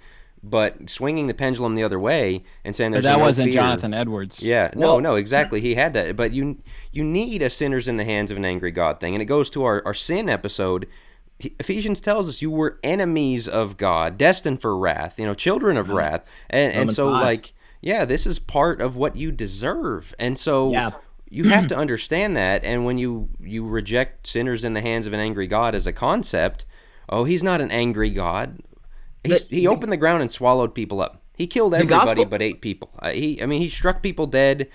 But 0.48 0.92
swinging 0.92 1.26
the 1.26 1.34
pendulum 1.34 1.74
the 1.74 1.84
other 1.84 2.00
way 2.00 2.44
and 2.64 2.76
saying 2.76 2.92
that 2.92 3.04
no 3.04 3.18
wasn't 3.18 3.52
fear, 3.52 3.62
Jonathan 3.62 3.96
Edwards. 3.96 4.44
Yeah, 4.44 4.70
no, 4.76 4.88
well, 4.88 5.02
no, 5.02 5.16
exactly. 5.16 5.60
He 5.60 5.74
had 5.74 5.94
that, 5.94 6.16
but 6.16 6.34
you 6.34 6.62
you 6.92 7.04
need 7.04 7.42
a 7.42 7.50
sinners 7.50 7.88
in 7.88 7.98
the 7.98 8.06
hands 8.06 8.30
of 8.30 8.38
an 8.38 8.46
angry 8.46 8.72
God 8.72 9.00
thing, 9.00 9.16
and 9.16 9.24
it 9.24 9.26
goes 9.26 9.50
to 9.52 9.64
our 9.64 9.82
our 9.86 9.96
sin 9.96 10.30
episode. 10.30 10.88
Ephesians 11.40 12.00
tells 12.00 12.30
us 12.30 12.44
you 12.44 12.52
were 12.52 12.80
enemies 12.84 13.48
of 13.48 13.76
God, 13.76 14.20
destined 14.20 14.62
for 14.62 14.78
wrath. 14.78 15.18
You 15.18 15.26
know, 15.26 15.34
children 15.34 15.78
of 15.78 15.88
mm-hmm. 15.88 15.96
wrath, 15.96 16.26
and 16.52 16.74
and 16.74 16.94
so 16.94 17.12
5. 17.12 17.22
like 17.24 17.54
yeah, 17.82 18.06
this 18.06 18.28
is 18.28 18.38
part 18.38 18.82
of 18.82 18.96
what 18.96 19.16
you 19.16 19.32
deserve, 19.32 20.14
and 20.20 20.38
so. 20.38 20.72
Yeah 20.72 20.92
you 21.28 21.46
have 21.50 21.68
to 21.70 21.76
understand 21.76 22.38
that 22.38 22.64
and 22.64 22.86
when 22.86 22.98
you 22.98 23.28
you 23.40 23.66
reject 23.66 24.28
sinners 24.28 24.64
in 24.64 24.74
the 24.74 24.82
hands 24.82 25.08
of 25.08 25.14
an 25.14 25.20
angry 25.20 25.48
god 25.48 25.74
as 25.76 25.88
a 25.88 25.92
concept 25.92 26.66
oh 27.10 27.24
he's 27.24 27.44
not 27.44 27.62
an 27.62 27.72
angry 27.72 28.10
god 28.10 28.60
He's, 29.26 29.48
he 29.48 29.68
opened 29.68 29.92
the 29.92 29.98
ground 29.98 30.22
and 30.22 30.32
swallowed 30.32 30.74
people 30.74 31.02
up 31.02 31.22
he 31.36 31.48
killed 31.48 31.74
everybody 31.74 32.26
but 32.26 32.42
eight 32.42 32.62
people 32.62 32.92
uh, 33.00 33.12
he 33.12 33.42
i 33.42 33.46
mean 33.46 33.62
he 33.62 33.70
struck 33.70 34.02
people 34.02 34.28
dead 34.28 34.70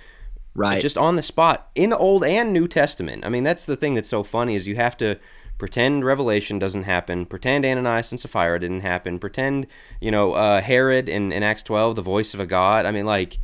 right 0.54 0.82
just 0.82 0.98
on 0.98 1.16
the 1.16 1.22
spot 1.22 1.70
in 1.74 1.90
the 1.90 1.98
old 1.98 2.24
and 2.24 2.52
new 2.52 2.68
testament 2.68 3.24
i 3.24 3.28
mean 3.28 3.44
that's 3.44 3.64
the 3.64 3.76
thing 3.76 3.94
that's 3.94 4.08
so 4.08 4.22
funny 4.22 4.54
is 4.54 4.66
you 4.66 4.76
have 4.76 4.96
to 4.96 5.18
Pretend 5.60 6.06
Revelation 6.06 6.58
doesn't 6.58 6.84
happen. 6.84 7.26
Pretend 7.26 7.66
Ananias 7.66 8.10
and 8.10 8.18
Sapphira 8.18 8.58
didn't 8.58 8.80
happen. 8.80 9.18
Pretend, 9.18 9.66
you 10.00 10.10
know, 10.10 10.32
uh, 10.32 10.62
Herod 10.62 11.06
in, 11.06 11.32
in 11.32 11.42
Acts 11.42 11.62
12, 11.64 11.96
the 11.96 12.02
voice 12.02 12.32
of 12.32 12.40
a 12.40 12.46
God. 12.46 12.86
I 12.86 12.92
mean, 12.92 13.04
like, 13.04 13.38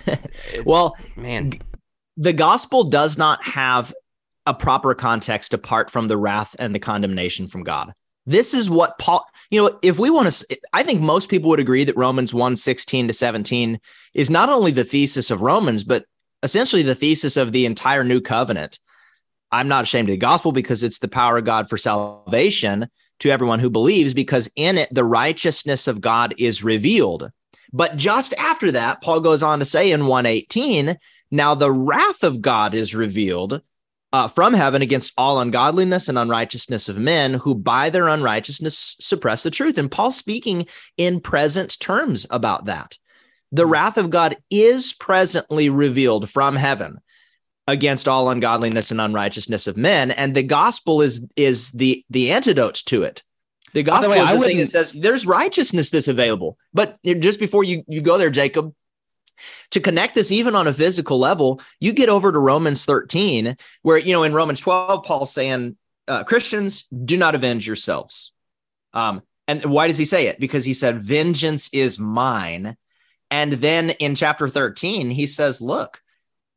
well, 0.66 0.94
man, 1.16 1.54
the 2.14 2.34
gospel 2.34 2.84
does 2.84 3.16
not 3.16 3.42
have 3.42 3.94
a 4.44 4.52
proper 4.52 4.94
context 4.94 5.54
apart 5.54 5.90
from 5.90 6.08
the 6.08 6.18
wrath 6.18 6.54
and 6.58 6.74
the 6.74 6.78
condemnation 6.78 7.46
from 7.46 7.64
God. 7.64 7.94
This 8.26 8.52
is 8.52 8.68
what 8.68 8.98
Paul, 8.98 9.26
you 9.50 9.62
know, 9.62 9.78
if 9.82 9.98
we 9.98 10.10
want 10.10 10.30
to, 10.30 10.58
I 10.72 10.82
think 10.82 11.00
most 11.00 11.30
people 11.30 11.50
would 11.50 11.60
agree 11.60 11.84
that 11.84 11.96
Romans 11.96 12.34
1 12.34 12.56
16 12.56 13.08
to 13.08 13.12
17 13.12 13.80
is 14.14 14.30
not 14.30 14.48
only 14.48 14.72
the 14.72 14.84
thesis 14.84 15.30
of 15.30 15.42
Romans, 15.42 15.84
but 15.84 16.04
essentially 16.42 16.82
the 16.82 16.94
thesis 16.94 17.36
of 17.36 17.52
the 17.52 17.66
entire 17.66 18.04
new 18.04 18.20
covenant. 18.20 18.78
I'm 19.52 19.68
not 19.68 19.84
ashamed 19.84 20.08
of 20.08 20.12
the 20.12 20.18
gospel 20.18 20.52
because 20.52 20.82
it's 20.82 20.98
the 20.98 21.08
power 21.08 21.38
of 21.38 21.44
God 21.44 21.68
for 21.68 21.78
salvation 21.78 22.88
to 23.20 23.30
everyone 23.30 23.60
who 23.60 23.70
believes, 23.70 24.12
because 24.12 24.50
in 24.56 24.76
it, 24.76 24.88
the 24.92 25.04
righteousness 25.04 25.86
of 25.86 26.00
God 26.00 26.34
is 26.38 26.64
revealed. 26.64 27.30
But 27.72 27.96
just 27.96 28.34
after 28.34 28.72
that, 28.72 29.00
Paul 29.02 29.20
goes 29.20 29.42
on 29.42 29.60
to 29.60 29.64
say 29.64 29.90
in 29.90 30.06
118, 30.06 30.96
now 31.30 31.54
the 31.54 31.72
wrath 31.72 32.22
of 32.22 32.40
God 32.40 32.74
is 32.74 32.94
revealed 32.94 33.62
uh, 34.12 34.28
from 34.28 34.54
heaven 34.54 34.82
against 34.82 35.12
all 35.18 35.40
ungodliness 35.40 36.08
and 36.08 36.18
unrighteousness 36.18 36.88
of 36.88 36.98
men 36.98 37.34
who 37.34 37.54
by 37.54 37.90
their 37.90 38.08
unrighteousness 38.08 38.96
suppress 39.00 39.42
the 39.42 39.50
truth. 39.50 39.78
And 39.78 39.90
Paul's 39.90 40.16
speaking 40.16 40.66
in 40.96 41.20
present 41.20 41.78
terms 41.80 42.26
about 42.30 42.66
that. 42.66 42.98
The 43.52 43.66
wrath 43.66 43.96
of 43.96 44.10
God 44.10 44.36
is 44.50 44.92
presently 44.92 45.68
revealed 45.68 46.28
from 46.28 46.56
heaven 46.56 47.00
against 47.68 48.06
all 48.08 48.30
ungodliness 48.30 48.90
and 48.90 49.00
unrighteousness 49.00 49.66
of 49.66 49.76
men 49.76 50.10
and 50.12 50.34
the 50.34 50.42
gospel 50.42 51.02
is 51.02 51.26
is 51.34 51.72
the 51.72 52.04
the 52.10 52.30
antidote 52.30 52.76
to 52.86 53.02
it 53.02 53.22
the 53.74 53.82
gospel 53.82 54.10
the 54.12 54.18
way, 54.18 54.24
is 54.24 54.30
the 54.30 54.40
thing 54.40 54.56
that 54.58 54.68
says 54.68 54.92
there's 54.92 55.26
righteousness 55.26 55.90
that's 55.90 56.06
available 56.06 56.56
but 56.72 56.96
just 57.18 57.40
before 57.40 57.64
you 57.64 57.82
you 57.88 58.00
go 58.00 58.18
there 58.18 58.30
jacob 58.30 58.72
to 59.70 59.80
connect 59.80 60.14
this 60.14 60.32
even 60.32 60.54
on 60.54 60.66
a 60.66 60.72
physical 60.72 61.18
level 61.18 61.60
you 61.80 61.92
get 61.92 62.08
over 62.08 62.32
to 62.32 62.38
romans 62.38 62.84
13 62.84 63.56
where 63.82 63.98
you 63.98 64.12
know 64.12 64.22
in 64.22 64.34
romans 64.34 64.60
12 64.60 65.04
paul's 65.04 65.32
saying 65.32 65.76
uh, 66.08 66.24
christians 66.24 66.84
do 66.88 67.16
not 67.16 67.34
avenge 67.34 67.66
yourselves. 67.66 68.32
Um, 68.92 69.22
and 69.48 69.64
why 69.66 69.86
does 69.86 69.98
he 69.98 70.04
say 70.04 70.26
it? 70.26 70.40
Because 70.40 70.64
he 70.64 70.72
said 70.72 71.00
vengeance 71.00 71.68
is 71.72 71.98
mine. 71.98 72.76
And 73.30 73.52
then 73.52 73.90
in 73.90 74.14
chapter 74.14 74.48
13 74.48 75.10
he 75.10 75.26
says 75.26 75.60
look 75.60 76.02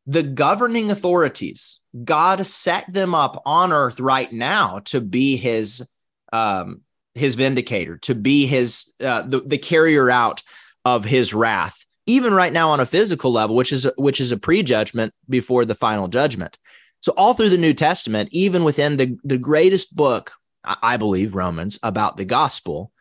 the 0.09 0.23
governing 0.23 0.89
authorities, 0.89 1.81
God 2.03 2.43
set 2.47 2.91
them 2.91 3.13
up 3.13 3.43
on 3.45 3.71
earth 3.71 3.99
right 3.99 4.31
now 4.33 4.79
to 4.85 5.01
be 5.01 5.37
his 5.37 5.87
um, 6.33 6.81
his 7.13 7.35
vindicator, 7.35 7.97
to 7.97 8.15
be 8.15 8.47
his 8.47 8.91
uh, 9.03 9.21
the, 9.21 9.41
the 9.41 9.59
carrier 9.59 10.09
out 10.09 10.41
of 10.83 11.05
his 11.05 11.31
wrath, 11.31 11.78
even 12.09 12.33
right 12.33 12.51
now 12.51 12.71
on 12.71 12.79
a 12.79 12.87
physical 12.87 13.31
level, 13.31 13.55
which 13.55 13.71
is 13.71 13.87
which 13.95 14.19
is 14.19 14.31
a 14.31 14.37
prejudgment 14.37 15.13
before 15.29 15.63
the 15.63 15.75
final 15.75 16.07
judgment. 16.07 16.57
So 17.01 17.13
all 17.15 17.35
through 17.35 17.49
the 17.49 17.57
New 17.57 17.73
Testament, 17.73 18.29
even 18.31 18.63
within 18.63 18.97
the, 18.97 19.15
the 19.23 19.37
greatest 19.37 19.95
book, 19.95 20.33
I 20.63 20.97
believe, 20.97 21.35
Romans, 21.35 21.77
about 21.83 22.17
the 22.17 22.25
gospel, 22.25 22.91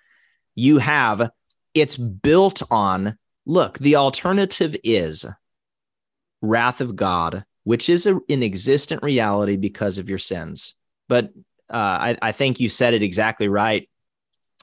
you 0.54 0.78
have 0.78 1.30
it's 1.72 1.96
built 1.96 2.62
on 2.70 3.16
look, 3.46 3.78
the 3.78 3.96
alternative 3.96 4.76
is 4.84 5.24
wrath 6.42 6.82
of 6.82 6.94
God, 6.94 7.44
which 7.64 7.88
is 7.88 8.06
a, 8.06 8.20
an 8.28 8.42
existent 8.42 9.02
reality 9.02 9.56
because 9.56 9.96
of 9.96 10.10
your 10.10 10.18
sins. 10.18 10.74
But 11.08 11.30
uh, 11.70 11.76
I, 12.12 12.18
I 12.20 12.32
think 12.32 12.60
you 12.60 12.68
said 12.68 12.92
it 12.92 13.02
exactly 13.02 13.48
right. 13.48 13.88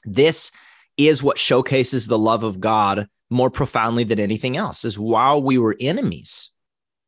This 0.04 0.52
is 0.96 1.20
what 1.20 1.36
showcases 1.36 2.06
the 2.06 2.18
love 2.18 2.44
of 2.44 2.60
God 2.60 3.08
more 3.30 3.50
profoundly 3.50 4.04
than 4.04 4.20
anything 4.20 4.56
else. 4.56 4.84
Is 4.84 4.98
while 4.98 5.42
we 5.42 5.58
were 5.58 5.76
enemies, 5.80 6.52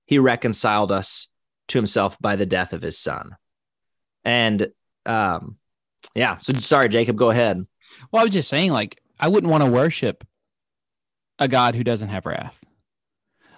He 0.06 0.18
reconciled 0.18 0.92
us 0.92 1.28
to 1.68 1.78
Himself 1.78 2.18
by 2.20 2.36
the 2.36 2.46
death 2.46 2.72
of 2.72 2.82
His 2.82 2.98
Son. 2.98 3.36
And 4.24 4.70
um, 5.06 5.56
yeah, 6.14 6.38
so 6.38 6.52
sorry, 6.54 6.88
Jacob, 6.88 7.16
go 7.16 7.30
ahead. 7.30 7.64
Well, 8.10 8.20
I 8.20 8.24
was 8.24 8.34
just 8.34 8.48
saying, 8.48 8.72
like, 8.72 9.00
I 9.18 9.28
wouldn't 9.28 9.50
want 9.50 9.64
to 9.64 9.70
worship 9.70 10.24
a 11.38 11.48
God 11.48 11.74
who 11.74 11.84
doesn't 11.84 12.08
have 12.08 12.26
wrath. 12.26 12.64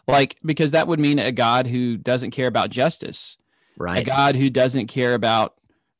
Like, 0.06 0.38
because 0.44 0.72
that 0.72 0.88
would 0.88 0.98
mean 0.98 1.18
a 1.18 1.32
God 1.32 1.68
who 1.68 1.96
doesn't 1.96 2.32
care 2.32 2.48
about 2.48 2.70
justice, 2.70 3.36
right? 3.76 3.98
A 3.98 4.04
God 4.04 4.34
who 4.34 4.50
doesn't 4.50 4.88
care 4.88 5.14
about 5.14 5.54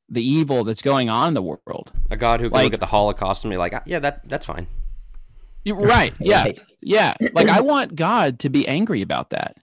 the 0.08 0.26
evil 0.26 0.64
that's 0.64 0.82
going 0.82 1.08
on 1.08 1.28
in 1.28 1.34
the 1.34 1.42
world. 1.42 1.92
A 2.10 2.16
God 2.16 2.40
who 2.40 2.48
can 2.48 2.54
like, 2.54 2.64
look 2.64 2.74
at 2.74 2.80
the 2.80 2.86
Holocaust 2.86 3.44
and 3.44 3.50
be 3.50 3.56
like, 3.56 3.72
yeah, 3.86 4.00
that 4.00 4.28
that's 4.28 4.46
fine. 4.46 4.66
Right. 5.66 6.14
Yeah. 6.18 6.52
Yeah. 6.80 7.14
Like, 7.34 7.48
I 7.48 7.60
want 7.60 7.94
God 7.94 8.38
to 8.40 8.48
be 8.48 8.66
angry 8.66 9.02
about 9.02 9.30
that. 9.30 9.56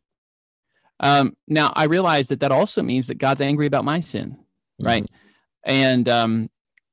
Um, 0.99 1.35
now, 1.47 1.73
I 1.75 1.85
realize 1.85 2.27
that 2.29 2.39
that 2.39 2.51
also 2.51 2.81
means 2.81 3.07
that 3.07 3.17
God's 3.17 3.41
angry 3.41 3.65
about 3.65 3.85
my 3.85 3.99
sin, 3.99 4.37
right? 4.79 5.03
Mm-hmm. 5.03 5.71
And 5.71 6.09
um, 6.09 6.49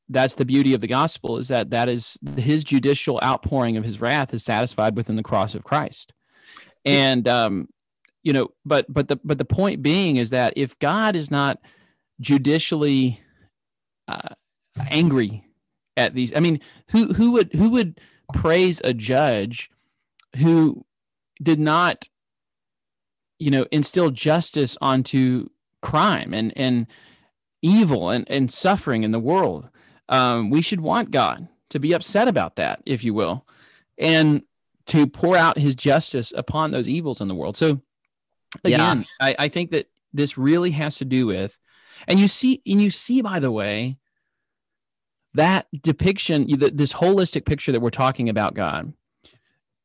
that's 0.08 0.34
the 0.34 0.44
beauty 0.44 0.74
of 0.74 0.80
the 0.80 0.86
gospel 0.86 1.38
is 1.38 1.48
that 1.48 1.70
that 1.70 1.88
is 1.88 2.18
his 2.36 2.64
judicial 2.64 3.20
outpouring 3.22 3.76
of 3.76 3.84
his 3.84 4.00
wrath 4.00 4.34
is 4.34 4.44
satisfied 4.44 4.96
within 4.96 5.16
the 5.16 5.22
cross 5.22 5.54
of 5.54 5.64
Christ 5.64 6.12
and 6.84 7.26
um, 7.26 7.68
you 8.22 8.32
know, 8.32 8.48
but 8.64 8.92
but 8.92 9.08
the 9.08 9.16
but 9.24 9.38
the 9.38 9.44
point 9.44 9.82
being 9.82 10.16
is 10.16 10.30
that 10.30 10.52
if 10.56 10.78
God 10.78 11.16
is 11.16 11.30
not 11.30 11.58
judicially 12.20 13.20
uh, 14.08 14.34
angry 14.90 15.44
at 15.96 16.14
these, 16.14 16.34
I 16.34 16.40
mean, 16.40 16.60
who 16.90 17.12
who 17.14 17.32
would 17.32 17.52
who 17.52 17.70
would 17.70 18.00
praise 18.34 18.80
a 18.84 18.92
judge 18.92 19.70
who 20.36 20.84
did 21.42 21.58
not, 21.58 22.08
you 23.38 23.50
know, 23.50 23.66
instill 23.70 24.10
justice 24.10 24.76
onto 24.80 25.48
crime 25.80 26.34
and 26.34 26.52
and 26.56 26.86
evil 27.62 28.10
and 28.10 28.28
and 28.28 28.50
suffering 28.50 29.04
in 29.04 29.12
the 29.12 29.20
world? 29.20 29.68
Um, 30.08 30.50
we 30.50 30.60
should 30.60 30.80
want 30.80 31.10
God 31.10 31.48
to 31.70 31.78
be 31.78 31.94
upset 31.94 32.28
about 32.28 32.56
that, 32.56 32.82
if 32.84 33.02
you 33.04 33.14
will. 33.14 33.46
And 33.96 34.42
to 34.86 35.06
pour 35.06 35.36
out 35.36 35.58
his 35.58 35.74
justice 35.74 36.32
upon 36.36 36.70
those 36.70 36.88
evils 36.88 37.20
in 37.20 37.28
the 37.28 37.34
world. 37.34 37.56
So 37.56 37.80
again, 38.64 38.98
yeah. 39.00 39.04
I, 39.20 39.36
I 39.38 39.48
think 39.48 39.70
that 39.70 39.88
this 40.12 40.36
really 40.36 40.72
has 40.72 40.96
to 40.98 41.04
do 41.04 41.26
with, 41.26 41.58
and 42.06 42.20
you 42.20 42.28
see, 42.28 42.60
and 42.66 42.82
you 42.82 42.90
see, 42.90 43.22
by 43.22 43.40
the 43.40 43.50
way, 43.50 43.96
that 45.34 45.66
depiction, 45.82 46.46
this 46.48 46.94
holistic 46.94 47.44
picture 47.44 47.72
that 47.72 47.80
we're 47.80 47.90
talking 47.90 48.28
about 48.28 48.54
God, 48.54 48.94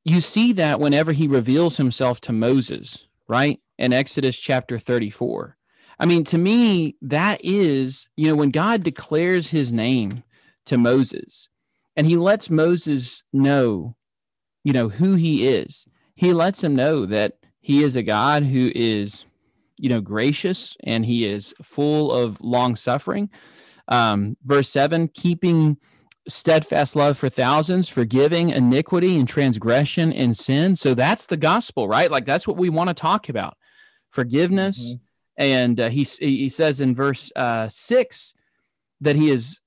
you 0.05 0.21
see 0.21 0.53
that 0.53 0.79
whenever 0.79 1.11
he 1.11 1.27
reveals 1.27 1.77
himself 1.77 2.21
to 2.21 2.33
Moses, 2.33 3.07
right? 3.27 3.59
In 3.77 3.93
Exodus 3.93 4.37
chapter 4.37 4.77
34. 4.77 5.57
I 5.99 6.05
mean, 6.05 6.23
to 6.25 6.37
me, 6.37 6.95
that 7.01 7.41
is, 7.43 8.09
you 8.15 8.29
know, 8.29 8.35
when 8.35 8.51
God 8.51 8.83
declares 8.83 9.49
his 9.49 9.71
name 9.71 10.23
to 10.65 10.77
Moses 10.77 11.49
and 11.95 12.07
he 12.07 12.15
lets 12.15 12.49
Moses 12.49 13.23
know 13.33 13.95
you 14.63 14.73
know, 14.73 14.89
who 14.89 15.15
he 15.15 15.47
is. 15.47 15.87
He 16.15 16.33
lets 16.33 16.63
him 16.63 16.75
know 16.75 17.05
that 17.05 17.37
he 17.59 17.83
is 17.83 17.95
a 17.95 18.03
God 18.03 18.43
who 18.43 18.71
is, 18.75 19.25
you 19.77 19.89
know, 19.89 20.01
gracious 20.01 20.75
and 20.83 21.05
he 21.05 21.25
is 21.25 21.53
full 21.61 22.11
of 22.11 22.41
long 22.41 22.75
suffering. 22.75 23.29
Um, 23.89 24.37
verse 24.45 24.69
seven, 24.69 25.07
keeping 25.07 25.77
steadfast 26.27 26.95
love 26.95 27.17
for 27.17 27.27
thousands, 27.27 27.89
forgiving 27.89 28.51
iniquity 28.51 29.17
and 29.17 29.27
transgression 29.27 30.13
and 30.13 30.37
sin. 30.37 30.75
So 30.75 30.93
that's 30.93 31.25
the 31.25 31.37
gospel, 31.37 31.87
right? 31.87 32.11
Like 32.11 32.25
that's 32.25 32.47
what 32.47 32.55
we 32.55 32.69
want 32.69 32.89
to 32.89 32.93
talk 32.93 33.29
about 33.29 33.57
forgiveness. 34.11 34.89
Mm-hmm. 34.89 35.03
And 35.37 35.79
uh, 35.79 35.89
he, 35.89 36.03
he 36.03 36.49
says 36.49 36.79
in 36.79 36.93
verse 36.93 37.31
uh, 37.35 37.67
six 37.69 38.35
that 39.01 39.15
he 39.15 39.31
is 39.31 39.59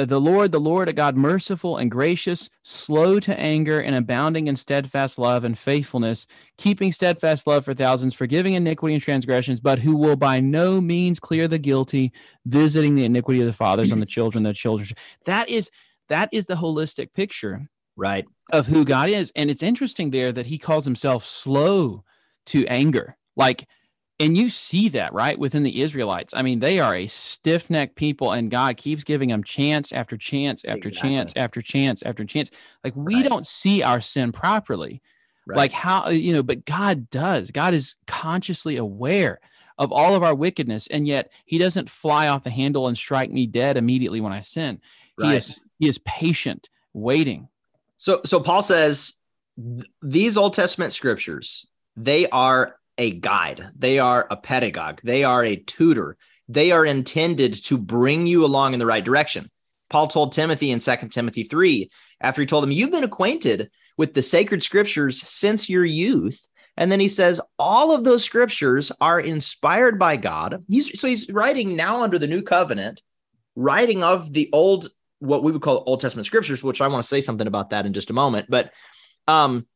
Uh, 0.00 0.06
the 0.06 0.20
Lord, 0.20 0.50
the 0.50 0.60
Lord, 0.60 0.88
a 0.88 0.94
God 0.94 1.14
merciful 1.14 1.76
and 1.76 1.90
gracious, 1.90 2.48
slow 2.62 3.20
to 3.20 3.38
anger, 3.38 3.78
and 3.78 3.94
abounding 3.94 4.46
in 4.46 4.56
steadfast 4.56 5.18
love 5.18 5.44
and 5.44 5.58
faithfulness, 5.58 6.26
keeping 6.56 6.90
steadfast 6.90 7.46
love 7.46 7.66
for 7.66 7.74
thousands, 7.74 8.14
forgiving 8.14 8.54
iniquity 8.54 8.94
and 8.94 9.02
transgressions, 9.02 9.60
but 9.60 9.80
who 9.80 9.94
will 9.94 10.16
by 10.16 10.40
no 10.40 10.80
means 10.80 11.20
clear 11.20 11.46
the 11.46 11.58
guilty, 11.58 12.12
visiting 12.46 12.94
the 12.94 13.04
iniquity 13.04 13.40
of 13.40 13.46
the 13.46 13.52
fathers 13.52 13.92
on 13.92 14.00
the 14.00 14.06
children, 14.06 14.42
the 14.42 14.54
children. 14.54 14.88
That 15.26 15.50
is 15.50 15.70
that 16.08 16.30
is 16.32 16.46
the 16.46 16.54
holistic 16.54 17.12
picture, 17.12 17.68
right, 17.94 18.24
of 18.50 18.68
who 18.68 18.86
God 18.86 19.10
is. 19.10 19.30
And 19.36 19.50
it's 19.50 19.62
interesting 19.62 20.12
there 20.12 20.32
that 20.32 20.46
He 20.46 20.56
calls 20.56 20.86
Himself 20.86 21.24
slow 21.24 22.04
to 22.46 22.66
anger, 22.68 23.18
like 23.36 23.68
and 24.20 24.36
you 24.36 24.50
see 24.50 24.90
that 24.90 25.14
right 25.14 25.38
within 25.38 25.62
the 25.62 25.80
Israelites. 25.80 26.34
I 26.36 26.42
mean, 26.42 26.60
they 26.60 26.78
are 26.78 26.94
a 26.94 27.06
stiff 27.06 27.70
necked 27.70 27.96
people, 27.96 28.32
and 28.32 28.50
God 28.50 28.76
keeps 28.76 29.02
giving 29.02 29.30
them 29.30 29.42
chance 29.42 29.92
after 29.92 30.16
chance 30.18 30.62
after 30.64 30.88
exactly. 30.88 31.10
chance 31.10 31.32
after 31.36 31.62
chance 31.62 32.02
after 32.02 32.24
chance. 32.26 32.50
Like 32.84 32.94
we 32.94 33.16
right. 33.16 33.24
don't 33.24 33.46
see 33.46 33.82
our 33.82 34.02
sin 34.02 34.30
properly. 34.30 35.00
Right. 35.46 35.56
Like 35.56 35.72
how, 35.72 36.04
uh, 36.04 36.10
you 36.10 36.34
know, 36.34 36.42
but 36.42 36.66
God 36.66 37.08
does. 37.08 37.50
God 37.50 37.72
is 37.72 37.94
consciously 38.06 38.76
aware 38.76 39.40
of 39.78 39.90
all 39.90 40.14
of 40.14 40.22
our 40.22 40.34
wickedness, 40.34 40.86
and 40.86 41.08
yet 41.08 41.32
He 41.46 41.56
doesn't 41.56 41.88
fly 41.88 42.28
off 42.28 42.44
the 42.44 42.50
handle 42.50 42.88
and 42.88 42.98
strike 42.98 43.32
me 43.32 43.46
dead 43.46 43.78
immediately 43.78 44.20
when 44.20 44.34
I 44.34 44.42
sin. 44.42 44.80
Right. 45.18 45.30
He 45.30 45.36
is 45.36 45.60
He 45.78 45.88
is 45.88 45.98
patient, 45.98 46.68
waiting. 46.92 47.48
So 47.96 48.20
so 48.26 48.38
Paul 48.38 48.60
says 48.60 49.18
these 50.02 50.36
Old 50.36 50.52
Testament 50.52 50.92
scriptures 50.92 51.66
they 51.96 52.28
are 52.28 52.76
a 53.00 53.10
guide. 53.10 53.70
They 53.74 53.98
are 53.98 54.26
a 54.30 54.36
pedagogue. 54.36 55.00
They 55.02 55.24
are 55.24 55.42
a 55.42 55.56
tutor. 55.56 56.18
They 56.48 56.70
are 56.70 56.84
intended 56.84 57.54
to 57.64 57.78
bring 57.78 58.26
you 58.26 58.44
along 58.44 58.74
in 58.74 58.78
the 58.78 58.86
right 58.86 59.04
direction. 59.04 59.50
Paul 59.88 60.06
told 60.06 60.32
Timothy 60.32 60.70
in 60.70 60.80
2 60.80 60.96
Timothy 61.08 61.44
3, 61.44 61.90
after 62.20 62.42
he 62.42 62.46
told 62.46 62.62
him, 62.62 62.70
You've 62.70 62.92
been 62.92 63.02
acquainted 63.02 63.70
with 63.96 64.12
the 64.12 64.22
sacred 64.22 64.62
scriptures 64.62 65.20
since 65.22 65.70
your 65.70 65.84
youth. 65.84 66.46
And 66.76 66.92
then 66.92 67.00
he 67.00 67.08
says, 67.08 67.40
All 67.58 67.94
of 67.94 68.04
those 68.04 68.22
scriptures 68.22 68.92
are 69.00 69.18
inspired 69.18 69.98
by 69.98 70.16
God. 70.16 70.62
He's, 70.68 71.00
so 71.00 71.08
he's 71.08 71.30
writing 71.30 71.76
now 71.76 72.04
under 72.04 72.18
the 72.18 72.28
new 72.28 72.42
covenant, 72.42 73.02
writing 73.56 74.04
of 74.04 74.30
the 74.30 74.50
old, 74.52 74.88
what 75.20 75.42
we 75.42 75.52
would 75.52 75.62
call 75.62 75.84
Old 75.86 76.00
Testament 76.00 76.26
scriptures, 76.26 76.62
which 76.62 76.82
I 76.82 76.88
want 76.88 77.02
to 77.02 77.08
say 77.08 77.22
something 77.22 77.46
about 77.46 77.70
that 77.70 77.86
in 77.86 77.94
just 77.94 78.10
a 78.10 78.14
moment. 78.14 78.46
But 78.50 78.72
um, 79.26 79.66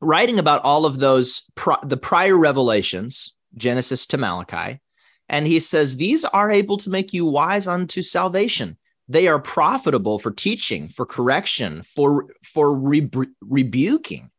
writing 0.00 0.38
about 0.38 0.62
all 0.62 0.86
of 0.86 0.98
those, 0.98 1.50
the 1.82 1.96
prior 1.96 2.36
revelations, 2.36 3.34
Genesis 3.54 4.06
to 4.06 4.18
Malachi. 4.18 4.80
And 5.28 5.46
he 5.46 5.60
says, 5.60 5.96
These 5.96 6.24
are 6.24 6.50
able 6.50 6.76
to 6.78 6.90
make 6.90 7.12
you 7.12 7.26
wise 7.26 7.66
unto 7.66 8.02
salvation. 8.02 8.76
They 9.08 9.28
are 9.28 9.38
profitable 9.38 10.18
for 10.18 10.30
teaching 10.30 10.88
for 10.88 11.06
correction 11.06 11.82
for 11.82 12.26
for 12.42 12.78
rebu- 12.78 13.34
rebuking. 13.40 14.30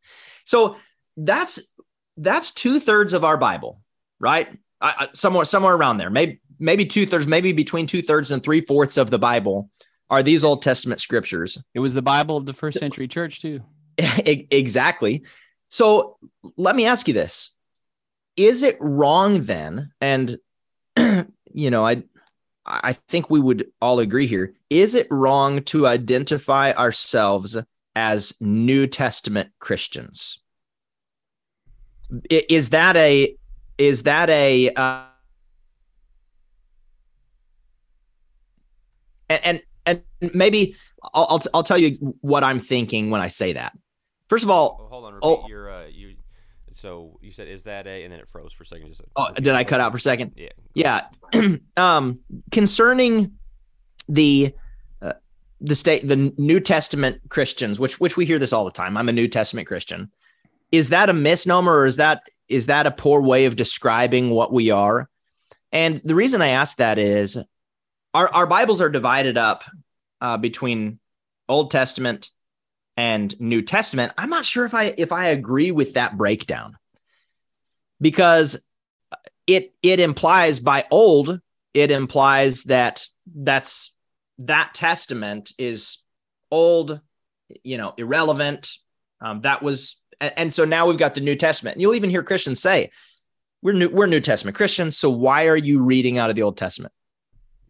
So 0.44 0.76
that's 1.16 1.60
that's 2.16 2.50
two-thirds 2.52 3.12
of 3.12 3.24
our 3.24 3.36
bible 3.36 3.80
right? 4.20 4.48
I, 4.80 4.94
I, 4.98 5.08
somewhere 5.12 5.44
somewhere 5.44 5.74
around 5.74 5.98
there. 5.98 6.10
Maybe 6.10 6.40
maybe 6.58 6.86
two-thirds 6.86 7.26
maybe 7.26 7.52
between 7.52 7.86
two-thirds 7.86 8.30
and 8.30 8.42
three-fourths 8.42 8.96
of 8.96 9.10
the 9.10 9.18
bible 9.18 9.70
are 10.08 10.22
these 10.22 10.44
old 10.44 10.62
testament 10.62 11.00
scriptures. 11.00 11.58
It 11.74 11.80
was 11.80 11.94
the 11.94 12.02
bible 12.02 12.36
of 12.36 12.46
the 12.46 12.52
first 12.52 12.78
century 12.78 13.08
church 13.08 13.40
too. 13.40 13.62
Exactly 14.26 15.24
so 15.76 16.16
let 16.56 16.74
me 16.74 16.86
ask 16.86 17.06
you 17.08 17.14
this 17.14 17.56
is 18.36 18.62
it 18.62 18.76
wrong 18.80 19.42
then 19.42 19.90
and 20.00 20.36
you 21.52 21.70
know 21.70 21.84
i 21.84 22.02
I 22.66 22.94
think 22.94 23.30
we 23.30 23.38
would 23.38 23.68
all 23.80 24.00
agree 24.00 24.26
here. 24.26 24.54
Is 24.70 24.96
it 24.96 25.06
wrong 25.10 25.62
to 25.64 25.86
identify 25.86 26.72
ourselves 26.72 27.56
as 27.94 28.34
New 28.40 28.88
Testament 28.88 29.50
Christians? 29.60 30.40
Is 32.28 32.70
that 32.70 32.96
a 32.96 33.36
is 33.78 34.02
that 34.04 34.30
a 34.30 34.70
uh, 34.74 35.04
and, 39.28 39.62
and 39.86 40.02
and 40.20 40.34
maybe 40.34 40.74
I'll, 41.14 41.26
I'll 41.30 41.40
I'll 41.54 41.62
tell 41.62 41.78
you 41.78 42.16
what 42.20 42.42
I'm 42.42 42.58
thinking 42.58 43.10
when 43.10 43.20
I 43.20 43.28
say 43.28 43.52
that. 43.52 43.76
First 44.28 44.42
of 44.42 44.50
all, 44.50 44.80
oh, 44.80 44.88
hold 44.88 45.04
on. 45.04 45.14
Repeat 45.14 45.26
oh, 45.26 45.48
your 45.48 45.65
you 45.65 45.65
so 46.76 47.18
you 47.22 47.32
said, 47.32 47.48
is 47.48 47.62
that 47.62 47.86
a, 47.86 48.04
and 48.04 48.12
then 48.12 48.20
it 48.20 48.28
froze 48.28 48.52
for 48.52 48.64
a 48.64 48.66
second. 48.66 48.88
Just 48.88 49.00
oh, 49.16 49.32
did 49.32 49.48
I 49.48 49.64
cut 49.64 49.80
out 49.80 49.92
for 49.92 49.96
a 49.96 50.00
second? 50.00 50.32
Yeah. 50.36 51.06
Yeah. 51.32 51.56
um, 51.76 52.20
concerning 52.50 53.32
the, 54.08 54.54
uh, 55.00 55.14
the 55.60 55.74
state, 55.74 56.06
the 56.06 56.32
New 56.36 56.60
Testament 56.60 57.20
Christians, 57.30 57.80
which, 57.80 57.98
which 57.98 58.16
we 58.16 58.26
hear 58.26 58.38
this 58.38 58.52
all 58.52 58.66
the 58.66 58.70
time. 58.70 58.96
I'm 58.96 59.08
a 59.08 59.12
New 59.12 59.26
Testament 59.26 59.66
Christian. 59.66 60.12
Is 60.70 60.90
that 60.90 61.08
a 61.08 61.14
misnomer 61.14 61.72
or 61.72 61.86
is 61.86 61.96
that, 61.96 62.28
is 62.48 62.66
that 62.66 62.86
a 62.86 62.90
poor 62.90 63.22
way 63.22 63.46
of 63.46 63.56
describing 63.56 64.30
what 64.30 64.52
we 64.52 64.70
are? 64.70 65.08
And 65.72 66.00
the 66.04 66.14
reason 66.14 66.42
I 66.42 66.48
ask 66.48 66.76
that 66.76 66.98
is 66.98 67.38
our, 68.12 68.28
our 68.34 68.46
Bibles 68.46 68.80
are 68.80 68.90
divided 68.90 69.38
up 69.38 69.64
uh, 70.20 70.36
between 70.36 70.98
Old 71.48 71.70
Testament 71.70 72.30
and 72.96 73.38
New 73.40 73.62
Testament, 73.62 74.12
I'm 74.16 74.30
not 74.30 74.44
sure 74.44 74.64
if 74.64 74.74
I 74.74 74.94
if 74.96 75.12
I 75.12 75.28
agree 75.28 75.70
with 75.70 75.94
that 75.94 76.16
breakdown. 76.16 76.76
Because 78.00 78.62
it 79.46 79.74
it 79.82 80.00
implies 80.00 80.60
by 80.60 80.84
old, 80.90 81.40
it 81.74 81.90
implies 81.90 82.64
that 82.64 83.06
that's 83.34 83.96
that 84.38 84.74
testament 84.74 85.52
is 85.58 85.98
old, 86.50 87.00
you 87.62 87.76
know, 87.78 87.94
irrelevant. 87.96 88.70
Um, 89.20 89.40
that 89.42 89.62
was 89.62 90.02
and, 90.20 90.52
so 90.52 90.64
now 90.64 90.86
we've 90.86 90.98
got 90.98 91.14
the 91.14 91.20
New 91.20 91.36
Testament. 91.36 91.76
And 91.76 91.82
you'll 91.82 91.94
even 91.94 92.10
hear 92.10 92.22
Christians 92.22 92.60
say, 92.60 92.90
we're 93.62 93.72
new, 93.72 93.88
we're 93.88 94.06
New 94.06 94.20
Testament 94.20 94.56
Christians. 94.56 94.96
So 94.96 95.10
why 95.10 95.46
are 95.46 95.56
you 95.56 95.82
reading 95.82 96.18
out 96.18 96.30
of 96.30 96.36
the 96.36 96.42
Old 96.42 96.56
Testament? 96.56 96.92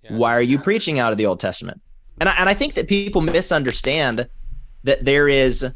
Yeah. 0.03 0.17
Why 0.17 0.37
are 0.37 0.43
you 0.43 0.59
preaching 0.59 0.99
out 0.99 1.13
of 1.13 1.19
the 1.19 1.27
Old 1.27 1.41
Testament? 1.41 1.81
And 2.21 2.29
I, 2.29 2.35
and 2.39 2.49
I 2.49 2.55
think 2.55 2.75
that 2.75 2.89
people 2.89 3.21
misunderstand 3.21 4.29
that 4.87 5.05
there 5.05 5.29
is 5.29 5.63
a, 5.63 5.73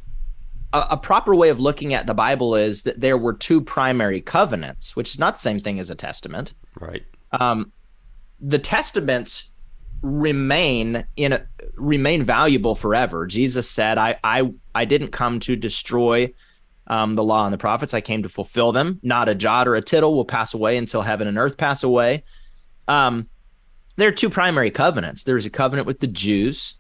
a, 0.73 0.97
proper 0.97 1.35
way 1.35 1.49
of 1.49 1.59
looking 1.59 1.95
at 1.95 2.07
the 2.07 2.15
Bible 2.15 2.55
is 2.55 2.83
that 2.83 3.01
there 3.01 3.19
were 3.19 3.33
two 3.33 3.61
primary 3.61 4.21
covenants, 4.21 4.95
which 4.95 5.11
is 5.11 5.19
not 5.19 5.35
the 5.35 5.41
same 5.41 5.61
thing 5.61 5.81
as 5.81 5.91
a 5.91 5.97
testament. 5.97 6.55
Right. 6.79 7.03
Um, 7.33 7.73
the 8.41 8.59
testaments 8.59 9.51
remain 10.01 11.05
in 11.17 11.33
a, 11.33 11.47
remain 11.75 12.23
valuable 12.23 12.75
forever. 12.77 13.27
Jesus 13.27 13.69
said, 13.69 13.99
"I 13.99 14.19
I 14.23 14.53
I 14.75 14.85
didn't 14.85 15.11
come 15.11 15.41
to 15.41 15.57
destroy." 15.57 16.33
Um, 16.87 17.15
the 17.15 17.23
law 17.23 17.45
and 17.45 17.53
the 17.53 17.59
prophets. 17.59 17.95
I 17.95 18.01
came 18.01 18.25
to 18.25 18.29
fulfill 18.29 18.73
them. 18.73 18.99
Not 19.05 19.29
a 19.29 19.35
jot 19.37 19.69
or 19.69 19.77
a 19.77 19.81
tittle 19.81 20.17
will 20.17 20.25
pass 20.25 20.55
away 20.55 20.77
until 20.77 21.03
heaven 21.03 21.29
and 21.29 21.39
earth 21.39 21.57
pass 21.57 21.85
away. 21.85 22.25
Um, 22.89 23.29
there 23.97 24.09
are 24.09 24.13
two 24.13 24.29
primary 24.29 24.73
covenants. 24.73 25.23
There's 25.23 25.47
a 25.47 25.51
covenant 25.51 25.87
with 25.87 26.01
the 26.01 26.09
Jews, 26.09 26.75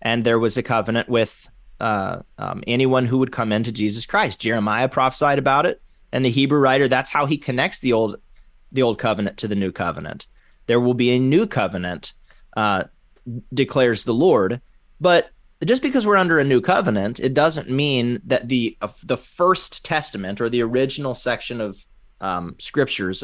and 0.00 0.22
there 0.22 0.38
was 0.38 0.56
a 0.56 0.62
covenant 0.62 1.08
with 1.08 1.48
uh, 1.80 2.18
um, 2.38 2.62
anyone 2.66 3.06
who 3.06 3.18
would 3.18 3.32
come 3.32 3.52
into 3.52 3.72
Jesus 3.72 4.06
Christ. 4.06 4.40
Jeremiah 4.40 4.88
prophesied 4.88 5.38
about 5.38 5.66
it, 5.66 5.80
and 6.12 6.24
the 6.24 6.30
Hebrew 6.30 6.60
writer 6.60 6.88
that's 6.88 7.10
how 7.10 7.26
he 7.26 7.36
connects 7.36 7.78
the 7.80 7.92
old 7.92 8.16
the 8.72 8.82
old 8.82 8.98
covenant 8.98 9.36
to 9.38 9.48
the 9.48 9.54
new 9.54 9.72
covenant. 9.72 10.26
There 10.66 10.80
will 10.80 10.94
be 10.94 11.10
a 11.10 11.18
new 11.18 11.46
covenant, 11.46 12.12
uh, 12.56 12.84
declares 13.52 14.04
the 14.04 14.14
Lord. 14.14 14.60
But 15.00 15.30
just 15.64 15.82
because 15.82 16.06
we're 16.06 16.16
under 16.16 16.38
a 16.38 16.44
new 16.44 16.60
covenant, 16.60 17.20
it 17.20 17.34
doesn't 17.34 17.70
mean 17.70 18.20
that 18.24 18.48
the 18.48 18.76
uh, 18.80 18.88
the 19.04 19.16
first 19.16 19.84
testament 19.84 20.40
or 20.40 20.48
the 20.48 20.62
original 20.62 21.14
section 21.14 21.60
of 21.60 21.78
um, 22.20 22.56
scriptures 22.58 23.22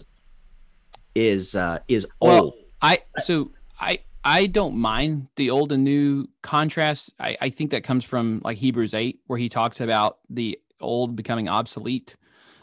is 1.15 1.55
uh, 1.55 1.81
is 1.89 2.07
well. 2.21 2.55
I 2.81 3.01
so 3.19 3.51
I 3.79 4.01
I 4.25 4.47
don't 4.47 4.77
mind 4.77 5.29
the 5.37 5.51
old 5.51 5.73
and 5.73 5.85
new 5.85 6.29
contrast. 6.43 7.13
I, 7.19 7.37
I 7.41 7.51
think 7.51 7.71
that 7.71 7.85
comes 7.85 8.05
from 8.05 8.41
like 8.45 8.59
Hebrews 8.59 8.95
8, 8.95 9.21
where 9.27 9.39
he 9.39 9.49
talks 9.49 9.81
about 9.81 10.19
the 10.31 10.59
old 10.81 11.17
becoming 11.17 11.49
obsolete. 11.49 12.17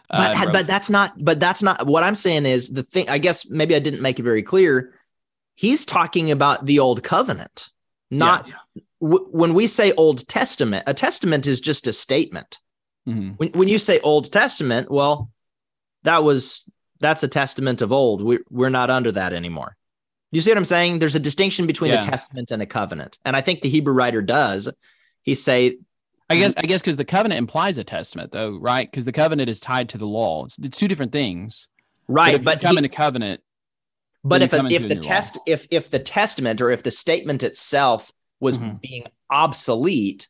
But, 0.10 0.38
uh, 0.38 0.52
but 0.52 0.68
that's 0.68 0.90
not, 0.90 1.14
but 1.24 1.40
that's 1.40 1.62
not 1.62 1.86
what 1.86 2.04
I'm 2.04 2.16
saying 2.16 2.46
is 2.46 2.70
the 2.70 2.82
thing. 2.82 3.10
I 3.10 3.20
guess 3.20 3.50
maybe 3.50 3.76
I 3.76 3.80
didn't 3.80 4.02
make 4.02 4.20
it 4.20 4.24
very 4.24 4.42
clear. 4.42 4.94
He's 5.56 5.86
talking 5.86 6.32
about 6.32 6.66
the 6.66 6.80
old 6.80 7.04
covenant, 7.04 7.70
not 8.10 8.48
yeah. 8.48 8.82
w- 9.02 9.28
when 9.30 9.54
we 9.54 9.68
say 9.68 9.92
Old 9.92 10.28
Testament, 10.28 10.86
a 10.88 10.94
testament 10.94 11.46
is 11.46 11.60
just 11.60 11.86
a 11.86 11.94
statement. 11.94 12.60
Mm-hmm. 13.08 13.32
When, 13.32 13.50
when 13.52 13.68
you 13.68 13.78
say 13.78 14.00
Old 14.00 14.32
Testament, 14.32 14.90
well, 14.90 15.32
that 16.04 16.24
was, 16.24 16.68
that's 17.02 17.24
a 17.24 17.28
testament 17.28 17.82
of 17.82 17.92
old. 17.92 18.24
We, 18.24 18.40
we're 18.50 18.70
not 18.70 18.90
under 18.90 19.12
that 19.12 19.34
anymore. 19.34 19.76
You 20.32 20.42
see 20.42 20.52
what 20.52 20.58
I'm 20.58 20.66
saying? 20.66 21.00
There's 21.00 21.16
a 21.16 21.20
distinction 21.20 21.66
between 21.66 21.92
yeah. 21.92 22.02
a 22.02 22.04
testament 22.04 22.52
and 22.52 22.62
a 22.62 22.66
covenant. 22.66 23.18
And 23.26 23.36
I 23.36 23.42
think 23.42 23.62
the 23.62 23.70
Hebrew 23.70 23.94
writer 23.94 24.22
does. 24.22 24.70
He 25.24 25.36
say 25.36 25.78
I 26.30 26.38
guess 26.38 26.54
I 26.58 26.62
guess 26.62 26.82
because 26.82 26.98
the 26.98 27.06
covenant 27.06 27.40
implies 27.40 27.78
a 27.78 27.84
testament 27.84 28.32
though, 28.32 28.58
right? 28.58 28.90
Because 28.90 29.06
the 29.06 29.12
covenant 29.12 29.50
is 29.50 29.60
tied 29.60 29.90
to 29.90 29.98
the 29.98 30.06
law. 30.06 30.46
It's, 30.46 30.58
two 30.78 30.88
different 30.88 31.12
things. 31.12 31.68
Right. 32.08 32.38
But, 32.38 32.44
but 32.44 32.62
come 32.62 32.74
he, 32.74 32.80
in 32.80 32.86
a 32.86 32.90
covenant. 32.90 33.42
But 34.24 34.44
if 34.44 34.54
a, 34.54 34.66
if 34.68 34.88
the 34.88 34.96
test 34.96 35.38
law. 35.38 35.44
if 35.48 35.68
if 35.72 35.90
the 35.90 36.00
testament 36.00 36.62
or 36.62 36.70
if 36.70 36.84
the 36.84 36.92
statement 36.92 37.42
itself 37.42 38.12
was 38.40 38.58
mm-hmm. 38.58 38.78
being 38.78 39.04
obsolete, 39.30 40.28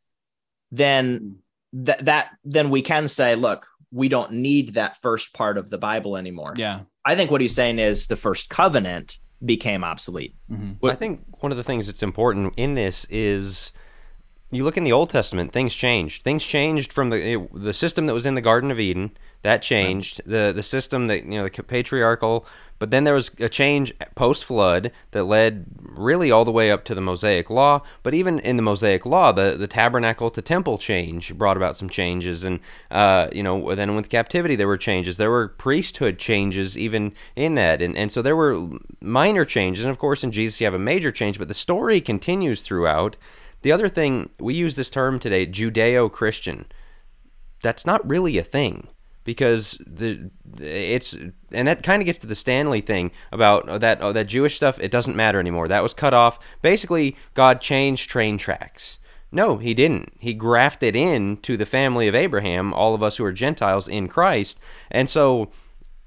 then 0.71 1.37
that 1.73 2.05
that 2.05 2.31
then 2.45 2.69
we 2.69 2.81
can 2.81 3.07
say, 3.07 3.35
look, 3.35 3.67
we 3.91 4.07
don't 4.07 4.33
need 4.33 4.75
that 4.75 5.01
first 5.01 5.33
part 5.33 5.57
of 5.57 5.69
the 5.69 5.77
Bible 5.77 6.15
anymore. 6.15 6.53
Yeah. 6.55 6.81
I 7.03 7.15
think 7.15 7.31
what 7.31 7.41
he's 7.41 7.55
saying 7.55 7.79
is 7.79 8.07
the 8.07 8.15
first 8.15 8.49
covenant 8.49 9.17
became 9.43 9.83
obsolete. 9.83 10.35
Mm-hmm. 10.51 10.85
I 10.85 10.95
think 10.95 11.21
one 11.41 11.51
of 11.51 11.57
the 11.57 11.63
things 11.63 11.85
that's 11.85 12.03
important 12.03 12.53
in 12.57 12.75
this 12.75 13.05
is 13.09 13.71
you 14.51 14.63
look 14.63 14.77
in 14.77 14.83
the 14.83 14.91
Old 14.91 15.09
Testament, 15.09 15.51
things 15.51 15.75
changed. 15.75 16.23
Things 16.23 16.43
changed 16.43 16.91
from 16.91 17.09
the 17.09 17.47
the 17.53 17.73
system 17.73 18.07
that 18.07 18.13
was 18.13 18.25
in 18.25 18.35
the 18.35 18.41
Garden 18.41 18.71
of 18.71 18.79
Eden. 18.79 19.11
That 19.43 19.61
changed 19.61 20.21
the 20.25 20.51
the 20.53 20.63
system 20.63 21.07
that 21.07 21.23
you 21.23 21.31
know 21.31 21.43
the 21.47 21.63
patriarchal. 21.63 22.45
But 22.79 22.91
then 22.91 23.03
there 23.03 23.13
was 23.13 23.29
a 23.39 23.49
change 23.49 23.93
post 24.15 24.45
flood 24.45 24.91
that 25.11 25.25
led 25.25 25.65
really 25.81 26.31
all 26.31 26.45
the 26.45 26.51
way 26.51 26.71
up 26.71 26.85
to 26.85 26.95
the 26.95 27.01
Mosaic 27.01 27.49
Law. 27.49 27.83
But 28.03 28.13
even 28.13 28.39
in 28.39 28.55
the 28.55 28.63
Mosaic 28.63 29.05
Law, 29.05 29.31
the 29.31 29.55
the 29.57 29.67
tabernacle 29.67 30.31
to 30.31 30.41
temple 30.41 30.77
change 30.77 31.37
brought 31.37 31.57
about 31.57 31.77
some 31.77 31.89
changes. 31.89 32.43
And 32.43 32.59
uh, 32.89 33.27
you 33.31 33.43
know 33.43 33.75
then 33.75 33.95
with 33.95 34.09
captivity 34.09 34.55
there 34.55 34.67
were 34.67 34.77
changes. 34.77 35.17
There 35.17 35.29
were 35.29 35.49
priesthood 35.49 36.17
changes 36.17 36.77
even 36.77 37.13
in 37.35 37.53
that. 37.55 37.83
And 37.83 37.95
and 37.95 38.11
so 38.11 38.23
there 38.23 38.35
were 38.35 38.67
minor 38.99 39.45
changes. 39.45 39.85
And 39.85 39.91
of 39.91 39.99
course 39.99 40.23
in 40.23 40.31
Jesus 40.31 40.59
you 40.59 40.65
have 40.65 40.73
a 40.73 40.79
major 40.79 41.11
change. 41.11 41.37
But 41.37 41.49
the 41.49 41.53
story 41.53 42.01
continues 42.01 42.61
throughout. 42.61 43.15
The 43.61 43.71
other 43.71 43.89
thing, 43.89 44.29
we 44.39 44.53
use 44.53 44.75
this 44.75 44.89
term 44.89 45.19
today, 45.19 45.45
Judeo 45.45 46.11
Christian. 46.11 46.65
That's 47.61 47.85
not 47.85 48.07
really 48.07 48.37
a 48.37 48.43
thing 48.43 48.87
because 49.25 49.77
the 49.85 50.31
it's 50.59 51.13
and 51.51 51.67
that 51.67 51.83
kind 51.83 52.01
of 52.01 52.05
gets 52.05 52.17
to 52.19 52.27
the 52.27 52.35
Stanley 52.35 52.81
thing 52.81 53.11
about 53.31 53.67
oh, 53.67 53.77
that 53.77 54.01
oh, 54.01 54.13
that 54.13 54.27
Jewish 54.27 54.55
stuff. 54.55 54.79
It 54.79 54.91
doesn't 54.91 55.15
matter 55.15 55.39
anymore. 55.39 55.67
That 55.67 55.83
was 55.83 55.93
cut 55.93 56.13
off. 56.13 56.39
Basically, 56.61 57.15
God 57.33 57.59
changed 57.61 58.09
train 58.09 58.37
tracks. 58.37 58.97
No, 59.31 59.57
he 59.57 59.73
didn't. 59.73 60.13
He 60.19 60.33
grafted 60.33 60.95
in 60.95 61.37
to 61.37 61.57
the 61.57 61.65
family 61.65 62.07
of 62.07 62.15
Abraham, 62.15 62.73
all 62.73 62.95
of 62.95 63.03
us 63.03 63.17
who 63.17 63.25
are 63.25 63.31
Gentiles 63.31 63.87
in 63.87 64.07
Christ. 64.07 64.57
And 64.89 65.09
so 65.09 65.51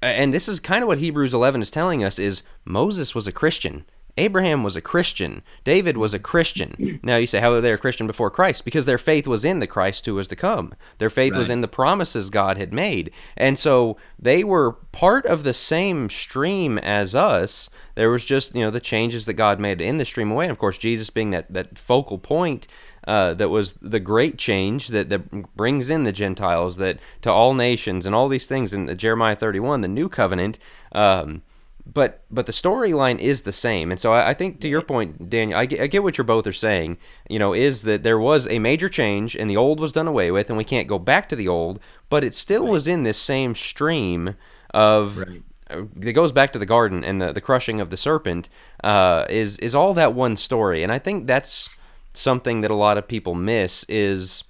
and 0.03 0.33
this 0.33 0.49
is 0.49 0.59
kind 0.59 0.83
of 0.83 0.87
what 0.87 0.97
Hebrews 0.97 1.33
11 1.33 1.61
is 1.61 1.71
telling 1.71 2.03
us 2.03 2.19
is 2.19 2.43
Moses 2.65 3.15
was 3.15 3.25
a 3.25 3.31
Christian. 3.31 3.85
Abraham 4.17 4.63
was 4.63 4.75
a 4.75 4.81
Christian. 4.81 5.41
David 5.63 5.97
was 5.97 6.13
a 6.13 6.19
Christian. 6.19 6.99
Now 7.03 7.17
you 7.17 7.27
say, 7.27 7.39
how 7.39 7.51
were 7.51 7.61
they 7.61 7.71
a 7.71 7.77
Christian 7.77 8.07
before 8.07 8.29
Christ? 8.29 8.63
Because 8.63 8.85
their 8.85 8.97
faith 8.97 9.27
was 9.27 9.43
in 9.43 9.59
the 9.59 9.67
Christ 9.67 10.05
who 10.05 10.15
was 10.15 10.27
to 10.29 10.35
come. 10.35 10.73
Their 10.99 11.09
faith 11.09 11.33
right. 11.33 11.39
was 11.39 11.49
in 11.49 11.61
the 11.61 11.67
promises 11.67 12.29
God 12.29 12.57
had 12.57 12.71
made. 12.71 13.11
And 13.35 13.57
so 13.57 13.97
they 14.19 14.43
were 14.43 14.73
part 14.91 15.25
of 15.25 15.43
the 15.43 15.53
same 15.53 16.09
stream 16.09 16.77
as 16.77 17.15
us. 17.15 17.69
There 17.95 18.09
was 18.09 18.23
just, 18.23 18.55
you 18.55 18.61
know, 18.61 18.71
the 18.71 18.79
changes 18.79 19.25
that 19.25 19.33
God 19.33 19.59
made 19.59 19.81
in 19.81 19.97
the 19.97 20.05
stream 20.05 20.31
away. 20.31 20.45
And 20.45 20.51
of 20.51 20.59
course, 20.59 20.77
Jesus 20.77 21.09
being 21.09 21.31
that, 21.31 21.51
that 21.51 21.77
focal 21.77 22.17
point 22.17 22.67
uh, 23.07 23.33
that 23.33 23.49
was 23.49 23.73
the 23.81 23.99
great 23.99 24.37
change 24.37 24.87
that, 24.89 25.09
that 25.09 25.55
brings 25.55 25.89
in 25.89 26.03
the 26.03 26.11
Gentiles, 26.11 26.77
that 26.77 26.99
to 27.21 27.31
all 27.31 27.53
nations 27.53 28.05
and 28.05 28.15
all 28.15 28.29
these 28.29 28.47
things 28.47 28.73
in 28.73 28.95
Jeremiah 28.97 29.35
31, 29.35 29.81
the 29.81 29.87
new 29.87 30.07
covenant. 30.07 30.57
Um, 30.91 31.41
but 31.85 32.23
but 32.31 32.45
the 32.45 32.51
storyline 32.51 33.19
is 33.19 33.41
the 33.41 33.51
same 33.51 33.91
and 33.91 33.99
so 33.99 34.13
I, 34.13 34.29
I, 34.29 34.33
think 34.33 34.61
to 34.61 34.69
your 34.69 34.81
point 34.81 35.29
daniel 35.29 35.59
I 35.59 35.65
get, 35.65 35.81
I 35.81 35.87
get 35.87 36.03
what 36.03 36.17
you're 36.17 36.23
both 36.23 36.47
are 36.47 36.53
saying 36.53 36.97
you 37.29 37.39
know 37.39 37.53
is 37.53 37.81
that 37.81 38.03
there 38.03 38.19
was 38.19 38.47
a 38.47 38.59
major 38.59 38.87
change 38.87 39.35
and 39.35 39.49
the 39.49 39.57
old 39.57 39.79
was 39.79 39.91
done 39.91 40.07
away 40.07 40.31
with 40.31 40.49
and 40.49 40.57
we 40.57 40.63
can't 40.63 40.87
go 40.87 40.97
back 40.97 41.27
to 41.29 41.35
the 41.35 41.47
old 41.47 41.79
but 42.09 42.23
it 42.23 42.35
still 42.35 42.63
right. 42.63 42.71
was 42.71 42.87
in 42.87 43.03
this 43.03 43.17
same 43.17 43.55
stream 43.55 44.35
of 44.73 45.17
right. 45.17 45.43
Uh, 45.69 45.83
it 46.01 46.11
goes 46.11 46.33
back 46.33 46.51
to 46.51 46.59
the 46.59 46.65
garden 46.65 47.05
and 47.05 47.21
the, 47.21 47.31
the 47.31 47.39
crushing 47.39 47.79
of 47.79 47.89
the 47.89 47.95
serpent 47.95 48.49
uh, 48.83 49.25
is 49.29 49.57
is 49.57 49.73
all 49.73 49.93
that 49.93 50.13
one 50.13 50.35
story 50.35 50.83
and 50.83 50.91
i 50.91 50.99
think 50.99 51.25
that's 51.25 51.77
something 52.13 52.61
that 52.61 52.69
a 52.71 52.75
lot 52.75 52.97
of 52.97 53.07
people 53.07 53.33
miss 53.33 53.85
is 53.89 54.43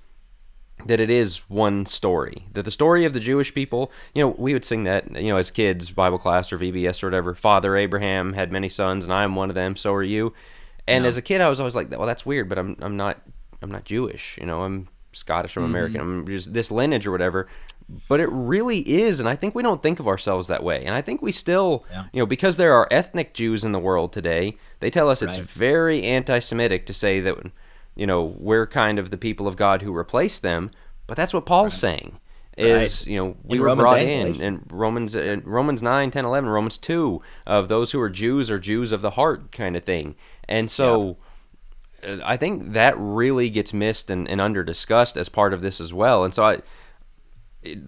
that 0.86 1.00
it 1.00 1.10
is 1.10 1.38
one 1.50 1.86
story. 1.86 2.46
That 2.54 2.64
the 2.64 2.72
story 2.72 3.06
of 3.06 3.14
the 3.14 3.20
Jewish 3.20 3.54
people, 3.54 3.92
you 4.14 4.22
know, 4.24 4.36
we 4.38 4.54
would 4.54 4.66
sing 4.66 4.84
that, 4.84 5.10
you 5.16 5.30
know, 5.30 5.38
as 5.38 5.52
kids, 5.52 5.90
Bible 5.92 6.18
class 6.18 6.52
or 6.52 6.60
VBS 6.60 7.04
or 7.04 7.08
whatever. 7.08 7.36
Father 7.36 7.78
Abraham 7.78 8.34
had 8.34 8.52
many 8.52 8.70
sons, 8.70 9.04
and 9.04 9.14
I 9.14 9.24
am 9.24 9.36
one 9.36 9.50
of 9.50 9.56
them. 9.56 9.76
So 9.76 9.94
are 9.94 10.04
you. 10.04 10.34
And 10.88 11.06
as 11.06 11.16
a 11.16 11.22
kid, 11.22 11.40
I 11.40 11.48
was 11.48 11.60
always 11.60 11.76
like, 11.76 11.90
well, 11.92 12.06
that's 12.06 12.26
weird, 12.26 12.50
but 12.50 12.58
I'm 12.58 12.76
I'm 12.82 12.98
not 12.98 13.22
I'm 13.62 13.72
not 13.72 13.86
Jewish. 13.86 14.38
You 14.38 14.46
know, 14.46 14.64
I'm 14.64 14.90
Scottish. 15.14 15.56
I'm 15.56 15.64
mm-hmm. 15.64 15.72
American. 15.72 16.02
I'm 16.02 16.28
just 16.28 16.54
this 16.54 16.72
lineage 16.72 17.08
or 17.08 17.12
whatever. 17.12 17.48
But 18.08 18.20
it 18.20 18.30
really 18.32 18.80
is, 18.80 19.20
and 19.20 19.28
I 19.28 19.36
think 19.36 19.56
we 19.56 19.64
don't 19.64 19.84
think 19.84 20.00
of 20.00 20.08
ourselves 20.08 20.48
that 20.48 20.64
way. 20.64 20.86
And 20.86 20.96
I 20.96 21.02
think 21.02 21.22
we 21.22 21.32
still, 21.32 21.86
yeah. 21.92 22.06
you 22.14 22.20
know, 22.20 22.26
because 22.26 22.58
there 22.58 22.74
are 22.74 22.88
ethnic 22.92 23.34
Jews 23.34 23.64
in 23.64 23.74
the 23.74 23.80
world 23.80 24.14
today, 24.14 24.58
they 24.80 24.90
tell 24.90 25.10
us 25.10 25.22
right. 25.22 25.32
it's 25.32 25.52
very 25.52 26.04
anti-Semitic 26.04 26.86
to 26.86 26.94
say 26.94 27.20
that 27.20 27.38
you 27.96 28.08
know, 28.08 28.36
we're 28.38 28.68
kind 28.68 29.00
of 29.00 29.12
the 29.12 29.18
people 29.18 29.48
of 29.48 29.56
God 29.56 29.82
who 29.82 29.96
replace 29.96 30.40
them. 30.40 30.72
But 31.06 31.18
that's 31.18 31.34
what 31.34 31.46
Paul's 31.46 31.74
right. 31.74 31.80
saying 31.80 32.20
is 32.58 33.02
right. 33.02 33.08
you 33.08 33.18
know 33.18 33.36
we 33.44 33.58
in 33.58 33.62
were 33.62 33.68
Romans 33.68 33.90
brought 33.90 34.02
in 34.02 34.42
in 34.42 34.64
Romans 34.70 35.16
in 35.16 35.42
Romans 35.44 35.82
9 35.82 36.12
10 36.12 36.26
11 36.26 36.50
Romans 36.50 36.78
2 36.78 37.22
of 37.48 37.68
those 37.68 37.92
who 37.92 38.00
are 38.00 38.10
Jews 38.10 38.52
are 38.52 38.60
Jews 38.60 38.92
of 38.92 39.02
the 39.02 39.12
heart 39.12 39.52
kind 39.52 39.76
of 39.76 39.84
thing 39.84 40.16
and 40.48 40.70
so 40.70 41.08
yeah. 41.08 41.14
Uh, 42.06 42.20
I 42.22 42.36
think 42.36 42.74
that 42.74 42.96
really 42.98 43.50
gets 43.50 43.72
missed 43.72 44.10
and, 44.10 44.28
and 44.30 44.42
under 44.42 44.62
discussed 44.62 45.16
as 45.16 45.30
part 45.30 45.54
of 45.54 45.62
this 45.62 45.80
as 45.80 45.94
well 45.94 46.26
and 46.26 46.34
so 46.34 46.44
I 46.44 46.62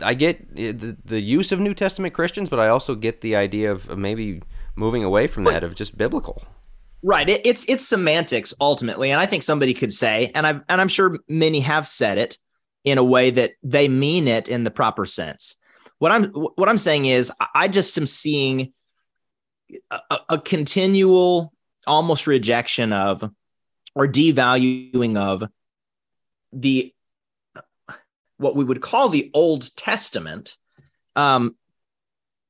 I 0.02 0.14
get 0.14 0.56
the, 0.56 0.96
the 1.04 1.20
use 1.20 1.52
of 1.52 1.60
New 1.60 1.74
Testament 1.74 2.14
Christians 2.14 2.50
but 2.50 2.60
I 2.60 2.70
also 2.70 2.96
get 2.96 3.20
the 3.20 3.36
idea 3.36 3.72
of 3.72 3.98
maybe 3.98 4.42
moving 4.76 5.04
away 5.04 5.28
from 5.28 5.44
that 5.44 5.64
of 5.64 5.76
just 5.76 5.98
biblical 5.98 6.42
Right. 7.04 7.30
It, 7.30 7.42
it's 7.46 7.66
it's 7.70 7.88
semantics 7.88 8.54
ultimately, 8.60 9.12
and 9.12 9.22
I 9.22 9.28
think 9.28 9.44
somebody 9.44 9.74
could 9.74 9.94
say, 9.94 10.32
and 10.34 10.48
I've 10.48 10.64
and 10.68 10.82
I'm 10.82 10.88
sure 10.88 11.20
many 11.28 11.60
have 11.60 11.88
said 11.88 12.18
it 12.18 12.38
in 12.84 12.98
a 12.98 13.04
way 13.04 13.32
that 13.32 13.52
they 13.62 13.88
mean 13.88 14.28
it 14.28 14.48
in 14.48 14.64
the 14.64 14.72
proper 14.72 15.06
sense. 15.06 15.56
What 16.00 16.12
I'm 16.12 16.26
what 16.26 16.68
I'm 16.68 16.78
saying 16.78 17.06
is, 17.06 17.32
I 17.54 17.68
just 17.68 17.98
am 17.98 18.08
seeing 18.08 18.74
a, 19.92 20.20
a 20.30 20.38
continual, 20.40 21.54
almost 21.86 22.28
rejection 22.28 22.92
of, 22.92 23.30
or 23.94 24.08
devaluing 24.08 25.18
of, 25.18 25.44
the 26.54 26.94
what 28.38 28.56
we 28.56 28.66
would 28.66 28.82
call 28.82 29.10
the 29.10 29.32
Old 29.34 29.76
Testament, 29.76 30.56
um, 31.16 31.56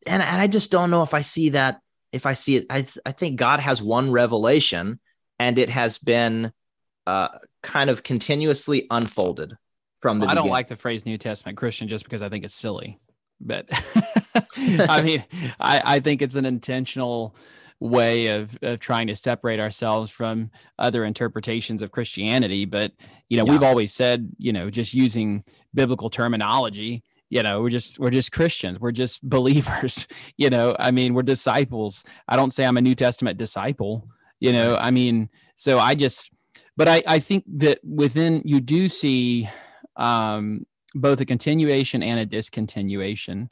and 0.07 0.23
and 0.23 0.41
I 0.41 0.47
just 0.47 0.71
don't 0.71 0.91
know 0.91 1.03
if 1.03 1.13
I 1.13 1.21
see 1.21 1.49
that 1.49 1.81
if 2.15 2.25
I 2.25 2.33
see 2.33 2.55
it, 2.55 2.65
I, 2.69 2.81
th- 2.81 2.97
I 3.05 3.11
think 3.11 3.37
God 3.37 3.59
has 3.59 3.81
one 3.81 4.09
revelation 4.09 4.99
and 5.37 5.59
it 5.59 5.69
has 5.69 5.97
been 5.97 6.53
uh, 7.05 7.27
kind 7.61 7.89
of 7.89 8.03
continuously 8.03 8.87
unfolded 8.89 9.57
from 10.01 10.19
the 10.19 10.25
well, 10.25 10.31
I 10.31 10.35
don't 10.35 10.49
like 10.49 10.69
the 10.69 10.77
phrase 10.77 11.05
New 11.05 11.17
Testament 11.17 11.57
Christian 11.57 11.87
just 11.87 12.05
because 12.05 12.21
I 12.21 12.29
think 12.29 12.45
it's 12.45 12.55
silly. 12.55 12.99
But 13.41 13.65
I 14.55 15.01
mean, 15.01 15.25
I, 15.59 15.81
I 15.83 15.99
think 15.99 16.21
it's 16.21 16.35
an 16.35 16.45
intentional 16.45 17.35
way 17.81 18.27
of, 18.27 18.57
of 18.61 18.79
trying 18.79 19.07
to 19.07 19.15
separate 19.15 19.59
ourselves 19.59 20.09
from 20.09 20.51
other 20.79 21.03
interpretations 21.03 21.81
of 21.81 21.91
Christianity. 21.91 22.63
But, 22.63 22.93
you 23.27 23.37
know, 23.37 23.45
yeah. 23.45 23.51
we've 23.51 23.63
always 23.63 23.93
said, 23.93 24.29
you 24.37 24.53
know, 24.53 24.69
just 24.69 24.93
using 24.93 25.43
biblical 25.73 26.09
terminology, 26.09 27.03
you 27.29 27.41
know 27.43 27.61
we're 27.61 27.69
just 27.69 27.99
we're 27.99 28.09
just 28.09 28.31
christians. 28.31 28.79
We're 28.79 28.91
just 28.91 29.27
believers 29.27 30.07
you 30.37 30.49
know? 30.49 30.75
I 30.79 30.91
mean 30.91 31.13
we're 31.13 31.23
disciples. 31.23 32.03
I 32.27 32.35
don't 32.35 32.51
say 32.51 32.65
i'm 32.65 32.77
a 32.77 32.81
new 32.81 32.95
testament 32.95 33.37
disciple 33.37 34.07
you 34.39 34.51
know? 34.51 34.75
I 34.75 34.91
mean 34.91 35.29
so 35.55 35.79
i 35.79 35.95
just 35.95 36.31
but 36.77 36.87
i 36.87 37.03
i 37.07 37.19
think 37.19 37.43
that 37.47 37.79
within 37.83 38.41
you 38.45 38.59
do 38.59 38.87
see 38.87 39.49
um 39.95 40.65
both 40.93 41.19
a 41.19 41.25
continuation 41.25 42.01
and 42.01 42.19
a 42.19 42.25
discontinuation. 42.25 43.49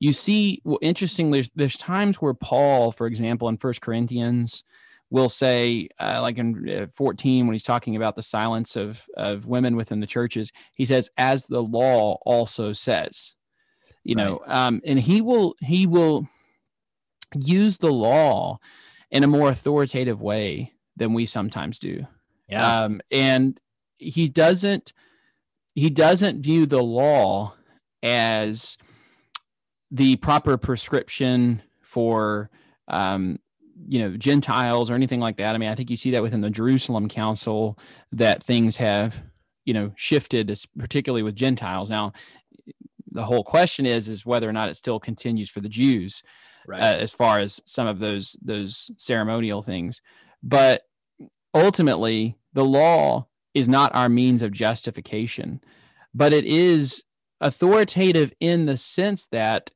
You 0.00 0.12
see 0.12 0.60
well 0.64 0.78
interestingly 0.82 1.38
there's, 1.38 1.50
there's 1.54 1.76
times 1.76 2.16
where 2.16 2.34
paul 2.34 2.92
for 2.92 3.06
example 3.06 3.48
in 3.48 3.56
first 3.56 3.80
corinthians 3.80 4.64
will 5.12 5.28
say, 5.28 5.88
uh, 6.00 6.20
like 6.22 6.38
in 6.38 6.68
uh, 6.68 6.86
14, 6.86 7.46
when 7.46 7.52
he's 7.52 7.62
talking 7.62 7.94
about 7.96 8.16
the 8.16 8.22
silence 8.22 8.76
of, 8.76 9.04
of 9.14 9.46
women 9.46 9.76
within 9.76 10.00
the 10.00 10.06
churches, 10.06 10.50
he 10.72 10.86
says, 10.86 11.10
as 11.18 11.48
the 11.48 11.62
law 11.62 12.18
also 12.24 12.72
says, 12.72 13.34
you 14.04 14.16
right. 14.16 14.24
know, 14.24 14.42
um, 14.46 14.80
and 14.86 14.98
he 14.98 15.20
will, 15.20 15.54
he 15.60 15.86
will 15.86 16.26
use 17.34 17.76
the 17.76 17.92
law 17.92 18.58
in 19.10 19.22
a 19.22 19.26
more 19.26 19.50
authoritative 19.50 20.22
way 20.22 20.72
than 20.96 21.12
we 21.12 21.26
sometimes 21.26 21.78
do. 21.78 22.06
Yeah. 22.48 22.84
Um, 22.84 23.02
and 23.10 23.60
he 23.98 24.30
doesn't, 24.30 24.94
he 25.74 25.90
doesn't 25.90 26.42
view 26.42 26.64
the 26.64 26.82
law 26.82 27.52
as 28.02 28.78
the 29.90 30.16
proper 30.16 30.56
prescription 30.56 31.60
for 31.82 32.48
um, 32.88 33.40
you 33.88 33.98
know 33.98 34.16
Gentiles 34.16 34.90
or 34.90 34.94
anything 34.94 35.20
like 35.20 35.36
that. 35.36 35.54
I 35.54 35.58
mean, 35.58 35.68
I 35.68 35.74
think 35.74 35.90
you 35.90 35.96
see 35.96 36.10
that 36.12 36.22
within 36.22 36.40
the 36.40 36.50
Jerusalem 36.50 37.08
Council 37.08 37.78
that 38.10 38.42
things 38.42 38.76
have 38.78 39.22
you 39.64 39.74
know 39.74 39.92
shifted, 39.96 40.56
particularly 40.78 41.22
with 41.22 41.36
Gentiles. 41.36 41.90
Now, 41.90 42.12
the 43.10 43.24
whole 43.24 43.44
question 43.44 43.86
is 43.86 44.08
is 44.08 44.26
whether 44.26 44.48
or 44.48 44.52
not 44.52 44.68
it 44.68 44.76
still 44.76 45.00
continues 45.00 45.50
for 45.50 45.60
the 45.60 45.68
Jews, 45.68 46.22
right. 46.66 46.80
uh, 46.82 46.96
as 46.96 47.12
far 47.12 47.38
as 47.38 47.60
some 47.64 47.86
of 47.86 47.98
those 47.98 48.36
those 48.42 48.90
ceremonial 48.96 49.62
things. 49.62 50.00
But 50.42 50.82
ultimately, 51.54 52.36
the 52.52 52.64
law 52.64 53.26
is 53.54 53.68
not 53.68 53.94
our 53.94 54.08
means 54.08 54.42
of 54.42 54.52
justification, 54.52 55.60
but 56.14 56.32
it 56.32 56.44
is 56.44 57.04
authoritative 57.40 58.32
in 58.40 58.66
the 58.66 58.78
sense 58.78 59.26
that 59.26 59.70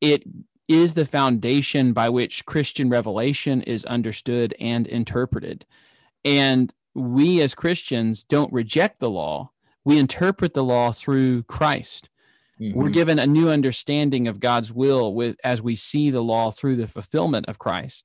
it 0.00 0.22
is 0.68 0.94
the 0.94 1.06
foundation 1.06 1.92
by 1.92 2.08
which 2.08 2.44
Christian 2.44 2.88
revelation 2.88 3.62
is 3.62 3.84
understood 3.84 4.54
and 4.58 4.86
interpreted. 4.86 5.64
And 6.24 6.72
we 6.94 7.40
as 7.40 7.54
Christians 7.54 8.24
don't 8.24 8.52
reject 8.52 8.98
the 8.98 9.10
law. 9.10 9.50
We 9.84 9.98
interpret 9.98 10.54
the 10.54 10.64
law 10.64 10.92
through 10.92 11.44
Christ. 11.44 12.08
Mm-hmm. 12.60 12.78
We're 12.78 12.88
given 12.88 13.18
a 13.18 13.26
new 13.26 13.50
understanding 13.50 14.26
of 14.26 14.40
God's 14.40 14.72
will 14.72 15.14
with 15.14 15.36
as 15.44 15.62
we 15.62 15.76
see 15.76 16.10
the 16.10 16.22
law 16.22 16.50
through 16.50 16.76
the 16.76 16.88
fulfillment 16.88 17.46
of 17.46 17.58
Christ. 17.58 18.04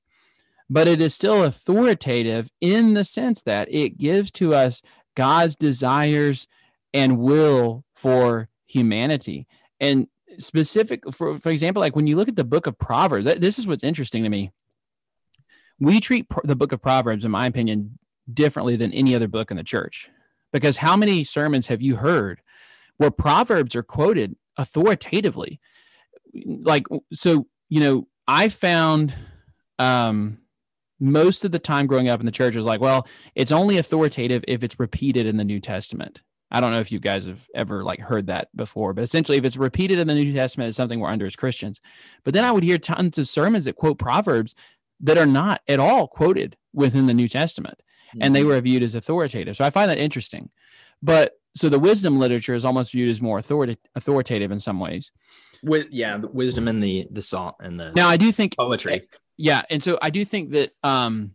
But 0.68 0.88
it 0.88 1.00
is 1.00 1.14
still 1.14 1.42
authoritative 1.42 2.50
in 2.60 2.94
the 2.94 3.04
sense 3.04 3.42
that 3.42 3.68
it 3.70 3.98
gives 3.98 4.30
to 4.32 4.54
us 4.54 4.82
God's 5.14 5.56
desires 5.56 6.46
and 6.94 7.18
will 7.18 7.84
for 7.94 8.48
humanity. 8.66 9.46
And 9.80 10.08
specific 10.38 11.04
for 11.12 11.38
for 11.38 11.50
example, 11.50 11.80
like 11.80 11.96
when 11.96 12.06
you 12.06 12.16
look 12.16 12.28
at 12.28 12.36
the 12.36 12.44
book 12.44 12.66
of 12.66 12.78
Proverbs, 12.78 13.26
this 13.38 13.58
is 13.58 13.66
what's 13.66 13.84
interesting 13.84 14.22
to 14.22 14.28
me. 14.28 14.52
We 15.78 16.00
treat 16.00 16.26
the 16.44 16.56
book 16.56 16.72
of 16.72 16.82
Proverbs, 16.82 17.24
in 17.24 17.30
my 17.30 17.46
opinion, 17.46 17.98
differently 18.32 18.76
than 18.76 18.92
any 18.92 19.14
other 19.14 19.28
book 19.28 19.50
in 19.50 19.56
the 19.56 19.64
church. 19.64 20.08
Because 20.52 20.78
how 20.78 20.96
many 20.96 21.24
sermons 21.24 21.68
have 21.68 21.82
you 21.82 21.96
heard 21.96 22.40
where 22.98 23.10
Proverbs 23.10 23.74
are 23.74 23.82
quoted 23.82 24.36
authoritatively? 24.56 25.60
Like, 26.44 26.86
so, 27.12 27.46
you 27.68 27.80
know, 27.80 28.08
I 28.28 28.48
found 28.48 29.14
um, 29.78 30.38
most 31.00 31.44
of 31.44 31.50
the 31.50 31.58
time 31.58 31.86
growing 31.86 32.08
up 32.08 32.20
in 32.20 32.26
the 32.26 32.32
church 32.32 32.54
was 32.54 32.66
like, 32.66 32.80
well, 32.80 33.06
it's 33.34 33.50
only 33.50 33.76
authoritative 33.78 34.44
if 34.46 34.62
it's 34.62 34.78
repeated 34.78 35.26
in 35.26 35.36
the 35.36 35.44
New 35.44 35.58
Testament. 35.58 36.22
I 36.52 36.60
don't 36.60 36.70
know 36.70 36.80
if 36.80 36.92
you 36.92 37.00
guys 37.00 37.26
have 37.26 37.48
ever 37.54 37.82
like 37.82 38.00
heard 38.00 38.26
that 38.28 38.54
before, 38.54 38.92
but 38.92 39.02
essentially, 39.02 39.38
if 39.38 39.44
it's 39.44 39.56
repeated 39.56 39.98
in 39.98 40.06
the 40.06 40.14
New 40.14 40.32
Testament, 40.32 40.68
it's 40.68 40.76
something 40.76 41.00
we're 41.00 41.08
under 41.08 41.26
as 41.26 41.34
Christians. 41.34 41.80
But 42.22 42.34
then 42.34 42.44
I 42.44 42.52
would 42.52 42.62
hear 42.62 42.78
tons 42.78 43.18
of 43.18 43.26
sermons 43.26 43.64
that 43.64 43.76
quote 43.76 43.98
Proverbs 43.98 44.54
that 45.00 45.18
are 45.18 45.26
not 45.26 45.62
at 45.66 45.80
all 45.80 46.06
quoted 46.06 46.56
within 46.72 47.06
the 47.06 47.14
New 47.14 47.28
Testament 47.28 47.80
and 48.20 48.34
they 48.34 48.40
mm-hmm. 48.40 48.50
were 48.50 48.60
viewed 48.60 48.82
as 48.82 48.94
authoritative. 48.94 49.56
So 49.56 49.64
I 49.64 49.70
find 49.70 49.90
that 49.90 49.98
interesting. 49.98 50.50
But 51.02 51.38
so 51.54 51.68
the 51.68 51.78
wisdom 51.78 52.18
literature 52.18 52.54
is 52.54 52.64
almost 52.64 52.92
viewed 52.92 53.10
as 53.10 53.20
more 53.20 53.38
authoritative, 53.38 53.82
authoritative 53.94 54.50
in 54.50 54.60
some 54.60 54.80
ways. 54.80 55.12
With 55.62 55.88
yeah, 55.90 56.16
the 56.18 56.28
wisdom 56.28 56.66
and 56.68 56.82
the 56.82 57.06
the 57.10 57.22
song 57.22 57.52
and 57.60 57.78
the 57.78 57.92
now 57.92 58.08
I 58.08 58.16
do 58.16 58.32
think 58.32 58.56
poetry. 58.56 59.08
Yeah, 59.36 59.62
and 59.70 59.82
so 59.82 59.98
I 60.02 60.10
do 60.10 60.24
think 60.24 60.50
that 60.50 60.72
um, 60.82 61.34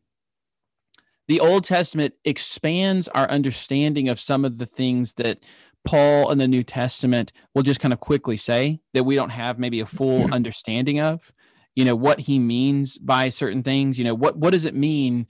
the 1.28 1.40
Old 1.40 1.64
Testament 1.64 2.14
expands 2.24 3.08
our 3.10 3.30
understanding 3.30 4.08
of 4.08 4.20
some 4.20 4.46
of 4.46 4.58
the 4.58 4.66
things 4.66 5.16
that 5.16 5.44
Paul 5.86 6.32
in 6.32 6.38
the 6.38 6.48
New 6.48 6.64
Testament 6.64 7.32
will 7.54 7.64
just 7.64 7.80
kind 7.80 7.94
of 7.94 8.00
quickly 8.00 8.38
say 8.38 8.82
that 8.94 9.04
we 9.04 9.16
don't 9.16 9.30
have 9.30 9.60
maybe 9.60 9.80
a 9.80 9.86
full 9.86 10.26
understanding 10.34 11.00
of. 11.00 11.32
You 11.76 11.86
know 11.86 11.96
what 11.96 12.22
he 12.22 12.40
means 12.40 12.98
by 12.98 13.30
certain 13.30 13.62
things. 13.62 13.98
You 13.98 14.04
know 14.04 14.16
what 14.16 14.38
what 14.38 14.52
does 14.52 14.66
it 14.66 14.74
mean 14.74 15.28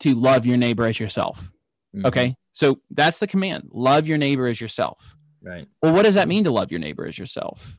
to 0.00 0.14
love 0.14 0.44
your 0.44 0.56
neighbor 0.56 0.84
as 0.86 0.98
yourself. 0.98 1.50
Mm-hmm. 1.94 2.06
Okay. 2.06 2.36
So 2.52 2.78
that's 2.90 3.18
the 3.18 3.26
command 3.26 3.68
love 3.72 4.08
your 4.08 4.18
neighbor 4.18 4.46
as 4.46 4.60
yourself. 4.60 5.16
Right. 5.42 5.68
Well, 5.82 5.92
what 5.92 6.04
does 6.04 6.14
that 6.14 6.28
mean 6.28 6.44
to 6.44 6.50
love 6.50 6.70
your 6.70 6.80
neighbor 6.80 7.06
as 7.06 7.18
yourself? 7.18 7.78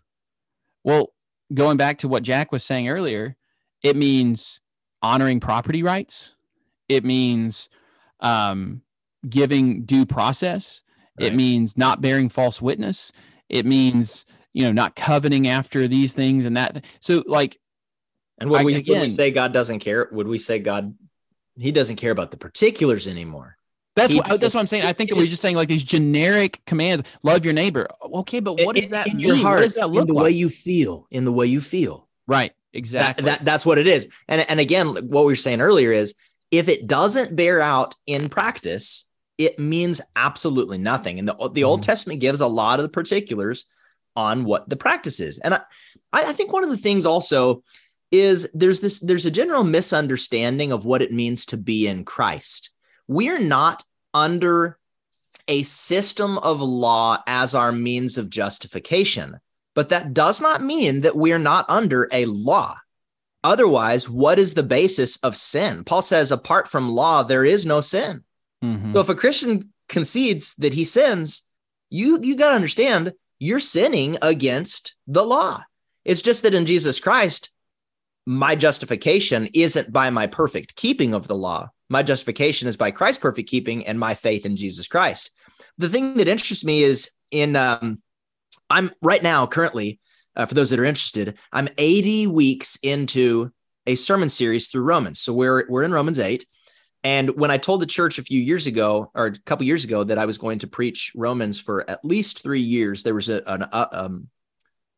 Well, 0.83 1.13
going 1.53 1.77
back 1.77 1.97
to 1.99 2.07
what 2.07 2.23
Jack 2.23 2.51
was 2.51 2.63
saying 2.63 2.87
earlier, 2.87 3.35
it 3.81 3.95
means 3.95 4.59
honoring 5.01 5.39
property 5.39 5.83
rights, 5.83 6.34
it 6.87 7.03
means 7.03 7.69
um, 8.19 8.81
giving 9.27 9.83
due 9.83 10.05
process, 10.05 10.83
right. 11.19 11.27
it 11.27 11.35
means 11.35 11.77
not 11.77 12.01
bearing 12.01 12.29
false 12.29 12.61
witness, 12.61 13.11
it 13.49 13.65
means 13.65 14.25
you 14.53 14.63
know 14.63 14.71
not 14.71 14.95
coveting 14.95 15.47
after 15.47 15.87
these 15.87 16.13
things 16.13 16.45
and 16.45 16.55
that 16.55 16.83
so 17.01 17.23
like 17.27 17.59
and 18.37 18.49
would 18.49 18.63
we, 18.63 18.75
again, 18.75 18.99
would 18.99 19.03
we 19.03 19.09
say 19.09 19.29
god 19.29 19.51
doesn't 19.51 19.79
care 19.79 20.07
would 20.13 20.27
we 20.27 20.37
say 20.37 20.59
god 20.59 20.95
he 21.57 21.71
doesn't 21.71 21.95
care 21.95 22.11
about 22.11 22.31
the 22.31 22.37
particulars 22.37 23.07
anymore. 23.07 23.57
That's 23.95 24.13
what, 24.13 24.41
that's 24.41 24.53
what 24.53 24.59
I'm 24.59 24.67
saying. 24.67 24.83
I 24.83 24.91
think 24.91 25.09
that 25.09 25.15
we're 25.15 25.25
just 25.25 25.41
saying 25.41 25.55
like 25.55 25.69
these 25.69 25.83
generic 25.83 26.61
commands. 26.65 27.07
Love 27.23 27.45
your 27.45 27.53
neighbor. 27.53 27.87
Okay, 28.03 28.41
but 28.41 28.59
what 28.61 28.75
does 28.75 28.89
that 28.89 29.07
in 29.07 29.17
mean? 29.17 29.27
Your 29.27 29.37
heart, 29.37 29.59
what 29.59 29.63
does 29.63 29.75
that 29.75 29.89
look 29.89 30.01
in 30.01 30.07
the 30.07 30.13
like? 30.13 30.23
way 30.25 30.31
you 30.31 30.49
feel, 30.49 31.07
in 31.11 31.23
the 31.23 31.31
way 31.31 31.45
you 31.45 31.61
feel. 31.61 32.09
Right. 32.27 32.51
Exactly. 32.73 33.23
That, 33.23 33.39
that, 33.39 33.45
that's 33.45 33.65
what 33.65 33.77
it 33.77 33.87
is. 33.87 34.13
And 34.27 34.41
and 34.49 34.59
again, 34.59 34.87
what 34.87 35.21
we 35.23 35.31
were 35.31 35.37
saying 35.37 35.61
earlier 35.61 35.93
is 35.93 36.15
if 36.57 36.69
it 36.69 36.87
doesn't 36.87 37.35
bear 37.35 37.61
out 37.61 37.95
in 38.05 38.29
practice, 38.29 39.09
it 39.37 39.59
means 39.59 40.01
absolutely 40.15 40.77
nothing. 40.77 41.19
And 41.19 41.27
the 41.27 41.33
the 41.33 41.61
mm-hmm. 41.61 41.65
Old 41.65 41.83
Testament 41.83 42.21
gives 42.21 42.41
a 42.41 42.47
lot 42.47 42.79
of 42.79 42.83
the 42.83 42.89
particulars 42.89 43.65
on 44.15 44.45
what 44.45 44.69
the 44.69 44.77
practice 44.77 45.19
is. 45.19 45.39
And 45.39 45.53
I 45.53 45.61
I 46.13 46.33
think 46.33 46.53
one 46.53 46.63
of 46.63 46.69
the 46.69 46.77
things 46.77 47.05
also 47.05 47.63
is 48.11 48.49
there's 48.53 48.79
this 48.79 48.99
there's 48.99 49.25
a 49.25 49.31
general 49.31 49.63
misunderstanding 49.63 50.71
of 50.71 50.85
what 50.85 51.01
it 51.01 51.11
means 51.11 51.45
to 51.47 51.57
be 51.57 51.87
in 51.87 52.05
Christ. 52.05 52.71
We're 53.07 53.39
not 53.39 53.83
under 54.13 54.79
a 55.47 55.63
system 55.63 56.37
of 56.39 56.61
law 56.61 57.21
as 57.27 57.53
our 57.53 57.71
means 57.71 58.17
of 58.17 58.29
justification, 58.29 59.39
but 59.75 59.89
that 59.89 60.13
does 60.13 60.41
not 60.41 60.61
mean 60.61 61.01
that 61.01 61.15
we're 61.15 61.37
not 61.39 61.69
under 61.69 62.07
a 62.11 62.25
law. 62.25 62.77
Otherwise, 63.45 64.09
what 64.09 64.39
is 64.39 64.55
the 64.55 64.63
basis 64.63 65.17
of 65.17 65.37
sin? 65.37 65.83
Paul 65.83 66.01
says, 66.01 66.31
apart 66.31 66.67
from 66.67 66.89
law, 66.89 67.21
there 67.21 67.45
is 67.45 67.63
no 67.63 67.79
sin. 67.79 68.23
Mm-hmm. 68.63 68.93
So 68.93 69.01
if 69.01 69.09
a 69.09 69.13
Christian 69.13 69.71
concedes 69.87 70.55
that 70.55 70.73
he 70.73 70.83
sins, 70.83 71.47
you 71.91 72.19
you 72.23 72.35
got 72.35 72.49
to 72.49 72.55
understand 72.55 73.13
you're 73.37 73.59
sinning 73.59 74.17
against 74.23 74.95
the 75.05 75.23
law. 75.23 75.63
It's 76.03 76.23
just 76.23 76.41
that 76.41 76.55
in 76.55 76.65
Jesus 76.65 76.99
Christ, 76.99 77.51
my 78.25 78.55
justification 78.55 79.47
isn't 79.53 79.93
by 79.93 80.09
my 80.09 80.25
perfect 80.25 80.75
keeping 80.75 81.13
of 81.13 81.27
the 81.27 81.37
law. 81.37 81.69
My 81.87 82.01
justification 82.01 82.67
is 82.67 82.75
by 82.75 82.89
Christ's 82.89 83.21
perfect 83.21 83.47
keeping 83.47 83.85
and 83.85 83.99
my 83.99 84.15
faith 84.15 84.47
in 84.47 84.55
Jesus 84.55 84.87
Christ. 84.87 85.29
The 85.77 85.89
thing 85.89 86.17
that 86.17 86.27
interests 86.27 86.65
me 86.65 86.81
is 86.81 87.11
in, 87.29 87.55
um, 87.55 88.01
I'm 88.71 88.89
right 89.03 89.21
now 89.21 89.45
currently, 89.45 89.99
uh, 90.35 90.45
for 90.45 90.53
those 90.53 90.69
that 90.69 90.79
are 90.79 90.85
interested, 90.85 91.37
I'm 91.51 91.69
80 91.77 92.27
weeks 92.27 92.77
into 92.81 93.51
a 93.85 93.95
sermon 93.95 94.29
series 94.29 94.67
through 94.67 94.83
Romans. 94.83 95.19
So 95.19 95.33
we're, 95.33 95.65
we're 95.69 95.83
in 95.83 95.91
Romans 95.91 96.19
8. 96.19 96.45
And 97.03 97.29
when 97.37 97.51
I 97.51 97.57
told 97.57 97.81
the 97.81 97.85
church 97.85 98.17
a 98.17 98.23
few 98.23 98.41
years 98.41 98.65
ago, 98.65 99.11
or 99.13 99.27
a 99.27 99.39
couple 99.45 99.65
years 99.65 99.83
ago, 99.85 100.03
that 100.03 100.17
I 100.17 100.25
was 100.25 100.39
going 100.39 100.59
to 100.59 100.67
preach 100.67 101.11
Romans 101.15 101.59
for 101.59 101.87
at 101.89 102.03
least 102.03 102.41
three 102.41 102.61
years, 102.61 103.03
there 103.03 103.13
was 103.13 103.29
a, 103.29 103.43
an, 103.45 103.61
a, 103.63 103.67
uh, 103.71 103.87
um, 103.91 104.29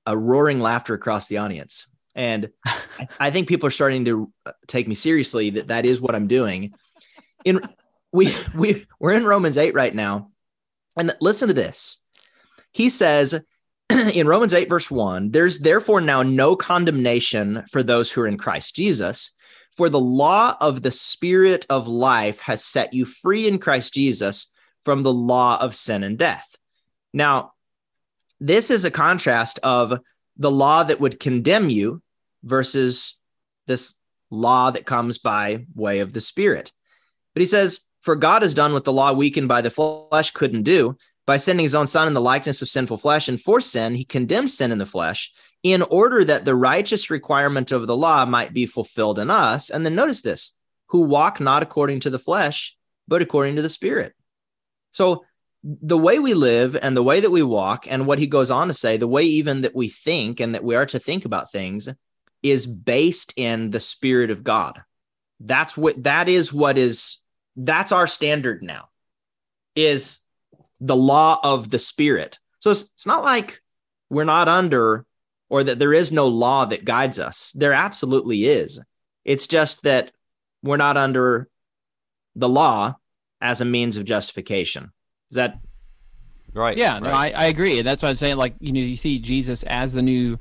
a 0.05 0.17
roaring 0.17 0.61
laughter 0.61 0.93
across 0.93 1.27
the 1.27 1.37
audience 1.37 1.85
and 2.17 2.49
I 3.19 3.31
think 3.31 3.47
people 3.47 3.67
are 3.67 3.71
starting 3.71 4.03
to 4.05 4.33
uh, 4.45 4.51
take 4.67 4.87
me 4.89 4.95
seriously 4.95 5.51
that 5.51 5.69
that 5.69 5.85
is 5.85 6.01
what 6.01 6.15
I'm 6.15 6.27
doing. 6.27 6.73
In 7.45 7.61
we 8.11 8.33
we 8.55 8.83
we're 8.99 9.13
in 9.13 9.25
Romans 9.25 9.55
8 9.55 9.73
right 9.73 9.95
now. 9.95 10.31
And 10.97 11.15
listen 11.21 11.47
to 11.47 11.53
this. 11.53 12.01
He 12.73 12.89
says 12.89 13.39
in 14.13 14.27
Romans 14.27 14.53
8 14.53 14.69
verse 14.69 14.91
1, 14.91 15.31
there's 15.31 15.59
therefore 15.59 16.01
now 16.01 16.23
no 16.23 16.55
condemnation 16.55 17.63
for 17.69 17.83
those 17.83 18.11
who 18.11 18.21
are 18.21 18.27
in 18.27 18.37
Christ 18.37 18.75
Jesus, 18.75 19.31
for 19.71 19.89
the 19.89 19.99
law 19.99 20.57
of 20.59 20.81
the 20.81 20.91
spirit 20.91 21.65
of 21.69 21.87
life 21.87 22.39
has 22.41 22.63
set 22.63 22.93
you 22.93 23.05
free 23.05 23.47
in 23.47 23.59
Christ 23.59 23.93
Jesus 23.93 24.51
from 24.83 25.03
the 25.03 25.13
law 25.13 25.59
of 25.59 25.75
sin 25.75 26.03
and 26.03 26.17
death. 26.17 26.55
Now, 27.13 27.53
this 28.39 28.71
is 28.71 28.85
a 28.85 28.91
contrast 28.91 29.59
of 29.63 29.99
the 30.37 30.51
law 30.51 30.83
that 30.83 30.99
would 30.99 31.19
condemn 31.19 31.69
you 31.69 32.01
versus 32.43 33.19
this 33.65 33.95
law 34.29 34.71
that 34.71 34.85
comes 34.85 35.17
by 35.17 35.65
way 35.75 35.99
of 35.99 36.13
the 36.13 36.21
Spirit. 36.21 36.71
But 37.33 37.41
he 37.41 37.45
says, 37.45 37.81
For 38.01 38.15
God 38.15 38.41
has 38.41 38.53
done 38.53 38.73
what 38.73 38.83
the 38.83 38.93
law 38.93 39.13
weakened 39.13 39.47
by 39.47 39.61
the 39.61 39.69
flesh 39.69 40.31
couldn't 40.31 40.63
do. 40.63 40.97
By 41.27 41.35
sending 41.35 41.65
his 41.65 41.75
own 41.75 41.85
son 41.85 42.07
in 42.07 42.13
the 42.13 42.21
likeness 42.21 42.61
of 42.63 42.69
sinful 42.69 42.97
flesh, 42.97 43.27
and 43.27 43.39
for 43.39 43.61
sin, 43.61 43.93
he 43.93 44.05
condemned 44.05 44.49
sin 44.49 44.71
in 44.71 44.79
the 44.79 44.85
flesh 44.85 45.31
in 45.61 45.81
order 45.83 46.23
that 46.23 46.45
the 46.45 46.55
righteous 46.55 47.09
requirement 47.09 47.71
of 47.71 47.85
the 47.85 47.97
law 47.97 48.25
might 48.25 48.53
be 48.53 48.65
fulfilled 48.65 49.19
in 49.19 49.29
us. 49.29 49.69
And 49.69 49.85
then 49.85 49.93
notice 49.93 50.21
this 50.21 50.55
who 50.87 51.01
walk 51.01 51.39
not 51.41 51.61
according 51.61 51.99
to 51.99 52.09
the 52.09 52.17
flesh, 52.17 52.77
but 53.07 53.21
according 53.21 53.57
to 53.57 53.61
the 53.61 53.69
Spirit. 53.69 54.13
So 54.93 55.25
the 55.63 55.97
way 55.97 56.17
we 56.19 56.33
live 56.33 56.77
and 56.81 56.95
the 56.95 57.03
way 57.03 57.19
that 57.19 57.29
we 57.29 57.43
walk, 57.43 57.87
and 57.91 58.07
what 58.07 58.19
he 58.19 58.27
goes 58.27 58.49
on 58.49 58.69
to 58.69 58.73
say, 58.73 58.95
the 58.95 59.07
way 59.07 59.23
even 59.23 59.61
that 59.61 59.75
we 59.75 59.89
think 59.89 60.39
and 60.39 60.55
that 60.55 60.63
we 60.63 60.75
are 60.75 60.85
to 60.85 60.99
think 60.99 61.25
about 61.25 61.51
things 61.51 61.89
is 62.41 62.65
based 62.65 63.33
in 63.35 63.71
the 63.71 63.81
spirit 63.81 64.31
of 64.31 64.45
God. 64.45 64.81
That's 65.41 65.75
what 65.75 66.01
that 66.03 66.29
is 66.29 66.53
what 66.53 66.77
is 66.77 67.17
that's 67.57 67.91
our 67.91 68.07
standard 68.07 68.63
now 68.63 68.89
is 69.75 70.21
the 70.79 70.95
law 70.95 71.39
of 71.43 71.69
the 71.69 71.79
spirit. 71.79 72.39
So 72.59 72.71
it's, 72.71 72.83
it's 72.93 73.07
not 73.07 73.23
like 73.23 73.61
we're 74.09 74.23
not 74.23 74.47
under 74.47 75.05
or 75.49 75.63
that 75.63 75.79
there 75.79 75.93
is 75.93 76.11
no 76.11 76.27
law 76.27 76.65
that 76.65 76.85
guides 76.85 77.19
us. 77.19 77.51
There 77.53 77.73
absolutely 77.73 78.45
is. 78.45 78.83
It's 79.25 79.47
just 79.47 79.83
that 79.83 80.11
we're 80.63 80.77
not 80.77 80.97
under 80.97 81.47
the 82.35 82.49
law 82.49 82.95
as 83.41 83.61
a 83.61 83.65
means 83.65 83.97
of 83.97 84.05
justification. 84.05 84.91
Is 85.29 85.35
that 85.35 85.59
right? 86.53 86.77
Yeah, 86.77 86.93
right. 86.93 87.03
no, 87.03 87.09
I, 87.09 87.29
I 87.29 87.45
agree. 87.45 87.79
And 87.79 87.87
that's 87.87 88.01
what 88.01 88.09
I'm 88.09 88.15
saying. 88.15 88.37
Like, 88.37 88.55
you 88.59 88.71
know, 88.71 88.79
you 88.79 88.95
see 88.95 89.19
Jesus 89.19 89.63
as 89.63 89.93
the 89.93 90.01
new 90.01 90.37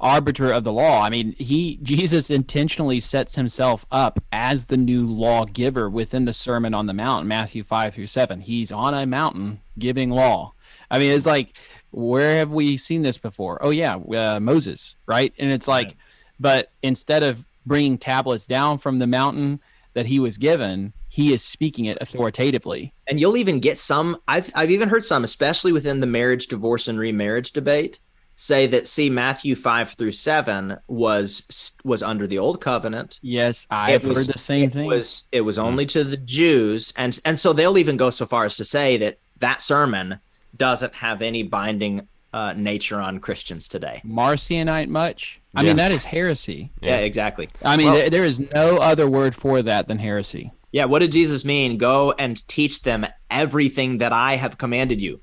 arbiter 0.00 0.52
of 0.52 0.64
the 0.64 0.72
law. 0.72 1.02
I 1.02 1.10
mean, 1.10 1.32
he 1.38 1.78
Jesus 1.82 2.30
intentionally 2.30 3.00
sets 3.00 3.36
himself 3.36 3.86
up 3.90 4.18
as 4.32 4.66
the 4.66 4.76
new 4.76 5.06
lawgiver 5.06 5.88
within 5.88 6.24
the 6.24 6.32
Sermon 6.32 6.74
on 6.74 6.86
the 6.86 6.94
Mount, 6.94 7.26
Matthew 7.26 7.62
five 7.62 7.94
through 7.94 8.08
seven. 8.08 8.40
He's 8.40 8.70
on 8.70 8.94
a 8.94 9.06
mountain 9.06 9.60
giving 9.78 10.10
law. 10.10 10.52
I 10.90 10.98
mean, 10.98 11.12
it's 11.12 11.26
like, 11.26 11.56
where 11.90 12.38
have 12.38 12.52
we 12.52 12.76
seen 12.76 13.02
this 13.02 13.18
before? 13.18 13.58
Oh 13.62 13.70
yeah, 13.70 13.96
uh, 13.96 14.40
Moses, 14.40 14.96
right? 15.06 15.32
And 15.38 15.50
it's 15.50 15.68
like, 15.68 15.88
right. 15.88 15.96
but 16.38 16.72
instead 16.82 17.22
of 17.22 17.46
bringing 17.64 17.98
tablets 17.98 18.46
down 18.46 18.78
from 18.78 18.98
the 18.98 19.06
mountain 19.06 19.60
that 19.94 20.06
he 20.06 20.20
was 20.20 20.36
given, 20.36 20.92
he 21.08 21.32
is 21.32 21.42
speaking 21.42 21.86
it 21.86 21.96
authoritatively. 22.00 22.92
And 23.08 23.18
you'll 23.18 23.38
even 23.38 23.60
get 23.60 23.78
some. 23.78 24.18
I've 24.28 24.50
I've 24.54 24.70
even 24.70 24.90
heard 24.90 25.04
some, 25.04 25.24
especially 25.24 25.72
within 25.72 26.00
the 26.00 26.06
marriage, 26.06 26.48
divorce, 26.48 26.86
and 26.86 26.98
remarriage 26.98 27.52
debate 27.52 28.00
say 28.36 28.66
that 28.68 28.86
see 28.86 29.10
Matthew 29.10 29.56
5 29.56 29.94
through 29.94 30.12
7 30.12 30.76
was 30.86 31.72
was 31.82 32.02
under 32.02 32.26
the 32.26 32.38
old 32.38 32.60
covenant. 32.60 33.18
Yes, 33.22 33.66
I've 33.70 34.04
heard 34.04 34.14
the 34.14 34.38
same 34.38 34.68
it 34.68 34.72
thing. 34.72 34.86
Was 34.86 35.24
it 35.32 35.40
was 35.40 35.58
only 35.58 35.86
to 35.86 36.04
the 36.04 36.18
Jews 36.18 36.92
and 36.96 37.18
and 37.24 37.40
so 37.40 37.52
they'll 37.52 37.78
even 37.78 37.96
go 37.96 38.10
so 38.10 38.26
far 38.26 38.44
as 38.44 38.56
to 38.58 38.64
say 38.64 38.96
that 38.98 39.18
that 39.40 39.62
sermon 39.62 40.20
doesn't 40.56 40.94
have 40.94 41.20
any 41.22 41.42
binding 41.42 42.08
uh, 42.32 42.52
nature 42.52 43.00
on 43.00 43.18
Christians 43.18 43.66
today. 43.66 44.02
Marcionite 44.04 44.88
much? 44.88 45.40
I 45.54 45.62
yeah. 45.62 45.68
mean 45.68 45.76
that 45.78 45.92
is 45.92 46.04
heresy. 46.04 46.70
Yeah, 46.80 46.90
yeah 46.90 46.96
exactly. 46.98 47.48
I 47.64 47.76
mean 47.76 47.86
well, 47.86 47.96
there, 47.96 48.10
there 48.10 48.24
is 48.24 48.38
no 48.38 48.76
other 48.76 49.08
word 49.08 49.34
for 49.34 49.62
that 49.62 49.88
than 49.88 49.98
heresy. 49.98 50.52
Yeah, 50.72 50.84
what 50.84 50.98
did 50.98 51.12
Jesus 51.12 51.44
mean? 51.44 51.78
Go 51.78 52.12
and 52.18 52.46
teach 52.48 52.82
them 52.82 53.06
everything 53.30 53.98
that 53.98 54.12
I 54.12 54.36
have 54.36 54.58
commanded 54.58 55.00
you. 55.00 55.22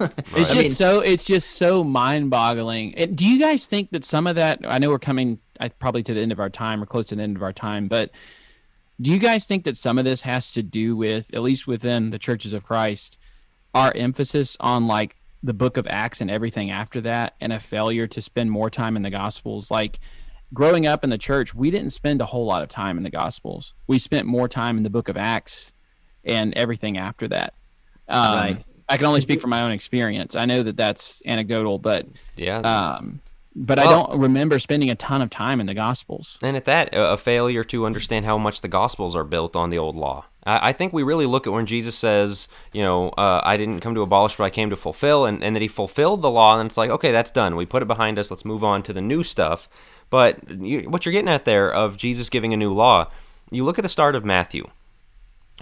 it's 0.36 0.52
just 0.52 0.54
mean, 0.54 0.70
so 0.70 1.00
it's 1.00 1.24
just 1.24 1.50
so 1.50 1.82
mind-boggling. 1.82 3.14
do 3.14 3.26
you 3.26 3.38
guys 3.38 3.66
think 3.66 3.90
that 3.90 4.04
some 4.04 4.26
of 4.26 4.36
that? 4.36 4.60
I 4.64 4.78
know 4.78 4.90
we're 4.90 4.98
coming 4.98 5.40
probably 5.78 6.02
to 6.04 6.14
the 6.14 6.20
end 6.20 6.32
of 6.32 6.38
our 6.38 6.50
time 6.50 6.82
or 6.82 6.86
close 6.86 7.08
to 7.08 7.16
the 7.16 7.22
end 7.22 7.36
of 7.36 7.42
our 7.42 7.52
time, 7.52 7.88
but 7.88 8.10
do 9.00 9.10
you 9.10 9.18
guys 9.18 9.44
think 9.44 9.64
that 9.64 9.76
some 9.76 9.98
of 9.98 10.04
this 10.04 10.22
has 10.22 10.52
to 10.52 10.62
do 10.62 10.96
with, 10.96 11.32
at 11.32 11.42
least 11.42 11.66
within 11.66 12.10
the 12.10 12.18
churches 12.18 12.52
of 12.52 12.64
Christ, 12.64 13.16
our 13.74 13.92
emphasis 13.94 14.56
on 14.60 14.86
like 14.86 15.16
the 15.42 15.54
Book 15.54 15.76
of 15.76 15.86
Acts 15.88 16.20
and 16.20 16.30
everything 16.30 16.70
after 16.70 17.00
that, 17.02 17.34
and 17.40 17.52
a 17.52 17.60
failure 17.60 18.06
to 18.08 18.22
spend 18.22 18.50
more 18.50 18.70
time 18.70 18.96
in 18.96 19.02
the 19.02 19.10
Gospels? 19.10 19.70
Like 19.70 20.00
growing 20.52 20.86
up 20.86 21.04
in 21.04 21.10
the 21.10 21.18
church, 21.18 21.54
we 21.54 21.70
didn't 21.70 21.90
spend 21.90 22.20
a 22.20 22.26
whole 22.26 22.44
lot 22.44 22.62
of 22.62 22.68
time 22.68 22.96
in 22.96 23.04
the 23.04 23.10
Gospels. 23.10 23.74
We 23.86 23.98
spent 23.98 24.26
more 24.26 24.48
time 24.48 24.76
in 24.76 24.82
the 24.82 24.90
Book 24.90 25.08
of 25.08 25.16
Acts 25.16 25.72
and 26.24 26.52
everything 26.54 26.98
after 26.98 27.28
that. 27.28 27.54
Um, 28.08 28.36
right. 28.36 28.64
I 28.88 28.96
can 28.96 29.06
only 29.06 29.20
speak 29.20 29.40
from 29.40 29.50
my 29.50 29.62
own 29.62 29.72
experience. 29.72 30.34
I 30.34 30.44
know 30.44 30.62
that 30.62 30.76
that's 30.76 31.22
anecdotal, 31.26 31.78
but 31.78 32.06
yeah. 32.36 32.58
Um, 32.60 33.20
but 33.54 33.78
well, 33.78 33.88
I 33.88 33.90
don't 33.90 34.20
remember 34.20 34.58
spending 34.58 34.88
a 34.88 34.94
ton 34.94 35.20
of 35.20 35.30
time 35.30 35.60
in 35.60 35.66
the 35.66 35.74
Gospels. 35.74 36.38
And 36.42 36.56
at 36.56 36.64
that, 36.66 36.90
a 36.92 37.16
failure 37.16 37.64
to 37.64 37.86
understand 37.86 38.24
how 38.24 38.38
much 38.38 38.60
the 38.60 38.68
Gospels 38.68 39.16
are 39.16 39.24
built 39.24 39.56
on 39.56 39.70
the 39.70 39.78
old 39.78 39.96
law. 39.96 40.26
I, 40.44 40.68
I 40.68 40.72
think 40.72 40.92
we 40.92 41.02
really 41.02 41.26
look 41.26 41.46
at 41.46 41.52
when 41.52 41.66
Jesus 41.66 41.96
says, 41.98 42.46
you 42.72 42.82
know, 42.82 43.08
uh, 43.10 43.40
I 43.42 43.56
didn't 43.56 43.80
come 43.80 43.96
to 43.96 44.02
abolish, 44.02 44.36
but 44.36 44.44
I 44.44 44.50
came 44.50 44.70
to 44.70 44.76
fulfill, 44.76 45.26
and, 45.26 45.42
and 45.42 45.56
that 45.56 45.62
he 45.62 45.68
fulfilled 45.68 46.22
the 46.22 46.30
law, 46.30 46.58
and 46.58 46.66
it's 46.66 46.76
like, 46.76 46.90
okay, 46.90 47.10
that's 47.10 47.32
done. 47.32 47.56
We 47.56 47.66
put 47.66 47.82
it 47.82 47.88
behind 47.88 48.18
us. 48.18 48.30
Let's 48.30 48.44
move 48.44 48.62
on 48.62 48.82
to 48.84 48.92
the 48.92 49.00
new 49.00 49.24
stuff. 49.24 49.68
But 50.08 50.48
you, 50.50 50.88
what 50.88 51.04
you're 51.04 51.12
getting 51.12 51.28
at 51.28 51.44
there 51.44 51.72
of 51.72 51.96
Jesus 51.96 52.30
giving 52.30 52.54
a 52.54 52.56
new 52.56 52.72
law, 52.72 53.10
you 53.50 53.64
look 53.64 53.78
at 53.78 53.82
the 53.82 53.88
start 53.88 54.14
of 54.14 54.24
Matthew. 54.24 54.68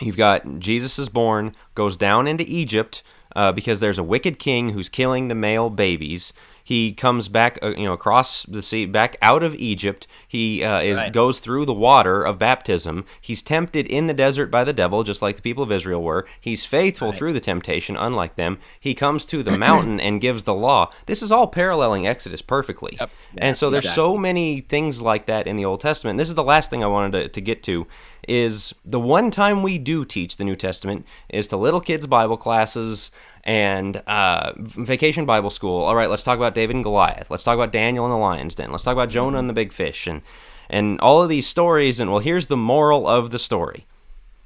You've 0.00 0.18
got 0.18 0.58
Jesus 0.58 0.98
is 0.98 1.08
born, 1.08 1.56
goes 1.74 1.96
down 1.96 2.26
into 2.26 2.44
Egypt, 2.46 3.02
uh, 3.36 3.52
because 3.52 3.78
there's 3.78 3.98
a 3.98 4.02
wicked 4.02 4.38
king 4.40 4.70
who's 4.70 4.88
killing 4.88 5.28
the 5.28 5.34
male 5.34 5.70
babies. 5.70 6.32
He 6.66 6.92
comes 6.94 7.28
back, 7.28 7.60
uh, 7.62 7.74
you 7.76 7.84
know, 7.84 7.92
across 7.92 8.42
the 8.42 8.60
sea, 8.60 8.86
back 8.86 9.16
out 9.22 9.44
of 9.44 9.54
Egypt. 9.54 10.08
He 10.26 10.64
uh, 10.64 10.80
is 10.80 10.96
right. 10.96 11.12
goes 11.12 11.38
through 11.38 11.64
the 11.64 11.72
water 11.72 12.24
of 12.24 12.40
baptism. 12.40 13.04
He's 13.20 13.40
tempted 13.40 13.86
in 13.86 14.08
the 14.08 14.12
desert 14.12 14.50
by 14.50 14.64
the 14.64 14.72
devil, 14.72 15.04
just 15.04 15.22
like 15.22 15.36
the 15.36 15.42
people 15.42 15.62
of 15.62 15.70
Israel 15.70 16.02
were. 16.02 16.26
He's 16.40 16.64
faithful 16.64 17.10
right. 17.10 17.16
through 17.16 17.34
the 17.34 17.40
temptation, 17.40 17.96
unlike 17.96 18.34
them. 18.34 18.58
He 18.80 18.96
comes 18.96 19.24
to 19.26 19.44
the 19.44 19.56
mountain 19.56 20.00
and 20.00 20.20
gives 20.20 20.42
the 20.42 20.54
law. 20.54 20.90
This 21.06 21.22
is 21.22 21.30
all 21.30 21.46
paralleling 21.46 22.04
Exodus 22.04 22.42
perfectly. 22.42 22.96
Yep. 22.98 23.10
and 23.38 23.56
so 23.56 23.70
there's 23.70 23.84
exactly. 23.84 24.02
so 24.02 24.18
many 24.18 24.60
things 24.60 25.00
like 25.00 25.26
that 25.26 25.46
in 25.46 25.54
the 25.54 25.64
Old 25.64 25.82
Testament. 25.82 26.18
This 26.18 26.28
is 26.28 26.34
the 26.34 26.42
last 26.42 26.68
thing 26.68 26.82
I 26.82 26.88
wanted 26.88 27.12
to, 27.12 27.28
to 27.28 27.40
get 27.40 27.62
to 27.62 27.86
is 28.26 28.74
the 28.84 28.98
one 28.98 29.30
time 29.30 29.62
we 29.62 29.78
do 29.78 30.04
teach 30.04 30.36
the 30.36 30.42
New 30.42 30.56
Testament 30.56 31.06
is 31.28 31.46
to 31.46 31.56
little 31.56 31.80
kids' 31.80 32.06
Bible 32.06 32.36
classes 32.36 33.12
and 33.46 34.02
uh, 34.08 34.52
vacation 34.58 35.24
Bible 35.24 35.50
school. 35.50 35.84
All 35.84 35.94
right, 35.94 36.10
let's 36.10 36.24
talk 36.24 36.36
about 36.36 36.54
David 36.54 36.74
and 36.74 36.84
Goliath. 36.84 37.30
Let's 37.30 37.44
talk 37.44 37.54
about 37.54 37.70
Daniel 37.70 38.04
and 38.04 38.12
the 38.12 38.18
lion's 38.18 38.56
den. 38.56 38.72
Let's 38.72 38.84
talk 38.84 38.92
about 38.92 39.08
Jonah 39.08 39.38
and 39.38 39.48
the 39.48 39.54
big 39.54 39.72
fish, 39.72 40.06
and 40.06 40.20
and 40.68 41.00
all 41.00 41.22
of 41.22 41.28
these 41.28 41.46
stories. 41.46 42.00
And 42.00 42.10
well, 42.10 42.18
here's 42.18 42.46
the 42.46 42.56
moral 42.56 43.08
of 43.08 43.30
the 43.30 43.38
story. 43.38 43.86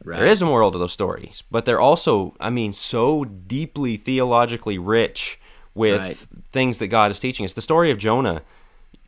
Right. 0.05 0.19
There 0.19 0.29
is 0.29 0.41
a 0.41 0.47
moral 0.47 0.71
to 0.71 0.79
those 0.79 0.93
stories, 0.93 1.43
but 1.51 1.65
they're 1.67 1.81
also, 1.81 2.35
I 2.41 2.49
mean, 2.49 2.73
so 2.73 3.25
deeply 3.25 3.99
theologically 3.99 4.79
rich 4.79 5.39
with 5.75 6.01
right. 6.01 6.17
things 6.53 6.79
that 6.79 6.87
God 6.89 7.11
is 7.11 7.21
teaching 7.21 7.45
us. 7.45 7.53
The 7.53 7.61
story 7.63 7.91
of 7.91 7.99
Jonah 7.99 8.43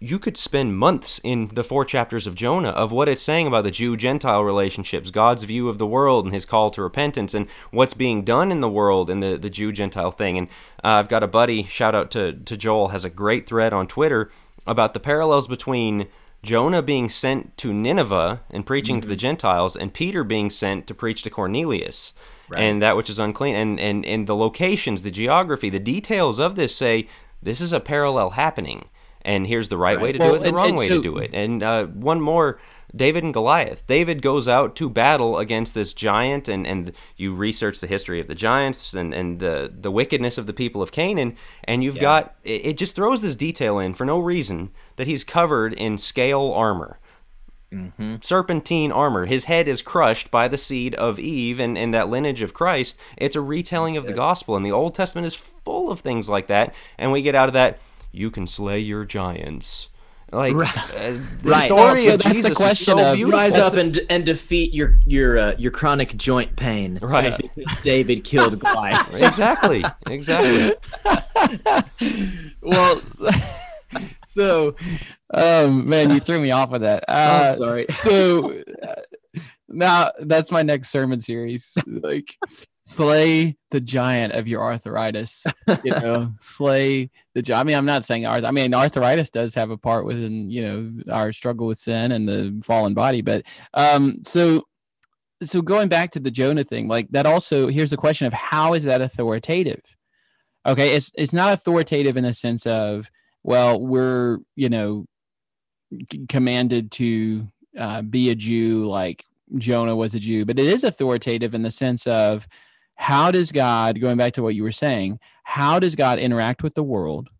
you 0.03 0.19
could 0.19 0.37
spend 0.37 0.77
months 0.77 1.21
in 1.23 1.49
the 1.55 1.63
four 1.63 1.85
chapters 1.85 2.27
of 2.27 2.35
Jonah 2.35 2.71
of 2.71 2.91
what 2.91 3.09
it's 3.09 3.23
saying 3.23 3.47
about 3.47 3.63
the 3.63 3.71
Jew 3.71 3.97
Gentile 3.97 4.43
relationships, 4.43 5.13
God's 5.13 5.45
view 5.45 5.69
of 5.69 5.79
the 5.79 5.87
world 5.87 6.25
and 6.25 6.35
his 6.35 6.45
call 6.45 6.73
to 6.73 6.83
repentance, 6.83 7.35
and 7.35 7.47
what's 7.71 7.95
being 7.95 8.25
done 8.25 8.51
in 8.51 8.61
the 8.61 8.69
world 8.69 9.09
in 9.09 9.21
the, 9.21 9.39
the 9.39 9.49
Jew 9.49 9.71
Gentile 9.71 10.11
thing. 10.11 10.37
And 10.37 10.49
uh, 10.83 10.99
I've 10.99 11.09
got 11.09 11.23
a 11.23 11.29
buddy, 11.29 11.63
shout 11.65 11.95
out 11.95 12.11
to, 12.11 12.33
to 12.33 12.57
Joel, 12.57 12.89
has 12.89 13.05
a 13.05 13.11
great 13.11 13.47
thread 13.47 13.73
on 13.73 13.87
Twitter 13.87 14.33
about 14.67 14.93
the 14.93 15.01
parallels 15.01 15.47
between 15.47 16.09
Jonah 16.43 16.83
being 16.83 17.09
sent 17.09 17.57
to 17.59 17.73
Nineveh 17.73 18.41
and 18.51 18.67
preaching 18.67 18.97
mm-hmm. 18.97 19.03
to 19.03 19.09
the 19.09 19.15
mm-hmm. 19.15 19.21
Gentiles, 19.21 19.77
and 19.77 19.95
Peter 19.95 20.25
being 20.25 20.51
sent 20.51 20.89
to 20.89 20.95
preach 20.95 21.23
to 21.23 21.31
Cornelius. 21.31 22.13
Right. 22.49 22.63
And 22.63 22.83
that 22.83 22.97
which 22.97 23.09
is 23.09 23.21
unclean, 23.21 23.55
and, 23.55 23.81
and 23.81 24.05
and 24.05 24.27
the 24.27 24.37
locations, 24.37 25.03
the 25.03 25.13
geography, 25.13 25.71
the 25.71 25.79
details 25.79 26.41
of 26.41 26.57
this 26.57 26.75
say 26.75 27.07
this 27.41 27.61
is 27.61 27.73
a 27.73 27.81
parallel 27.81 28.31
happening 28.31 28.87
and 29.23 29.47
here's 29.47 29.69
the 29.69 29.77
right, 29.77 29.97
right. 29.97 30.03
way 30.03 30.13
to 30.13 30.19
well, 30.19 30.31
do 30.31 30.35
it, 30.37 30.39
and 30.39 30.47
the 30.47 30.53
wrong 30.53 30.77
way 30.77 30.89
so, 30.89 30.97
to 30.97 31.03
do 31.03 31.19
it. 31.19 31.31
And 31.33 31.63
uh, 31.63 31.87
one 31.87 32.21
more, 32.21 32.59
David 32.95 33.25
and 33.25 33.33
Goliath. 33.33 33.87
David 33.87 34.21
goes 34.21 34.49
out 34.49 34.77
to 34.77 34.91
battle 34.91 35.39
against 35.39 35.75
this 35.75 35.93
giant, 35.93 36.49
and, 36.49 36.67
and 36.67 36.93
you 37.17 37.35
research 37.35 37.81
the 37.81 37.87
history 37.87 38.21
of 38.21 38.29
the 38.29 38.35
giants 38.35 38.95
and, 38.95 39.15
and 39.15 39.39
the, 39.39 39.73
the 39.75 39.91
wickedness 39.91 40.39
of 40.39 40.47
the 40.47 40.53
people 40.53 40.83
of 40.83 40.93
Canaan, 40.93 41.37
and 41.65 41.83
you've 41.83 41.97
yeah. 41.97 42.03
got 42.03 42.35
it, 42.45 42.67
it 42.67 42.77
just 42.77 42.95
throws 42.95 43.23
this 43.23 43.37
detail 43.37 43.79
in 43.79 43.95
for 43.95 44.05
no 44.05 44.19
reason 44.19 44.71
that 44.97 45.07
he's 45.07 45.25
covered 45.25 45.73
in 45.73 45.97
scale 45.99 46.53
armor. 46.55 46.99
Mm-hmm. 47.73 48.17
Serpentine 48.21 48.93
armor. 48.93 49.25
His 49.25 49.45
head 49.45 49.67
is 49.67 49.81
crushed 49.81 50.31
by 50.31 50.47
the 50.47 50.59
seed 50.59 50.95
of 50.97 51.19
Eve 51.19 51.59
and, 51.59 51.79
and 51.79 51.95
that 51.95 52.11
lineage 52.11 52.43
of 52.43 52.53
Christ. 52.53 52.97
It's 53.17 53.35
a 53.35 53.41
retelling 53.41 53.95
That's 53.95 54.03
of 54.03 54.07
good. 54.09 54.13
the 54.13 54.19
gospel, 54.19 54.57
and 54.57 54.67
the 54.67 54.73
Old 54.73 54.95
Testament 54.95 55.27
is 55.27 55.39
full 55.65 55.91
of 55.91 56.01
things 56.01 56.29
like 56.29 56.49
that. 56.49 56.75
And 56.99 57.13
we 57.13 57.23
get 57.23 57.35
out 57.35 57.49
of 57.49 57.55
that 57.55 57.79
you 58.13 58.31
can 58.31 58.47
slay 58.47 58.79
your 58.79 59.05
giants. 59.05 59.89
Like 60.33 60.55
right. 60.55 60.95
Uh, 60.95 61.13
the 61.13 61.27
right. 61.43 61.65
story 61.67 61.79
well, 61.79 61.97
so 61.97 62.15
of 62.15 62.23
that's 62.23 62.35
Jesus 62.35 62.49
the 62.49 62.55
question 62.55 62.99
so 62.99 63.13
of 63.13 63.21
rise 63.29 63.57
up 63.57 63.75
and 63.75 64.01
and 64.09 64.25
defeat 64.25 64.73
your 64.73 64.99
your 65.05 65.39
uh, 65.39 65.55
your 65.59 65.71
chronic 65.71 66.17
joint 66.17 66.57
pain. 66.57 66.99
Right. 67.03 67.51
David 67.83 68.25
killed 68.25 68.59
Goliath. 68.59 69.15
exactly. 69.21 69.85
Exactly. 70.07 70.75
well, 72.63 73.03
so 74.25 74.75
um 75.35 75.87
man, 75.87 76.11
you 76.11 76.21
threw 76.21 76.41
me 76.41 76.51
off 76.51 76.71
with 76.71 76.81
that. 76.81 77.05
Uh, 77.09 77.53
oh, 77.53 77.59
sorry. 77.59 77.87
So 77.91 78.63
uh, 78.83 78.95
now 79.69 80.13
that's 80.21 80.51
my 80.51 80.63
next 80.63 80.89
sermon 80.89 81.21
series. 81.21 81.77
Like 81.87 82.39
slay 82.93 83.57
the 83.71 83.81
giant 83.81 84.35
of 84.35 84.47
your 84.47 84.63
arthritis. 84.63 85.45
You 85.83 85.91
know, 85.91 86.35
slay 86.39 87.11
the 87.35 87.43
giant. 87.43 87.61
I 87.61 87.65
mean, 87.65 87.77
I'm 87.77 87.87
not 87.87 88.05
saying 88.05 88.27
arth. 88.27 88.45
I 88.45 88.51
mean, 88.51 88.75
arthritis 88.75 89.31
does 89.31 89.55
have 89.55 89.71
a 89.71 89.77
part 89.77 90.05
within 90.05 90.51
you 90.51 90.63
know 90.63 91.13
our 91.13 91.33
struggle 91.33 91.67
with 91.67 91.79
sin 91.79 92.13
and 92.13 92.29
the 92.29 92.61
fallen 92.65 92.95
body. 92.95 93.23
But 93.23 93.45
um, 93.75 94.23
so 94.25 94.65
so 95.43 95.63
going 95.63 95.89
back 95.89 96.11
to 96.13 96.21
the 96.21 96.31
Jonah 96.31 96.65
thing, 96.65 96.89
like 96.89 97.09
that 97.11 97.27
also. 97.27 97.69
Here's 97.69 97.91
the 97.91 97.97
question 97.97 98.27
of 98.27 98.33
how 98.33 98.75
is 98.75 98.85
that 98.85 99.01
authoritative? 99.01 99.83
Okay, 100.67 100.95
it's 100.95 101.11
it's 101.17 101.33
not 101.33 101.53
authoritative 101.53 102.17
in 102.17 102.25
the 102.25 102.35
sense 102.35 102.67
of 102.67 103.11
well, 103.43 103.81
we're 103.81 104.39
you 104.55 104.69
know 104.69 105.07
commanded 106.29 106.91
to 106.93 107.49
uh, 107.77 108.03
be 108.03 108.31
a 108.31 108.35
Jew 108.35 108.87
like 108.87 109.25
Jonah 109.57 109.97
was 109.97 110.15
a 110.15 110.21
Jew, 110.21 110.45
but 110.45 110.59
it 110.59 110.67
is 110.67 110.85
authoritative 110.85 111.55
in 111.55 111.63
the 111.63 111.71
sense 111.71 112.07
of 112.07 112.47
how 112.97 113.31
does 113.31 113.53
God, 113.53 114.01
going 114.01 114.17
back 114.17 114.35
to 114.35 114.43
what 114.43 114.55
you 114.55 114.63
were 114.63 114.73
saying, 114.73 115.19
how 115.45 115.79
does 115.79 115.95
God 115.95 116.19
interact 116.19 116.63
with 116.63 116.75
the 116.75 116.83
world? 116.83 117.31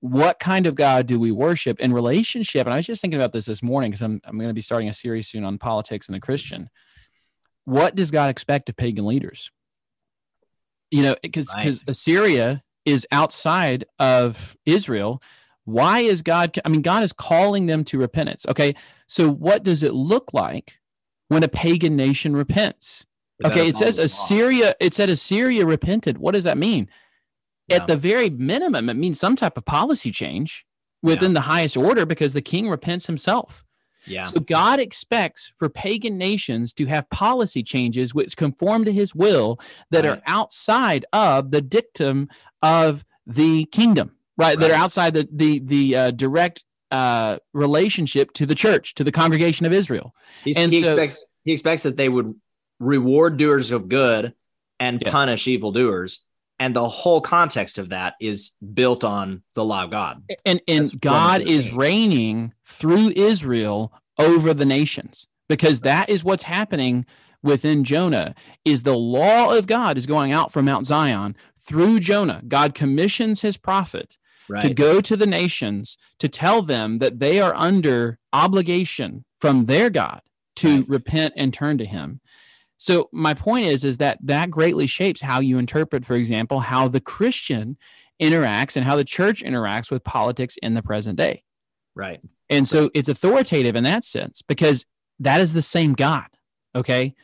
What 0.00 0.38
kind 0.38 0.66
of 0.66 0.74
God 0.74 1.06
do 1.06 1.18
we 1.18 1.32
worship 1.32 1.80
in 1.80 1.92
relationship? 1.92 2.66
And 2.66 2.72
I 2.72 2.76
was 2.76 2.86
just 2.86 3.00
thinking 3.00 3.20
about 3.20 3.32
this 3.32 3.46
this 3.46 3.62
morning 3.62 3.90
because 3.90 4.02
I'm, 4.02 4.20
I'm 4.24 4.38
going 4.38 4.48
to 4.48 4.54
be 4.54 4.60
starting 4.60 4.88
a 4.88 4.94
series 4.94 5.28
soon 5.28 5.44
on 5.44 5.58
politics 5.58 6.08
and 6.08 6.14
the 6.14 6.20
Christian. 6.20 6.70
What 7.64 7.94
does 7.94 8.10
God 8.10 8.30
expect 8.30 8.68
of 8.68 8.76
pagan 8.76 9.06
leaders? 9.06 9.50
You 10.90 11.02
know, 11.02 11.16
because 11.22 11.52
because 11.54 11.84
Assyria 11.86 12.62
is 12.88 13.06
outside 13.12 13.84
of 13.98 14.56
Israel. 14.64 15.22
Why 15.64 16.00
is 16.00 16.22
God? 16.22 16.58
I 16.64 16.68
mean, 16.70 16.80
God 16.80 17.04
is 17.04 17.12
calling 17.12 17.66
them 17.66 17.84
to 17.84 17.98
repentance. 17.98 18.46
Okay. 18.48 18.74
So, 19.06 19.28
what 19.30 19.62
does 19.62 19.82
it 19.82 19.92
look 19.92 20.32
like 20.32 20.78
when 21.28 21.42
a 21.42 21.48
pagan 21.48 21.94
nation 21.94 22.34
repents? 22.34 23.04
Okay. 23.44 23.68
It 23.68 23.76
says 23.76 23.98
Assyria, 23.98 24.74
it 24.80 24.94
said 24.94 25.10
Assyria 25.10 25.64
repented. 25.64 26.18
What 26.18 26.32
does 26.32 26.44
that 26.44 26.58
mean? 26.58 26.88
Yeah. 27.68 27.76
At 27.76 27.86
the 27.86 27.96
very 27.96 28.30
minimum, 28.30 28.88
it 28.88 28.94
means 28.94 29.20
some 29.20 29.36
type 29.36 29.56
of 29.56 29.64
policy 29.64 30.10
change 30.10 30.66
within 31.02 31.30
yeah. 31.30 31.34
the 31.34 31.40
highest 31.42 31.76
order 31.76 32.04
because 32.04 32.32
the 32.32 32.42
king 32.42 32.68
repents 32.68 33.06
himself. 33.06 33.64
Yeah. 34.06 34.24
So 34.24 34.40
God 34.40 34.80
expects 34.80 35.52
for 35.56 35.68
pagan 35.68 36.16
nations 36.16 36.72
to 36.74 36.86
have 36.86 37.10
policy 37.10 37.62
changes 37.62 38.14
which 38.14 38.36
conform 38.36 38.84
to 38.86 38.92
his 38.92 39.14
will 39.14 39.60
that 39.90 40.04
right. 40.04 40.18
are 40.18 40.22
outside 40.26 41.04
of 41.12 41.50
the 41.50 41.60
dictum 41.60 42.28
of 42.62 43.04
the 43.26 43.66
kingdom, 43.66 44.12
right? 44.36 44.46
right. 44.46 44.58
That 44.58 44.70
are 44.70 44.74
outside 44.82 45.14
the 45.14 45.28
the 45.30 45.58
the 45.58 45.96
uh, 45.96 46.10
direct 46.12 46.64
uh, 46.90 47.38
relationship 47.52 48.32
to 48.34 48.46
the 48.46 48.54
church, 48.54 48.94
to 48.94 49.04
the 49.04 49.12
congregation 49.12 49.66
of 49.66 49.72
Israel. 49.72 50.14
He's, 50.42 50.56
and 50.56 50.72
he 50.72 50.80
so, 50.80 50.94
expects 50.94 51.26
he 51.44 51.52
expects 51.52 51.82
that 51.82 51.96
they 51.96 52.08
would 52.08 52.34
reward 52.80 53.36
doers 53.36 53.70
of 53.70 53.88
good 53.88 54.34
and 54.78 55.02
yeah. 55.02 55.10
punish 55.10 55.48
evildoers 55.48 56.24
and 56.58 56.74
the 56.74 56.88
whole 56.88 57.20
context 57.20 57.78
of 57.78 57.90
that 57.90 58.14
is 58.20 58.52
built 58.74 59.04
on 59.04 59.42
the 59.54 59.64
law 59.64 59.84
of 59.84 59.90
God. 59.90 60.22
And 60.44 60.60
and 60.66 60.84
That's 60.84 60.94
God 60.96 61.40
is 61.42 61.72
reigning 61.72 62.52
through 62.64 63.10
Israel 63.10 63.92
over 64.18 64.52
the 64.52 64.66
nations 64.66 65.26
because 65.48 65.80
that 65.82 66.08
is 66.08 66.24
what's 66.24 66.44
happening 66.44 67.06
within 67.42 67.84
Jonah 67.84 68.34
is 68.64 68.82
the 68.82 68.96
law 68.96 69.56
of 69.56 69.68
God 69.68 69.96
is 69.96 70.06
going 70.06 70.32
out 70.32 70.52
from 70.52 70.64
Mount 70.64 70.86
Zion 70.86 71.36
through 71.58 72.00
Jonah. 72.00 72.42
God 72.46 72.74
commissions 72.74 73.42
his 73.42 73.56
prophet 73.56 74.16
right. 74.48 74.62
to 74.62 74.74
go 74.74 75.00
to 75.00 75.16
the 75.16 75.26
nations 75.26 75.96
to 76.18 76.28
tell 76.28 76.62
them 76.62 76.98
that 76.98 77.20
they 77.20 77.40
are 77.40 77.54
under 77.54 78.18
obligation 78.32 79.24
from 79.38 79.62
their 79.62 79.90
God 79.90 80.22
to 80.56 80.76
right. 80.78 80.88
repent 80.88 81.34
and 81.36 81.54
turn 81.54 81.78
to 81.78 81.84
him. 81.84 82.20
So 82.78 83.10
my 83.12 83.34
point 83.34 83.66
is 83.66 83.84
is 83.84 83.98
that 83.98 84.18
that 84.22 84.50
greatly 84.50 84.86
shapes 84.86 85.20
how 85.20 85.40
you 85.40 85.58
interpret 85.58 86.04
for 86.04 86.14
example 86.14 86.60
how 86.60 86.88
the 86.88 87.00
Christian 87.00 87.76
interacts 88.20 88.76
and 88.76 88.84
how 88.84 88.96
the 88.96 89.04
church 89.04 89.42
interacts 89.42 89.90
with 89.90 90.04
politics 90.04 90.56
in 90.62 90.74
the 90.74 90.82
present 90.82 91.16
day. 91.16 91.42
Right. 91.94 92.20
And 92.48 92.66
so 92.66 92.90
it's 92.94 93.08
authoritative 93.08 93.76
in 93.76 93.84
that 93.84 94.04
sense 94.04 94.42
because 94.42 94.86
that 95.18 95.40
is 95.40 95.52
the 95.52 95.62
same 95.62 95.94
God, 95.94 96.28
okay? 96.74 97.14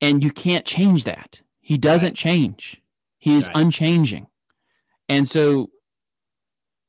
And 0.00 0.22
you 0.22 0.30
can't 0.30 0.64
change 0.64 1.04
that. 1.04 1.42
He 1.60 1.78
doesn't 1.78 2.10
right. 2.10 2.16
change. 2.16 2.82
He 3.18 3.36
is 3.36 3.46
right. 3.46 3.56
unchanging. 3.56 4.26
And 5.08 5.28
so 5.28 5.70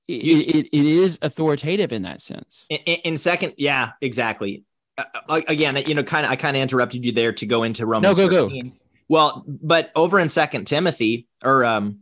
it, 0.07 0.13
it, 0.13 0.69
it 0.71 0.85
is 0.85 1.17
authoritative 1.21 1.91
in 1.91 2.01
that 2.03 2.21
sense. 2.21 2.65
In, 2.69 2.77
in 2.77 3.17
second, 3.17 3.53
yeah, 3.57 3.91
exactly. 4.01 4.63
Uh, 4.97 5.03
uh 5.29 5.41
again, 5.47 5.77
you 5.87 5.95
know, 5.95 6.03
kind 6.03 6.25
of, 6.25 6.31
I 6.31 6.35
kind 6.35 6.55
of 6.55 6.61
interrupted 6.61 7.03
you 7.05 7.11
there 7.11 7.33
to 7.33 7.45
go 7.45 7.63
into 7.63 7.85
Romans. 7.85 8.17
No, 8.17 8.27
go 8.27 8.47
13. 8.47 8.69
go. 8.69 8.75
Well, 9.09 9.43
but 9.47 9.91
over 9.95 10.19
in 10.19 10.29
Second 10.29 10.65
Timothy 10.65 11.27
or 11.43 11.65
um, 11.65 11.99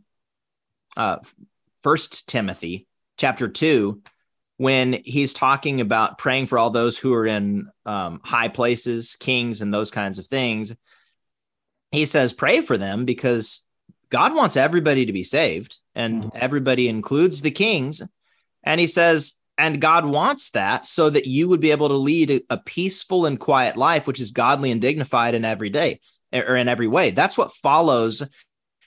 uh, 0.96 1.18
First 1.82 2.28
Timothy 2.28 2.86
chapter 3.18 3.48
two, 3.48 4.02
when 4.56 4.92
he's 5.04 5.32
talking 5.32 5.80
about 5.80 6.18
praying 6.18 6.46
for 6.46 6.58
all 6.58 6.70
those 6.70 6.96
who 6.96 7.12
are 7.14 7.26
in 7.26 7.68
um, 7.84 8.20
high 8.22 8.48
places, 8.48 9.16
kings, 9.16 9.60
and 9.60 9.74
those 9.74 9.90
kinds 9.90 10.18
of 10.18 10.26
things, 10.26 10.72
he 11.90 12.04
says, 12.06 12.32
pray 12.32 12.60
for 12.60 12.78
them 12.78 13.04
because 13.04 13.66
God 14.08 14.34
wants 14.34 14.56
everybody 14.56 15.06
to 15.06 15.12
be 15.12 15.24
saved, 15.24 15.78
and 15.94 16.22
mm-hmm. 16.22 16.38
everybody 16.40 16.88
includes 16.88 17.42
the 17.42 17.50
kings. 17.50 18.02
And 18.62 18.80
he 18.80 18.86
says, 18.86 19.34
and 19.58 19.80
God 19.80 20.06
wants 20.06 20.50
that 20.50 20.86
so 20.86 21.10
that 21.10 21.26
you 21.26 21.48
would 21.48 21.60
be 21.60 21.70
able 21.70 21.88
to 21.88 21.94
lead 21.94 22.42
a, 22.48 22.56
peaceful 22.56 23.26
and 23.26 23.38
quiet 23.38 23.76
life, 23.76 24.06
which 24.06 24.20
is 24.20 24.30
godly 24.30 24.70
and 24.70 24.80
dignified 24.80 25.34
in 25.34 25.44
every 25.44 25.70
day 25.70 26.00
or 26.32 26.56
in 26.56 26.68
every 26.68 26.88
way. 26.88 27.10
That's 27.10 27.36
what 27.36 27.52
follows 27.52 28.22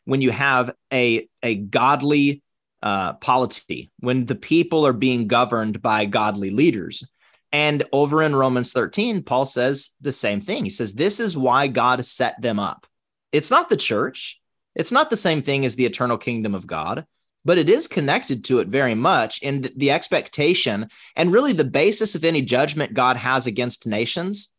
when 0.06 0.22
you 0.22 0.32
have 0.32 0.74
a, 0.92 1.28
a 1.44 1.56
godly 1.56 2.42
uh, 2.82 3.14
polity, 3.14 3.92
when 4.00 4.26
the 4.26 4.36
people 4.36 4.86
are 4.86 4.94
being 4.94 5.28
governed 5.28 5.82
by 5.82 6.06
godly 6.06 6.50
leaders. 6.50 7.04
And 7.52 7.84
over 7.94 8.22
in 8.22 8.36
Romans 8.36 8.74
13, 8.74 9.24
Paul 9.24 9.46
says 9.46 9.92
the 10.02 10.12
same 10.12 10.42
thing. 10.42 10.64
He 10.64 10.70
says, 10.70 10.94
This 10.94 11.20
is 11.20 11.38
why 11.38 11.68
God 11.68 12.04
set 12.06 12.42
them 12.42 12.60
up. 12.60 12.86
It's 13.32 13.52
not 13.52 13.70
the 13.70 13.78
church, 13.78 14.42
it's 14.76 14.92
not 14.92 15.10
the 15.10 15.18
same 15.18 15.42
thing 15.42 15.66
as 15.66 15.76
the 15.76 15.86
eternal 15.86 16.18
kingdom 16.18 16.54
of 16.54 16.68
God, 16.68 17.06
but 17.46 17.58
it 17.60 17.70
is 17.70 17.88
connected 17.88 18.44
to 18.46 18.60
it 18.60 18.68
very 18.68 18.96
much. 18.96 19.40
And 19.44 19.72
the 19.76 19.92
expectation 19.92 20.90
and 21.16 21.32
really 21.32 21.54
the 21.54 21.64
basis 21.64 22.16
of 22.16 22.26
any 22.26 22.42
judgment 22.42 22.94
God 22.94 23.16
has 23.18 23.46
against 23.46 23.88
nations 23.88 24.50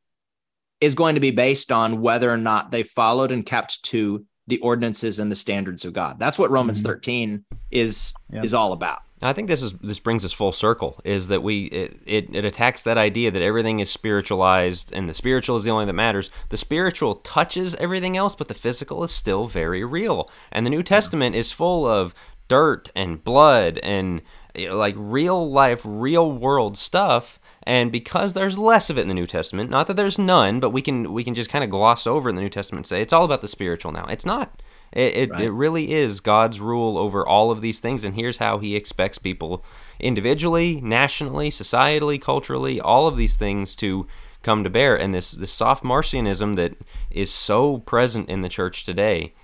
is 0.80 0.94
going 0.94 1.14
to 1.16 1.20
be 1.20 1.30
based 1.30 1.72
on 1.72 2.00
whether 2.00 2.30
or 2.30 2.36
not 2.36 2.70
they 2.70 2.82
followed 2.82 3.32
and 3.32 3.44
kept 3.44 3.82
to 3.84 4.24
the 4.46 4.58
ordinances 4.58 5.18
and 5.18 5.30
the 5.30 5.36
standards 5.36 5.84
of 5.84 5.92
God. 5.92 6.18
That's 6.18 6.38
what 6.38 6.50
Romans 6.50 6.78
mm-hmm. 6.78 6.92
13 6.92 7.44
is 7.70 8.12
yep. 8.30 8.44
is 8.44 8.54
all 8.54 8.72
about. 8.72 9.00
I 9.22 9.32
think 9.32 9.48
this 9.48 9.62
is 9.62 9.72
this 9.82 9.98
brings 9.98 10.26
us 10.26 10.32
full 10.34 10.52
circle 10.52 11.00
is 11.02 11.28
that 11.28 11.42
we 11.42 11.64
it, 11.66 11.98
it, 12.04 12.36
it 12.36 12.44
attacks 12.44 12.82
that 12.82 12.98
idea 12.98 13.30
that 13.30 13.40
everything 13.40 13.80
is 13.80 13.90
spiritualized 13.90 14.92
and 14.92 15.08
the 15.08 15.14
spiritual 15.14 15.56
is 15.56 15.64
the 15.64 15.70
only 15.70 15.86
that 15.86 15.94
matters. 15.94 16.30
The 16.50 16.58
spiritual 16.58 17.16
touches 17.16 17.74
everything 17.76 18.16
else, 18.18 18.34
but 18.34 18.48
the 18.48 18.54
physical 18.54 19.02
is 19.04 19.12
still 19.12 19.46
very 19.46 19.84
real. 19.84 20.30
And 20.52 20.66
the 20.66 20.70
New 20.70 20.82
Testament 20.82 21.34
is 21.34 21.50
full 21.50 21.86
of 21.86 22.14
dirt 22.48 22.90
and 22.94 23.22
blood 23.22 23.78
and 23.82 24.22
you 24.54 24.68
know, 24.68 24.76
like 24.76 24.94
real 24.96 25.50
life, 25.50 25.80
real 25.84 26.30
world 26.32 26.76
stuff 26.76 27.38
and 27.66 27.90
because 27.90 28.32
there's 28.32 28.56
less 28.56 28.90
of 28.90 28.96
it 28.96 29.02
in 29.02 29.08
the 29.08 29.14
New 29.14 29.26
Testament, 29.26 29.70
not 29.70 29.88
that 29.88 29.96
there's 29.96 30.20
none, 30.20 30.60
but 30.60 30.70
we 30.70 30.80
can 30.80 31.12
we 31.12 31.24
can 31.24 31.34
just 31.34 31.50
kind 31.50 31.64
of 31.64 31.70
gloss 31.70 32.06
over 32.06 32.28
in 32.28 32.36
the 32.36 32.42
New 32.42 32.48
Testament 32.48 32.80
and 32.80 32.86
say 32.86 33.02
it's 33.02 33.12
all 33.12 33.24
about 33.24 33.42
the 33.42 33.48
spiritual 33.48 33.90
now. 33.90 34.06
It's 34.06 34.24
not. 34.24 34.62
It 34.92 35.16
it, 35.16 35.30
right. 35.30 35.42
it 35.42 35.50
really 35.50 35.92
is 35.92 36.20
God's 36.20 36.60
rule 36.60 36.96
over 36.96 37.26
all 37.26 37.50
of 37.50 37.60
these 37.60 37.80
things, 37.80 38.04
and 38.04 38.14
here's 38.14 38.38
how 38.38 38.58
He 38.58 38.76
expects 38.76 39.18
people 39.18 39.64
individually, 39.98 40.80
nationally, 40.80 41.50
societally, 41.50 42.22
culturally, 42.22 42.80
all 42.80 43.08
of 43.08 43.16
these 43.16 43.34
things 43.34 43.74
to 43.76 44.06
come 44.44 44.62
to 44.62 44.70
bear. 44.70 44.94
And 44.94 45.12
this 45.12 45.32
this 45.32 45.52
soft 45.52 45.82
Marcionism 45.82 46.54
that 46.54 46.76
is 47.10 47.32
so 47.32 47.78
present 47.78 48.28
in 48.28 48.42
the 48.42 48.48
church 48.48 48.84
today. 48.84 49.34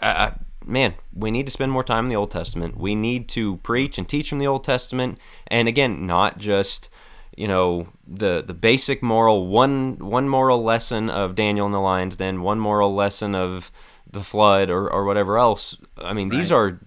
Uh, 0.00 0.30
man, 0.66 0.94
we 1.14 1.30
need 1.30 1.46
to 1.46 1.52
spend 1.52 1.72
more 1.72 1.84
time 1.84 2.06
in 2.06 2.08
the 2.08 2.16
Old 2.16 2.30
Testament. 2.30 2.76
We 2.76 2.94
need 2.94 3.28
to 3.30 3.56
preach 3.58 3.98
and 3.98 4.08
teach 4.08 4.28
from 4.28 4.38
the 4.38 4.46
Old 4.46 4.64
Testament, 4.64 5.18
and 5.46 5.68
again, 5.68 6.06
not 6.06 6.38
just 6.38 6.88
you 7.36 7.48
know 7.48 7.88
the 8.06 8.42
the 8.46 8.54
basic 8.54 9.02
moral 9.02 9.46
one 9.46 9.96
one 9.98 10.28
moral 10.28 10.62
lesson 10.62 11.08
of 11.08 11.34
Daniel 11.34 11.66
and 11.66 11.74
the 11.74 11.80
lions, 11.80 12.16
then 12.16 12.42
one 12.42 12.60
moral 12.60 12.94
lesson 12.94 13.34
of 13.34 13.70
the 14.10 14.22
flood 14.22 14.70
or 14.70 14.90
or 14.90 15.04
whatever 15.04 15.38
else. 15.38 15.76
I 15.98 16.12
mean, 16.12 16.28
right. 16.28 16.38
these 16.38 16.52
are 16.52 16.80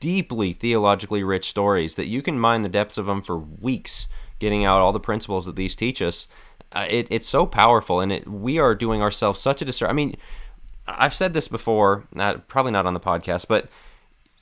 deeply 0.00 0.52
theologically 0.52 1.22
rich 1.22 1.48
stories 1.48 1.94
that 1.94 2.06
you 2.06 2.22
can 2.22 2.38
mine 2.38 2.62
the 2.62 2.68
depths 2.68 2.98
of 2.98 3.06
them 3.06 3.22
for 3.22 3.38
weeks, 3.38 4.06
getting 4.38 4.64
out 4.64 4.80
all 4.80 4.92
the 4.92 5.00
principles 5.00 5.46
that 5.46 5.56
these 5.56 5.76
teach 5.76 6.02
us. 6.02 6.28
Uh, 6.72 6.86
it, 6.90 7.06
it's 7.10 7.26
so 7.26 7.46
powerful, 7.46 8.00
and 8.00 8.10
it, 8.10 8.28
we 8.28 8.58
are 8.58 8.74
doing 8.74 9.00
ourselves 9.00 9.40
such 9.40 9.62
a 9.62 9.64
disservice. 9.64 9.90
I 9.90 9.94
mean, 9.94 10.16
I've 10.86 11.14
said 11.14 11.34
this 11.34 11.48
before, 11.48 12.06
not 12.14 12.48
probably 12.48 12.72
not 12.72 12.86
on 12.86 12.94
the 12.94 13.00
podcast, 13.00 13.46
but 13.48 13.68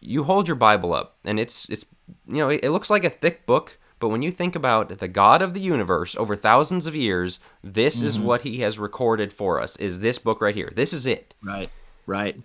you 0.01 0.25
hold 0.25 0.49
your 0.49 0.57
Bible 0.57 0.93
up, 0.93 1.17
and 1.25 1.39
it's 1.39 1.69
it's 1.69 1.85
you 2.27 2.37
know 2.37 2.49
it, 2.49 2.61
it 2.65 2.71
looks 2.71 2.91
like 2.91 3.05
a 3.05 3.11
thick 3.11 3.47
book 3.47 3.79
but 4.03 4.09
when 4.09 4.23
you 4.23 4.33
think 4.33 4.57
about 4.57 4.99
the 4.99 5.07
God 5.07 5.43
of 5.43 5.55
the 5.55 5.61
universe 5.61 6.17
over 6.17 6.35
thousands 6.35 6.89
of 6.89 6.97
years, 6.97 7.39
this 7.63 7.99
mm-hmm. 7.99 8.09
is 8.09 8.19
what 8.19 8.43
he 8.43 8.59
has 8.59 8.77
recorded 8.77 9.33
for 9.33 9.61
us, 9.61 9.77
is 9.77 10.01
this 10.01 10.19
book 10.19 10.41
right 10.41 10.57
here. 10.57 10.73
This 10.75 10.93
is 10.93 11.07
it. 11.07 11.37
Right. 11.41 11.71
Right. 12.05 12.37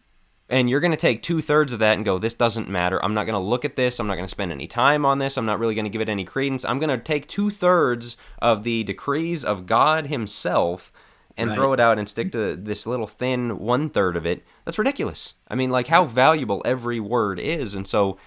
And 0.49 0.69
you're 0.69 0.79
going 0.79 0.91
to 0.91 0.97
take 0.97 1.23
two 1.23 1.41
thirds 1.41 1.73
of 1.73 1.79
that 1.79 1.95
and 1.95 2.05
go, 2.05 2.19
this 2.19 2.35
doesn't 2.35 2.69
matter. 2.69 3.03
I'm 3.03 3.15
not 3.15 3.23
going 3.25 3.33
to 3.33 3.39
look 3.39 3.65
at 3.65 3.75
this. 3.75 3.99
I'm 3.99 4.05
not 4.05 4.17
going 4.17 4.27
to 4.27 4.31
spend 4.31 4.51
any 4.51 4.67
time 4.67 5.03
on 5.03 5.17
this. 5.17 5.35
I'm 5.35 5.47
not 5.47 5.57
really 5.57 5.73
going 5.73 5.85
to 5.85 5.89
give 5.89 5.99
it 5.99 6.09
any 6.09 6.25
credence. 6.25 6.63
I'm 6.63 6.77
going 6.77 6.95
to 6.95 7.03
take 7.03 7.27
two 7.27 7.49
thirds 7.49 8.17
of 8.37 8.63
the 8.63 8.83
decrees 8.83 9.43
of 9.43 9.65
God 9.65 10.05
Himself 10.05 10.93
and 11.37 11.49
right. 11.49 11.55
throw 11.55 11.73
it 11.73 11.79
out 11.79 11.99
and 11.99 12.09
stick 12.09 12.31
to 12.31 12.55
this 12.55 12.85
little 12.85 13.07
thin 13.07 13.59
one 13.59 13.89
third 13.89 14.17
of 14.17 14.25
it. 14.25 14.43
That's 14.65 14.79
ridiculous. 14.79 15.35
I 15.47 15.55
mean, 15.55 15.69
like 15.69 15.87
how 15.87 16.05
valuable 16.05 16.61
every 16.65 16.99
word 16.99 17.39
is. 17.39 17.73
And 17.73 17.87
so 17.87 18.17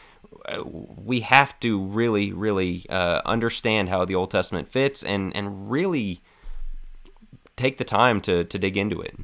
we 0.97 1.21
have 1.21 1.59
to 1.61 1.83
really, 1.85 2.33
really 2.33 2.87
uh, 2.89 3.23
understand 3.25 3.89
how 3.89 4.05
the 4.05 4.15
Old 4.15 4.31
Testament 4.31 4.69
fits 4.71 5.03
and, 5.03 5.35
and 5.35 5.71
really 5.71 6.21
take 7.57 7.79
the 7.79 7.85
time 7.85 8.21
to, 8.23 8.45
to 8.45 8.59
dig 8.59 8.77
into 8.77 9.01
it. 9.01 9.17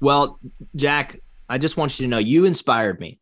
Well, 0.00 0.38
Jack, 0.76 1.20
I 1.48 1.58
just 1.58 1.76
want 1.76 1.98
you 1.98 2.06
to 2.06 2.10
know 2.10 2.18
you 2.18 2.44
inspired 2.44 3.00
me. 3.00 3.19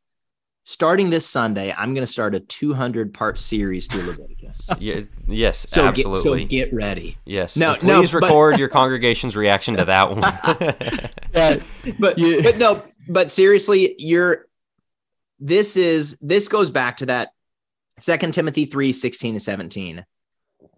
Starting 0.69 1.09
this 1.09 1.27
Sunday, 1.27 1.73
I'm 1.73 1.95
going 1.95 2.05
to 2.05 2.13
start 2.13 2.35
a 2.35 2.41
200 2.41 3.15
part 3.15 3.39
series 3.39 3.87
through 3.87 4.03
Leviticus. 4.07 4.69
yeah, 4.79 5.01
yes, 5.27 5.67
so 5.67 5.87
absolutely. 5.87 6.45
Get, 6.45 6.67
so 6.67 6.69
get 6.69 6.75
ready. 6.75 7.17
Yes. 7.25 7.57
No, 7.57 7.73
no 7.81 8.01
please 8.01 8.13
no, 8.13 8.21
record 8.21 8.53
but... 8.53 8.61
your 8.61 8.69
congregation's 8.69 9.35
reaction 9.35 9.79
to 9.79 9.87
that 9.87 10.11
one. 10.11 10.21
yeah, 11.33 11.59
but 11.99 12.19
you... 12.19 12.43
but 12.43 12.59
no, 12.59 12.83
but 13.09 13.31
seriously, 13.31 13.95
you're 13.97 14.45
this 15.41 15.79
is 15.79 16.19
this 16.21 16.49
goes 16.49 16.69
back 16.69 16.99
to 16.99 17.07
that 17.07 17.31
Second 17.99 18.35
Timothy 18.35 18.67
3 18.67 18.93
16 18.93 19.35
to 19.35 19.41
17. 19.41 20.05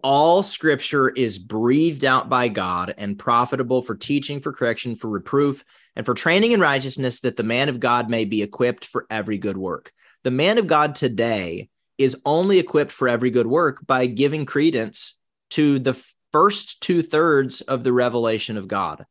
All 0.03 0.41
scripture 0.41 1.09
is 1.09 1.37
breathed 1.37 2.05
out 2.05 2.29
by 2.29 2.47
God 2.47 2.93
and 2.97 3.19
profitable 3.19 3.81
for 3.81 3.95
teaching, 3.95 4.39
for 4.39 4.51
correction, 4.51 4.95
for 4.95 5.09
reproof, 5.09 5.63
and 5.95 6.05
for 6.05 6.13
training 6.13 6.53
in 6.53 6.59
righteousness, 6.59 7.19
that 7.21 7.35
the 7.35 7.43
man 7.43 7.69
of 7.69 7.79
God 7.79 8.09
may 8.09 8.25
be 8.25 8.41
equipped 8.41 8.85
for 8.85 9.05
every 9.09 9.37
good 9.37 9.57
work. 9.57 9.91
The 10.23 10.31
man 10.31 10.57
of 10.57 10.67
God 10.67 10.95
today 10.95 11.69
is 11.97 12.19
only 12.25 12.57
equipped 12.57 12.91
for 12.91 13.07
every 13.07 13.29
good 13.29 13.47
work 13.47 13.85
by 13.85 14.07
giving 14.07 14.45
credence 14.45 15.19
to 15.51 15.77
the 15.79 15.93
first 16.31 16.81
two 16.81 17.01
thirds 17.01 17.61
of 17.61 17.83
the 17.83 17.93
revelation 17.93 18.57
of 18.57 18.67
God. 18.67 19.05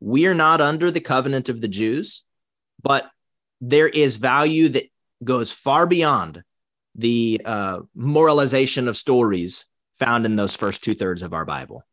We 0.00 0.26
are 0.26 0.34
not 0.34 0.60
under 0.60 0.90
the 0.90 1.00
covenant 1.00 1.48
of 1.48 1.60
the 1.60 1.68
Jews, 1.68 2.22
but 2.82 3.10
there 3.60 3.88
is 3.88 4.16
value 4.16 4.70
that 4.70 4.84
goes 5.22 5.52
far 5.52 5.86
beyond 5.86 6.42
the 6.94 7.42
uh, 7.44 7.80
moralization 7.94 8.88
of 8.88 8.96
stories 8.96 9.66
found 10.00 10.26
in 10.26 10.34
those 10.34 10.56
first 10.56 10.82
two 10.82 10.94
thirds 10.94 11.22
of 11.22 11.32
our 11.32 11.44
Bible. 11.44 11.84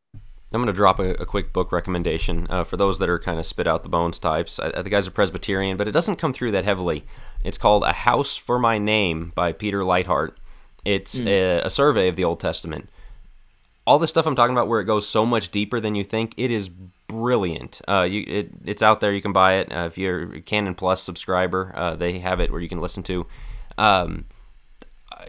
I'm 0.53 0.61
going 0.61 0.67
to 0.67 0.73
drop 0.73 0.97
a, 0.99 1.11
a 1.15 1.25
quick 1.25 1.51
book 1.51 1.73
recommendation 1.73 2.47
uh, 2.49 2.63
for 2.63 2.77
those 2.77 2.99
that 2.99 3.09
are 3.09 3.19
kind 3.19 3.37
of 3.37 3.45
spit 3.45 3.67
out 3.67 3.83
the 3.83 3.89
bones 3.89 4.17
types. 4.17 4.59
I, 4.59 4.71
I, 4.77 4.81
the 4.81 4.89
guy's 4.89 5.05
a 5.05 5.11
Presbyterian, 5.11 5.75
but 5.75 5.89
it 5.89 5.91
doesn't 5.91 6.15
come 6.15 6.31
through 6.31 6.51
that 6.51 6.63
heavily. 6.63 7.05
It's 7.43 7.57
called 7.57 7.83
A 7.83 7.91
House 7.91 8.37
for 8.37 8.57
My 8.57 8.77
Name 8.77 9.33
by 9.35 9.51
Peter 9.51 9.81
Leithart. 9.81 10.31
It's 10.85 11.19
mm. 11.19 11.27
a, 11.27 11.65
a, 11.65 11.69
survey 11.69 12.07
of 12.07 12.15
the 12.15 12.23
Old 12.23 12.39
Testament. 12.39 12.89
All 13.85 13.99
the 13.99 14.07
stuff 14.07 14.25
I'm 14.25 14.35
talking 14.35 14.55
about, 14.55 14.69
where 14.69 14.79
it 14.79 14.85
goes 14.85 15.07
so 15.07 15.25
much 15.25 15.51
deeper 15.51 15.81
than 15.81 15.95
you 15.95 16.05
think, 16.05 16.33
it 16.37 16.49
is 16.49 16.69
brilliant. 17.07 17.81
Uh, 17.87 18.07
you, 18.09 18.23
it, 18.25 18.49
it's 18.65 18.81
out 18.81 19.01
there. 19.01 19.11
You 19.11 19.21
can 19.21 19.33
buy 19.33 19.55
it 19.55 19.71
uh, 19.71 19.85
if 19.85 19.97
you're 19.97 20.35
a 20.35 20.41
Canon 20.41 20.75
Plus 20.75 21.03
subscriber. 21.03 21.73
Uh, 21.75 21.95
they 21.95 22.19
have 22.19 22.39
it 22.39 22.51
where 22.51 22.61
you 22.61 22.69
can 22.69 22.79
listen 22.79 23.03
to. 23.03 23.27
Um, 23.77 24.25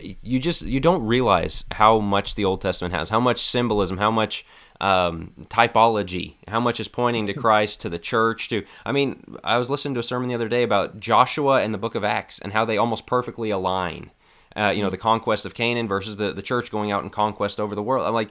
you 0.00 0.38
just 0.38 0.62
you 0.62 0.80
don't 0.80 1.04
realize 1.06 1.64
how 1.70 1.98
much 1.98 2.34
the 2.34 2.44
Old 2.44 2.60
Testament 2.60 2.94
has, 2.94 3.08
how 3.08 3.20
much 3.20 3.42
symbolism, 3.42 3.98
how 3.98 4.10
much 4.10 4.44
um, 4.80 5.32
typology, 5.48 6.34
how 6.46 6.60
much 6.60 6.80
is 6.80 6.88
pointing 6.88 7.26
to 7.26 7.34
Christ, 7.44 7.80
to 7.82 7.88
the 7.88 7.98
church, 7.98 8.48
to 8.48 8.64
I 8.84 8.92
mean, 8.92 9.36
I 9.44 9.58
was 9.58 9.70
listening 9.70 9.94
to 9.94 10.00
a 10.00 10.04
sermon 10.04 10.28
the 10.28 10.34
other 10.34 10.48
day 10.48 10.62
about 10.62 11.00
Joshua 11.00 11.62
and 11.62 11.74
the 11.74 11.78
Book 11.78 11.94
of 11.94 12.04
Acts 12.04 12.38
and 12.38 12.52
how 12.52 12.64
they 12.64 12.78
almost 12.78 13.06
perfectly 13.06 13.50
align. 13.50 14.10
Uh, 14.56 14.72
you 14.74 14.82
know, 14.82 14.90
the 14.90 14.96
conquest 14.96 15.44
of 15.44 15.54
Canaan 15.54 15.88
versus 15.88 16.16
the 16.16 16.32
the 16.32 16.42
church 16.42 16.70
going 16.70 16.90
out 16.90 17.04
in 17.04 17.10
conquest 17.10 17.60
over 17.60 17.74
the 17.74 17.82
world. 17.82 18.06
I'm 18.06 18.14
like 18.14 18.30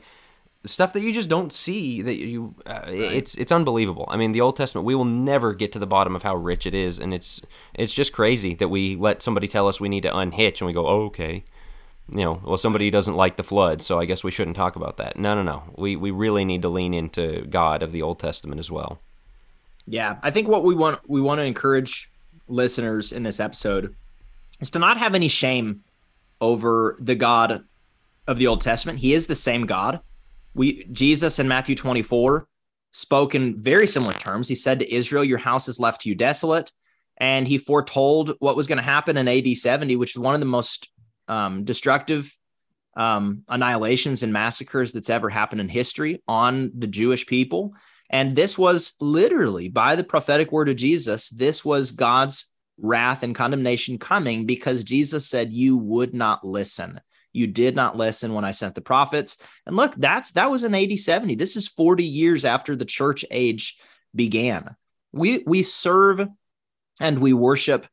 stuff 0.65 0.93
that 0.93 1.01
you 1.01 1.13
just 1.13 1.29
don't 1.29 1.53
see 1.53 2.01
that 2.01 2.15
you 2.15 2.53
uh, 2.65 2.81
right. 2.85 2.93
it's 2.93 3.35
it's 3.35 3.51
unbelievable. 3.51 4.05
I 4.09 4.17
mean 4.17 4.31
the 4.31 4.41
old 4.41 4.55
testament 4.55 4.85
we 4.85 4.95
will 4.95 5.05
never 5.05 5.53
get 5.53 5.71
to 5.73 5.79
the 5.79 5.87
bottom 5.87 6.15
of 6.15 6.23
how 6.23 6.35
rich 6.35 6.65
it 6.65 6.73
is 6.73 6.99
and 6.99 7.13
it's 7.13 7.41
it's 7.73 7.93
just 7.93 8.13
crazy 8.13 8.53
that 8.55 8.69
we 8.69 8.95
let 8.95 9.21
somebody 9.21 9.47
tell 9.47 9.67
us 9.67 9.79
we 9.79 9.89
need 9.89 10.03
to 10.03 10.17
unhitch 10.17 10.61
and 10.61 10.67
we 10.67 10.73
go 10.73 10.87
oh, 10.87 11.03
okay. 11.05 11.43
You 12.09 12.23
know 12.23 12.41
well 12.43 12.57
somebody 12.57 12.89
doesn't 12.89 13.15
like 13.15 13.35
the 13.35 13.43
flood 13.43 13.81
so 13.81 13.99
i 13.99 14.05
guess 14.05 14.23
we 14.23 14.31
shouldn't 14.31 14.55
talk 14.55 14.75
about 14.75 14.97
that. 14.97 15.17
No 15.17 15.35
no 15.35 15.43
no. 15.43 15.63
We 15.77 15.95
we 15.95 16.11
really 16.11 16.45
need 16.45 16.61
to 16.63 16.69
lean 16.69 16.93
into 16.93 17.45
god 17.45 17.83
of 17.83 17.91
the 17.91 18.01
old 18.01 18.19
testament 18.19 18.59
as 18.59 18.71
well. 18.71 18.99
Yeah. 19.85 20.17
I 20.21 20.31
think 20.31 20.47
what 20.47 20.63
we 20.63 20.75
want 20.75 20.99
we 21.07 21.21
want 21.21 21.39
to 21.39 21.43
encourage 21.43 22.09
listeners 22.47 23.11
in 23.11 23.23
this 23.23 23.39
episode 23.39 23.93
is 24.59 24.69
to 24.71 24.79
not 24.79 24.97
have 24.97 25.15
any 25.15 25.27
shame 25.27 25.83
over 26.41 26.95
the 26.99 27.15
god 27.15 27.63
of 28.27 28.37
the 28.37 28.47
old 28.47 28.61
testament. 28.61 28.99
He 28.99 29.13
is 29.13 29.27
the 29.27 29.35
same 29.35 29.65
god 29.65 30.01
we 30.57 30.85
Jesus 30.91 31.39
in 31.39 31.47
Matthew 31.47 31.75
24 31.75 32.47
spoke 32.91 33.35
in 33.35 33.61
very 33.61 33.87
similar 33.87 34.13
terms. 34.13 34.47
He 34.47 34.55
said 34.55 34.79
to 34.79 34.93
Israel, 34.93 35.23
Your 35.23 35.37
house 35.37 35.67
is 35.67 35.79
left 35.79 36.01
to 36.01 36.09
you 36.09 36.15
desolate. 36.15 36.71
And 37.17 37.47
he 37.47 37.57
foretold 37.57 38.33
what 38.39 38.55
was 38.55 38.67
going 38.67 38.77
to 38.77 38.83
happen 38.83 39.17
in 39.17 39.27
AD 39.27 39.47
70, 39.55 39.95
which 39.95 40.11
is 40.11 40.19
one 40.19 40.33
of 40.33 40.39
the 40.39 40.45
most 40.45 40.89
um, 41.27 41.63
destructive 41.63 42.35
um, 42.95 43.43
annihilations 43.47 44.23
and 44.23 44.33
massacres 44.33 44.91
that's 44.91 45.09
ever 45.09 45.29
happened 45.29 45.61
in 45.61 45.69
history 45.69 46.21
on 46.27 46.71
the 46.77 46.87
Jewish 46.87 47.25
people. 47.25 47.73
And 48.09 48.35
this 48.35 48.57
was 48.57 48.93
literally 48.99 49.67
by 49.67 49.95
the 49.95 50.03
prophetic 50.03 50.51
word 50.51 50.69
of 50.69 50.75
Jesus, 50.75 51.29
this 51.29 51.65
was 51.65 51.91
God's 51.91 52.45
wrath 52.79 53.23
and 53.23 53.35
condemnation 53.35 53.97
coming 53.97 54.45
because 54.45 54.83
Jesus 54.83 55.27
said, 55.27 55.51
You 55.51 55.77
would 55.77 56.13
not 56.13 56.45
listen. 56.45 57.01
You 57.37 57.47
did 57.47 57.75
not 57.75 57.95
listen 57.95 58.33
when 58.33 58.43
I 58.43 58.51
sent 58.51 58.73
the 58.73 58.81
prophets. 58.81 59.37
And 59.67 59.75
look, 59.75 59.93
that's 59.95 60.31
that 60.31 60.49
was 60.49 60.63
in 60.63 60.73
AD 60.73 60.97
70. 60.97 61.35
This 61.35 61.55
is 61.55 61.67
40 61.67 62.03
years 62.03 62.45
after 62.45 62.75
the 62.75 62.85
church 62.85 63.23
age 63.29 63.77
began. 64.15 64.75
We 65.11 65.43
we 65.45 65.61
serve 65.61 66.27
and 66.99 67.19
we 67.19 67.33
worship 67.33 67.85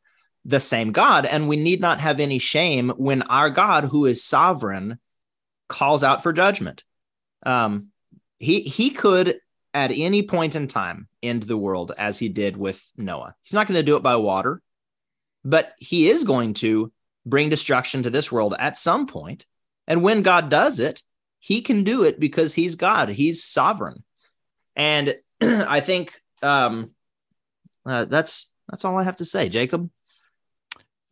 the 0.47 0.61
same 0.61 0.93
God, 0.93 1.27
and 1.27 1.49
we 1.49 1.57
need 1.57 1.81
not 1.81 2.01
have 2.01 2.21
any 2.21 2.39
shame 2.39 2.91
when 2.97 3.23
our 3.23 3.51
God, 3.51 3.85
who 3.85 4.07
is 4.07 4.25
sovereign, 4.25 4.99
calls 5.69 6.03
out 6.03 6.23
for 6.23 6.33
judgment. 6.33 6.85
Um, 7.45 7.89
he 8.39 8.61
he 8.61 8.91
could 8.91 9.37
at 9.75 9.91
any 9.91 10.23
point 10.23 10.57
in 10.57 10.69
time 10.69 11.09
end 11.23 11.43
the 11.43 11.57
world 11.59 11.93
as 11.99 12.19
he 12.19 12.31
did 12.31 12.57
with 12.57 12.83
Noah. 12.97 13.35
He's 13.43 13.53
not 13.53 13.67
going 13.67 13.79
to 13.79 13.83
do 13.83 13.97
it 13.97 14.03
by 14.03 14.17
water, 14.17 14.63
but 15.45 15.75
he 15.79 16.09
is 16.09 16.25
going 16.25 16.55
to 16.55 16.93
bring 17.27 17.49
destruction 17.49 18.03
to 18.03 18.11
this 18.11 18.31
world 18.31 18.55
at 18.59 18.77
some 18.77 19.07
point. 19.07 19.47
And 19.87 20.03
when 20.03 20.23
God 20.23 20.49
does 20.49 20.79
it, 20.79 21.03
he 21.39 21.61
can 21.61 21.85
do 21.85 22.05
it 22.05 22.19
because 22.19 22.55
he's 22.55 22.75
God, 22.75 23.11
he's 23.11 23.45
sovereign. 23.45 24.03
And 24.77 25.15
I 25.43 25.81
think 25.81 26.21
um, 26.43 26.93
uh, 27.85 28.07
that's 28.07 28.51
that's 28.69 28.85
all 28.85 28.97
I 28.97 29.05
have 29.05 29.17
to 29.17 29.25
say, 29.25 29.49
Jacob. 29.49 29.91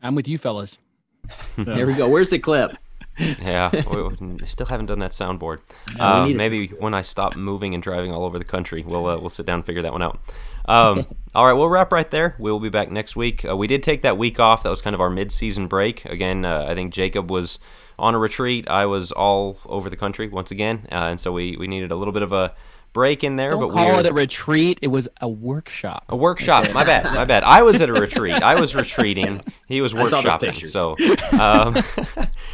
I'm 0.00 0.14
with 0.14 0.26
you, 0.26 0.38
fellas. 0.38 0.78
there 1.58 1.86
we 1.86 1.94
go. 1.94 2.08
Where's 2.08 2.30
the 2.30 2.38
clip? 2.38 2.76
yeah, 3.18 3.70
we 3.70 4.46
still 4.46 4.66
haven't 4.66 4.86
done 4.86 5.00
that 5.00 5.10
soundboard. 5.10 5.58
uh, 5.98 6.28
maybe 6.34 6.68
when 6.68 6.94
I 6.94 7.02
stop 7.02 7.36
moving 7.36 7.74
and 7.74 7.82
driving 7.82 8.10
all 8.10 8.24
over 8.24 8.38
the 8.38 8.44
country, 8.44 8.82
we'll 8.86 9.06
uh, 9.06 9.18
we'll 9.18 9.30
sit 9.30 9.44
down 9.44 9.56
and 9.56 9.66
figure 9.66 9.82
that 9.82 9.92
one 9.92 10.02
out. 10.02 10.18
Um, 10.66 11.06
all 11.34 11.46
right, 11.46 11.52
we'll 11.52 11.68
wrap 11.68 11.92
right 11.92 12.10
there. 12.10 12.36
We 12.38 12.50
will 12.50 12.60
be 12.60 12.68
back 12.68 12.90
next 12.90 13.16
week. 13.16 13.44
Uh, 13.44 13.56
we 13.56 13.66
did 13.66 13.82
take 13.82 14.02
that 14.02 14.18
week 14.18 14.40
off. 14.40 14.62
That 14.62 14.70
was 14.70 14.82
kind 14.82 14.94
of 14.94 15.00
our 15.00 15.10
mid-season 15.10 15.68
break. 15.68 16.04
Again, 16.04 16.44
uh, 16.44 16.66
I 16.68 16.74
think 16.74 16.92
Jacob 16.92 17.30
was 17.30 17.58
on 17.98 18.14
a 18.14 18.18
retreat. 18.18 18.68
I 18.68 18.86
was 18.86 19.12
all 19.12 19.58
over 19.66 19.90
the 19.90 19.96
country 19.96 20.28
once 20.28 20.50
again, 20.50 20.86
uh, 20.90 21.10
and 21.10 21.20
so 21.20 21.32
we 21.32 21.56
we 21.56 21.66
needed 21.66 21.90
a 21.90 21.96
little 21.96 22.12
bit 22.12 22.22
of 22.22 22.32
a 22.32 22.54
break 22.92 23.24
in 23.24 23.36
there. 23.36 23.50
Don't 23.50 23.60
but 23.60 23.70
call 23.70 23.92
we 23.92 23.98
it 24.00 24.06
a 24.06 24.12
retreat. 24.12 24.78
It 24.82 24.88
was 24.88 25.08
a 25.20 25.28
workshop. 25.28 26.04
A 26.08 26.16
workshop. 26.16 26.64
Okay. 26.64 26.72
My 26.72 26.84
bad. 26.84 27.14
My 27.14 27.24
bad. 27.24 27.44
I 27.44 27.62
was 27.62 27.80
at 27.80 27.88
a 27.88 27.94
retreat. 27.94 28.42
I 28.42 28.60
was 28.60 28.74
retreating. 28.74 29.42
He 29.66 29.80
was 29.80 29.92
workshopping. 29.92 30.68
So, 30.68 30.92
um, 31.38 31.76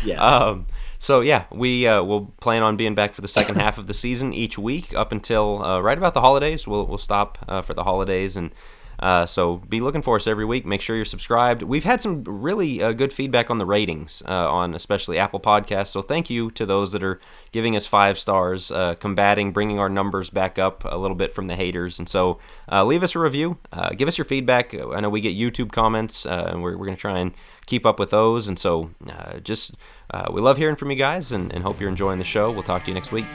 yes. 0.05 0.19
Um, 0.29 0.67
so 0.99 1.21
yeah, 1.21 1.45
we 1.53 1.87
uh, 1.87 2.03
will 2.03 2.27
plan 2.41 2.63
on 2.63 2.77
being 2.77 2.95
back 2.95 3.15
for 3.15 3.21
the 3.21 3.29
second 3.29 3.57
half 3.57 3.79
of 3.79 3.87
the 3.87 3.95
season 3.95 4.33
each 4.33 4.59
week 4.59 4.95
up 4.95 5.13
until 5.13 5.63
uh, 5.63 5.81
right 5.81 5.97
about 5.97 6.15
the 6.15 6.21
holidays. 6.21 6.67
We'll 6.67 6.87
we'll 6.87 6.99
stop 6.99 7.39
uh, 7.49 7.63
for 7.63 7.75
the 7.75 7.85
holidays 7.85 8.37
and 8.37 8.51
uh, 8.99 9.27
so 9.27 9.57
be 9.69 9.81
looking 9.81 10.03
for 10.03 10.17
us 10.17 10.27
every 10.27 10.45
week. 10.45 10.67
Make 10.67 10.81
sure 10.81 10.97
you're 10.97 11.05
subscribed. 11.05 11.63
We've 11.63 11.85
had 11.85 12.03
some 12.03 12.25
really 12.25 12.83
uh, 12.83 12.93
good 12.93 13.13
feedback 13.13 13.51
on 13.51 13.59
the 13.59 13.67
ratings 13.67 14.23
uh, 14.27 14.51
on 14.51 14.75
especially 14.75 15.19
Apple 15.19 15.41
Podcasts. 15.41 15.89
So 15.89 16.03
thank 16.03 16.29
you 16.31 16.51
to 16.53 16.67
those 16.67 16.93
that 16.93 17.03
are 17.03 17.21
giving 17.53 17.77
us 17.77 17.87
five 17.87 18.19
stars, 18.19 18.71
uh, 18.71 18.95
combating, 18.95 19.53
bringing 19.53 19.79
our 19.79 19.89
numbers 19.89 20.31
back 20.31 20.59
up 20.59 20.85
a 20.85 20.97
little 20.97 21.17
bit 21.17 21.35
from 21.35 21.47
the 21.47 21.57
haters. 21.57 21.99
And 21.99 22.09
so 22.09 22.39
uh, 22.71 22.85
leave 22.85 23.03
us 23.03 23.15
a 23.15 23.19
review. 23.19 23.59
Uh, 23.73 23.91
give 23.91 24.09
us 24.09 24.19
your 24.19 24.25
feedback. 24.25 24.75
I 24.75 25.01
know 25.01 25.11
we 25.11 25.21
get 25.21 25.37
YouTube 25.37 25.73
comments, 25.73 26.27
and 26.27 26.63
we're, 26.63 26.77
we're 26.77 26.87
going 26.87 26.97
to 26.97 27.01
try 27.01 27.19
and 27.19 27.33
keep 27.67 27.87
up 27.87 27.99
with 27.99 28.11
those. 28.11 28.49
And 28.49 28.59
so 28.59 28.91
just 29.43 29.77
we 30.33 30.41
love 30.41 30.57
hearing 30.57 30.77
from 30.77 30.91
you 30.91 30.97
guys 30.97 31.33
and, 31.33 31.53
and 31.53 31.63
hope 31.63 31.81
you're 31.81 31.89
enjoying 31.91 32.19
the 32.19 32.25
show. 32.25 32.51
We'll 32.51 32.63
talk 32.63 32.83
to 32.85 32.89
you 32.89 32.95
next 32.95 33.13
week. 33.13 33.27